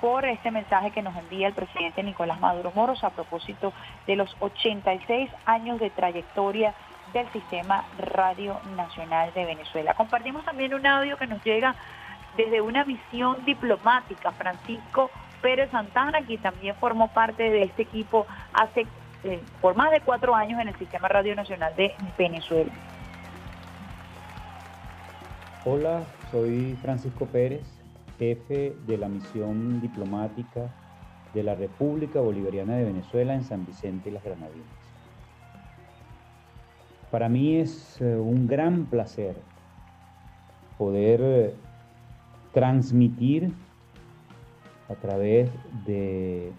[0.00, 3.72] por este mensaje que nos envía el presidente Nicolás Maduro Moros a propósito
[4.06, 6.74] de los 86 años de trayectoria
[7.12, 9.94] del Sistema Radio Nacional de Venezuela.
[9.94, 11.74] Compartimos también un audio que nos llega
[12.36, 14.32] desde una misión diplomática.
[14.32, 15.10] Francisco
[15.44, 18.86] Pérez Santana, que también formó parte de este equipo hace
[19.24, 22.72] eh, por más de cuatro años en el Sistema Radio Nacional de Venezuela.
[25.66, 27.66] Hola, soy Francisco Pérez,
[28.18, 30.70] jefe de la misión diplomática
[31.34, 34.66] de la República Bolivariana de Venezuela en San Vicente y las Granadinas.
[37.10, 39.36] Para mí es eh, un gran placer
[40.78, 41.54] poder eh,
[42.54, 43.52] transmitir
[44.88, 45.50] a través
[45.86, 46.52] de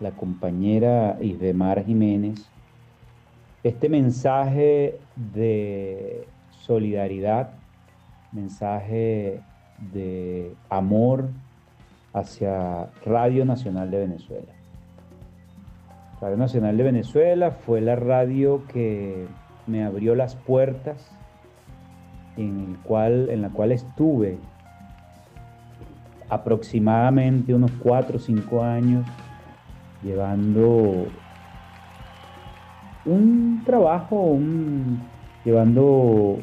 [0.00, 2.48] la compañera Isdemar Jiménez
[3.64, 7.52] este mensaje de solidaridad,
[8.30, 9.40] mensaje
[9.92, 11.30] de amor
[12.12, 14.52] hacia Radio Nacional de Venezuela.
[16.20, 19.26] Radio Nacional de Venezuela fue la radio que
[19.66, 21.10] me abrió las puertas
[22.36, 24.36] en, el cual, en la cual estuve
[26.34, 29.06] aproximadamente unos cuatro o cinco años
[30.02, 31.06] llevando
[33.04, 34.38] un trabajo,
[35.44, 36.38] llevando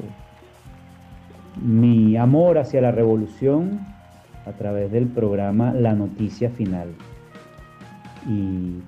[1.62, 3.86] mi amor hacia la revolución
[4.46, 6.90] a través del programa La Noticia Final.
[8.28, 8.80] Y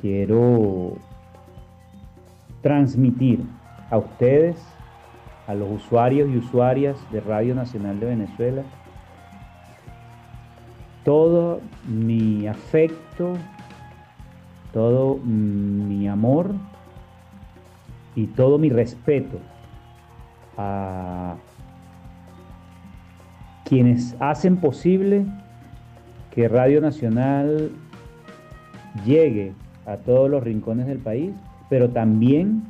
[0.00, 0.96] quiero
[2.62, 3.40] transmitir
[3.90, 4.56] a ustedes,
[5.46, 8.62] a los usuarios y usuarias de Radio Nacional de Venezuela,
[11.04, 13.34] todo mi afecto,
[14.72, 16.52] todo mi amor
[18.16, 19.38] y todo mi respeto
[20.56, 21.36] a
[23.64, 25.26] quienes hacen posible
[26.30, 27.70] que Radio Nacional
[29.04, 29.52] llegue
[29.86, 31.32] a todos los rincones del país
[31.68, 32.62] pero también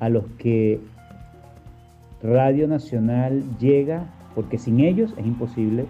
[0.00, 0.80] a los que
[2.22, 4.04] Radio Nacional llega,
[4.34, 5.86] porque sin ellos es imposible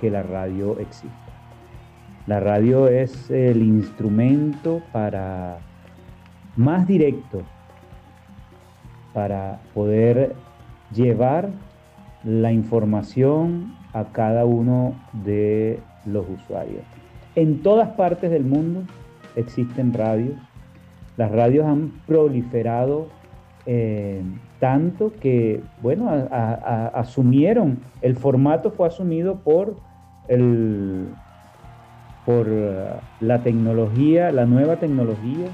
[0.00, 1.16] que la radio exista.
[2.26, 5.58] La radio es el instrumento para
[6.56, 7.42] más directo
[9.14, 10.34] para poder
[10.94, 11.48] llevar
[12.24, 16.82] la información a cada uno de los usuarios.
[17.34, 18.82] En todas partes del mundo
[19.36, 20.36] existen radios
[21.18, 23.08] las radios han proliferado
[23.66, 24.22] eh,
[24.60, 29.74] tanto que, bueno, asumieron, el formato fue asumido por,
[30.28, 31.08] el,
[32.24, 35.48] por uh, la tecnología, la nueva tecnología,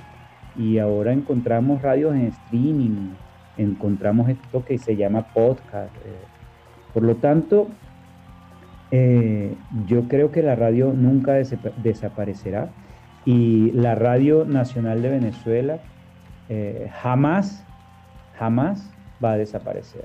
[0.56, 3.10] y ahora encontramos radios en streaming,
[3.56, 5.94] encontramos esto que se llama podcast.
[5.96, 6.24] Eh.
[6.92, 7.68] Por lo tanto,
[8.90, 9.54] eh,
[9.86, 11.34] yo creo que la radio nunca
[11.82, 12.68] desaparecerá
[13.24, 15.78] y la Radio Nacional de Venezuela
[16.48, 17.64] eh, jamás,
[18.38, 18.90] jamás
[19.24, 20.04] va a desaparecer.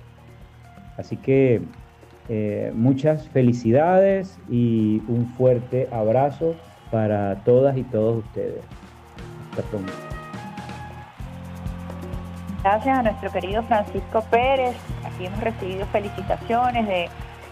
[0.98, 1.62] Así que
[2.30, 6.56] eh, muchas felicidades y un fuerte abrazo
[6.92, 8.62] para todas y todos ustedes.
[9.50, 9.92] Hasta pronto.
[12.64, 14.76] Gracias a nuestro querido Francisco Pérez.
[15.06, 17.10] Aquí hemos recibido felicitaciones de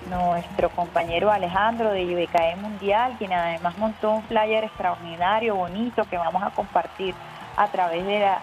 [0.09, 6.43] nuestro compañero Alejandro de IBKE Mundial, quien además montó un flyer extraordinario, bonito, que vamos
[6.43, 7.15] a compartir
[7.55, 8.39] a través de las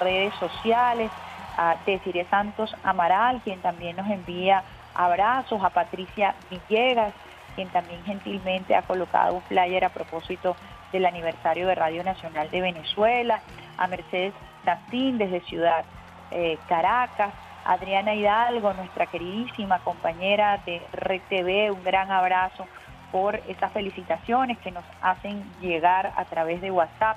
[0.00, 1.10] redes sociales.
[1.60, 4.62] a Desiree Santos Amaral, quien también nos envía
[4.98, 7.14] abrazos, a Patricia Villegas,
[7.54, 10.56] quien también gentilmente ha colocado un flyer a propósito
[10.92, 13.40] del aniversario de Radio Nacional de Venezuela,
[13.76, 14.34] a Mercedes
[14.64, 15.84] Tacín desde Ciudad
[16.30, 17.32] eh, Caracas,
[17.64, 22.66] Adriana Hidalgo, nuestra queridísima compañera de Red TV, un gran abrazo
[23.12, 27.16] por esas felicitaciones que nos hacen llegar a través de WhatsApp.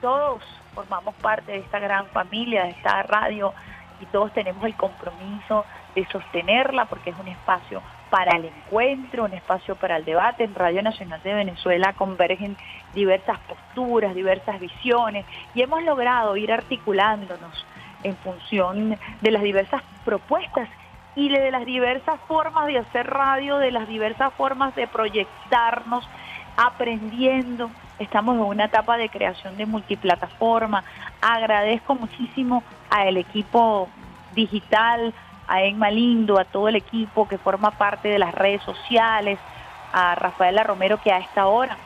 [0.00, 0.42] Todos
[0.74, 3.52] formamos parte de esta gran familia, de esta radio,
[4.00, 9.32] y todos tenemos el compromiso de sostenerla porque es un espacio para el encuentro, un
[9.32, 10.44] espacio para el debate.
[10.44, 12.56] En Radio Nacional de Venezuela convergen
[12.94, 17.64] diversas posturas, diversas visiones y hemos logrado ir articulándonos
[18.02, 20.68] en función de las diversas propuestas
[21.14, 26.08] y de las diversas formas de hacer radio, de las diversas formas de proyectarnos,
[26.56, 27.70] aprendiendo.
[27.98, 30.84] Estamos en una etapa de creación de multiplataforma.
[31.20, 33.88] Agradezco muchísimo al equipo
[34.34, 35.12] digital,
[35.50, 39.36] a Emma Lindo, a todo el equipo que forma parte de las redes sociales,
[39.92, 41.76] a Rafaela Romero que a esta hora,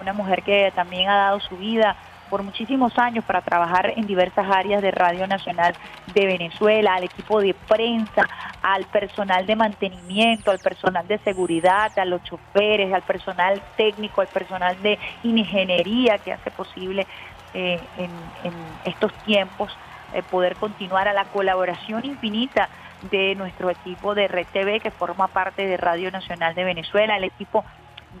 [0.00, 1.94] una mujer que también ha dado su vida
[2.28, 5.74] por muchísimos años para trabajar en diversas áreas de Radio Nacional
[6.12, 8.28] de Venezuela, al equipo de prensa,
[8.60, 14.28] al personal de mantenimiento, al personal de seguridad, a los choferes, al personal técnico, al
[14.28, 17.06] personal de ingeniería que hace posible
[17.54, 18.10] eh, en,
[18.84, 19.70] estos tiempos
[20.12, 22.68] eh, poder continuar a la colaboración infinita
[23.10, 27.24] de nuestro equipo de Red TV que forma parte de Radio Nacional de Venezuela, el
[27.24, 27.64] equipo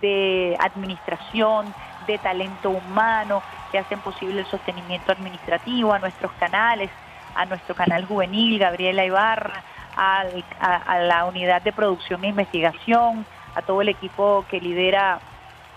[0.00, 1.72] de administración,
[2.06, 6.90] de talento humano, que hacen posible el sostenimiento administrativo, a nuestros canales,
[7.34, 9.62] a nuestro canal juvenil, Gabriela Ibarra,
[9.96, 10.24] a,
[10.60, 15.20] a, la unidad de producción e investigación, a todo el equipo que lidera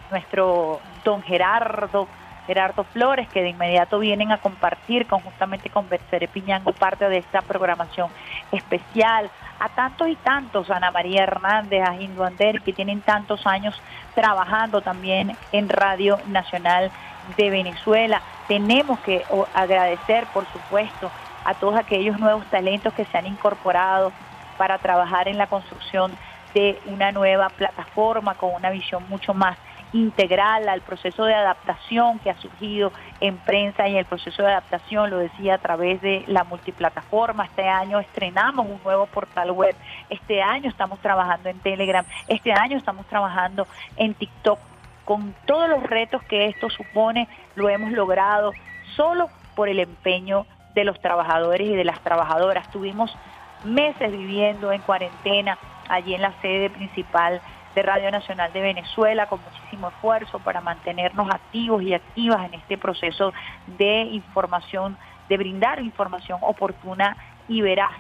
[0.10, 2.08] nuestro don Gerardo,
[2.48, 7.42] Gerardo Flores, que de inmediato vienen a compartir conjuntamente con Bercere Piñango parte de esta
[7.42, 8.10] programación
[8.52, 13.82] especial, a tantos y tantos, Ana María Hernández, a Hindu Ander, que tienen tantos años
[14.14, 16.92] trabajando también en Radio Nacional
[17.38, 18.22] de Venezuela.
[18.48, 19.24] Tenemos que
[19.54, 21.10] agradecer, por supuesto,
[21.46, 24.12] a todos aquellos nuevos talentos que se han incorporado
[24.58, 26.12] para trabajar en la construcción
[26.54, 29.58] de una nueva plataforma con una visión mucho más
[29.94, 32.92] integral al proceso de adaptación que ha surgido
[33.22, 37.46] en prensa y el proceso de adaptación, lo decía a través de la multiplataforma.
[37.46, 39.76] Este año estrenamos un nuevo portal web,
[40.10, 43.68] este año estamos trabajando en Telegram, este año estamos trabajando
[43.98, 44.60] en TikTok.
[45.06, 48.54] Con todos los retos que esto supone, lo hemos logrado
[48.96, 52.70] solo por el empeño de los trabajadores y de las trabajadoras.
[52.72, 53.16] Tuvimos
[53.64, 55.58] meses viviendo en cuarentena
[55.90, 57.42] allí en la sede principal
[57.76, 62.78] de Radio Nacional de Venezuela con muchísimo esfuerzo para mantenernos activos y activas en este
[62.78, 63.34] proceso
[63.78, 64.98] de información,
[65.28, 67.18] de brindar información oportuna
[67.50, 67.92] y veraz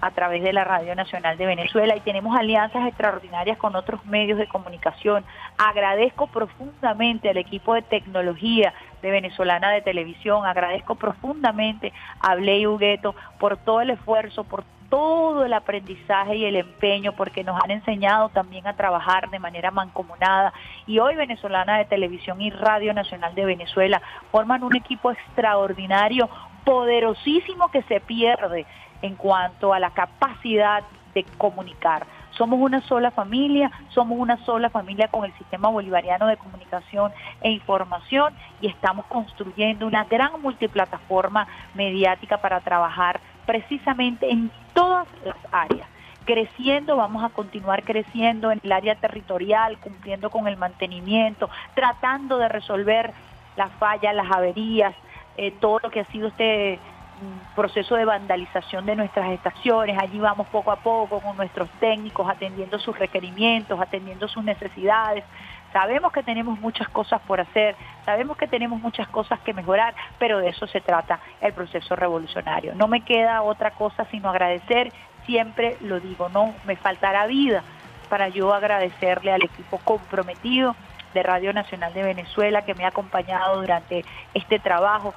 [0.00, 4.38] a través de la Radio Nacional de Venezuela y tenemos alianzas extraordinarias con otros medios
[4.38, 5.24] de comunicación.
[5.58, 8.72] Agradezco profundamente al equipo de tecnología
[9.02, 15.44] de Venezolana de Televisión, agradezco profundamente a Bley Hugueto por todo el esfuerzo, por todo
[15.44, 20.52] el aprendizaje y el empeño porque nos han enseñado también a trabajar de manera mancomunada
[20.86, 24.00] y hoy Venezolana de Televisión y Radio Nacional de Venezuela
[24.30, 26.28] forman un equipo extraordinario,
[26.64, 28.66] poderosísimo que se pierde
[29.02, 30.82] en cuanto a la capacidad
[31.14, 32.06] de comunicar.
[32.32, 37.50] Somos una sola familia, somos una sola familia con el sistema bolivariano de comunicación e
[37.50, 45.88] información y estamos construyendo una gran multiplataforma mediática para trabajar precisamente en todas las áreas.
[46.26, 52.50] Creciendo, vamos a continuar creciendo en el área territorial, cumpliendo con el mantenimiento, tratando de
[52.50, 53.10] resolver
[53.56, 54.94] las fallas, las averías,
[55.38, 56.78] eh, todo lo que ha sido este
[57.22, 59.96] mm, proceso de vandalización de nuestras estaciones.
[59.98, 65.24] Allí vamos poco a poco con nuestros técnicos atendiendo sus requerimientos, atendiendo sus necesidades,
[65.72, 70.38] Sabemos que tenemos muchas cosas por hacer, sabemos que tenemos muchas cosas que mejorar, pero
[70.38, 72.74] de eso se trata el proceso revolucionario.
[72.74, 74.92] No me queda otra cosa sino agradecer,
[75.26, 77.62] siempre lo digo, no me faltará vida
[78.08, 80.74] para yo agradecerle al equipo comprometido
[81.14, 84.04] de Radio Nacional de Venezuela que me ha acompañado durante
[84.34, 85.14] este trabajo.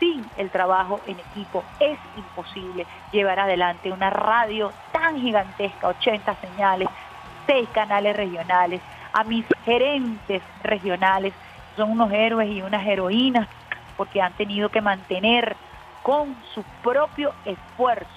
[0.00, 6.88] Sin el trabajo en equipo es imposible llevar adelante una radio tan gigantesca, 80 señales,
[7.46, 8.80] 6 canales regionales,
[9.14, 11.32] a mis gerentes regionales,
[11.76, 13.48] son unos héroes y unas heroínas,
[13.96, 15.56] porque han tenido que mantener
[16.02, 18.10] con su propio esfuerzo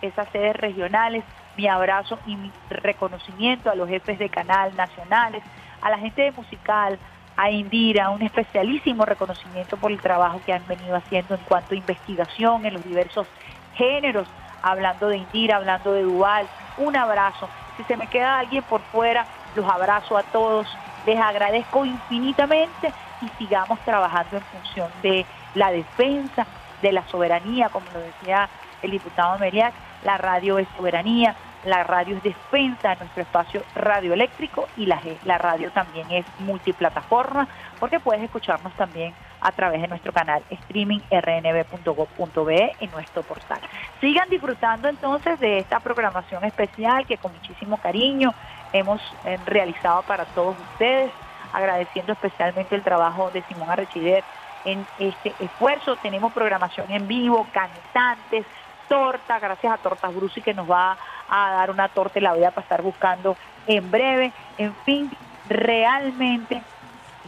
[0.00, 1.24] esas sedes regionales.
[1.56, 5.42] Mi abrazo y mi reconocimiento a los jefes de canal nacionales,
[5.82, 6.98] a la gente de musical,
[7.36, 11.78] a Indira, un especialísimo reconocimiento por el trabajo que han venido haciendo en cuanto a
[11.78, 13.26] investigación en los diversos
[13.74, 14.28] géneros,
[14.62, 16.46] hablando de Indira, hablando de Duval.
[16.78, 17.48] Un abrazo.
[17.76, 20.66] Si se me queda alguien por fuera, los abrazo a todos.
[21.06, 26.46] Les agradezco infinitamente y sigamos trabajando en función de la defensa
[26.82, 28.48] de la soberanía, como lo decía
[28.82, 29.72] el diputado Meriac,
[30.04, 35.38] la radio es soberanía, la radio es defensa de nuestro espacio radioeléctrico y la, la
[35.38, 37.48] radio también es multiplataforma
[37.80, 43.60] porque puedes escucharnos también a través de nuestro canal streaming rnb.gov.be en nuestro portal.
[44.00, 48.34] Sigan disfrutando entonces de esta programación especial que con muchísimo cariño
[48.74, 51.10] hemos eh, realizado para todos ustedes,
[51.52, 54.24] agradeciendo especialmente el trabajo de Simón Arrechider
[54.64, 55.96] en este esfuerzo.
[55.96, 58.44] Tenemos programación en vivo, cantantes,
[58.88, 60.98] torta, gracias a Tortas Brusi que nos va
[61.30, 63.36] a dar una torta y la voy a pasar buscando
[63.66, 64.32] en breve.
[64.58, 65.10] En fin,
[65.48, 66.60] realmente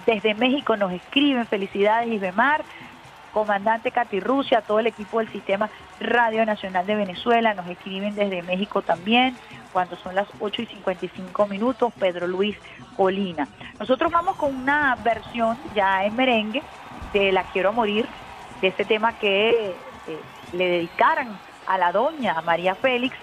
[0.05, 2.65] desde México nos escriben felicidades Isbemar,
[3.33, 5.71] comandante Katy Rusia, todo el equipo del Sistema
[6.01, 9.37] Radio Nacional de Venezuela, nos escriben desde México también,
[9.77, 12.57] cuando son las 8 y 55 minutos, Pedro Luis
[12.97, 13.47] Colina.
[13.79, 16.63] Nosotros vamos con una versión ya en merengue
[17.13, 18.07] de La Quiero Morir,
[18.63, 19.77] de ese tema que eh,
[20.55, 23.15] le dedicaran a la doña María Félix,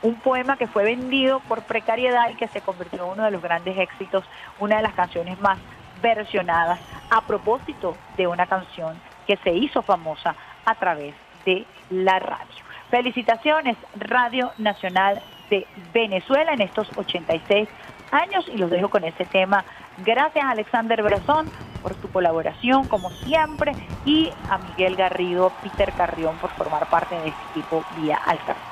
[0.00, 3.42] un poema que fue vendido por precariedad y que se convirtió en uno de los
[3.42, 4.24] grandes éxitos,
[4.60, 5.58] una de las canciones más
[6.00, 11.14] versionadas a propósito de una canción que se hizo famosa a través
[11.44, 12.62] de la radio.
[12.88, 15.20] Felicitaciones Radio Nacional
[15.52, 17.68] de Venezuela en estos 86
[18.10, 19.64] años y los dejo con ese tema.
[19.98, 21.50] Gracias Alexander Brazón
[21.82, 23.76] por tu colaboración como siempre
[24.06, 28.71] y a Miguel Garrido, Peter Carrión por formar parte de este equipo vía Alta.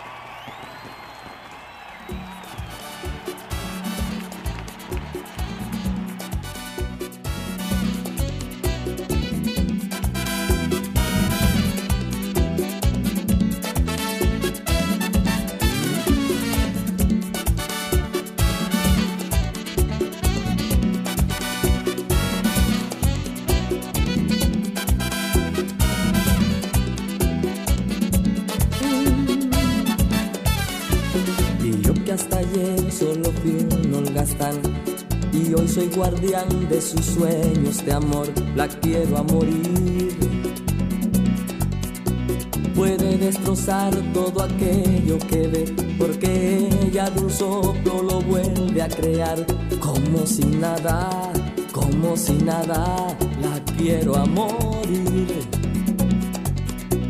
[36.80, 38.26] Sus sueños de amor,
[38.56, 40.16] la quiero a morir.
[42.74, 49.44] Puede destrozar todo aquello que ve, porque ella de un soplo lo vuelve a crear,
[49.78, 51.32] como si nada,
[51.72, 55.28] como si nada, la quiero a morir.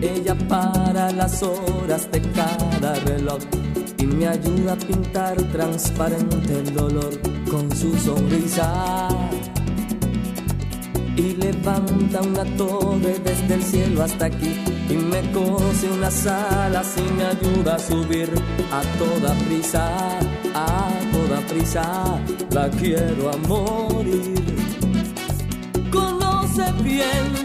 [0.03, 3.41] Ella para las horas de cada reloj
[3.99, 7.21] y me ayuda a pintar transparente el dolor
[7.51, 9.30] con su sonrisa.
[11.21, 14.55] Y levanta una torre desde el cielo hasta aquí
[14.89, 18.31] y me cose unas alas y me ayuda a subir
[18.73, 20.19] a toda prisa,
[20.55, 22.19] a toda prisa.
[22.53, 24.35] La quiero a morir.
[25.93, 27.40] Conoce bien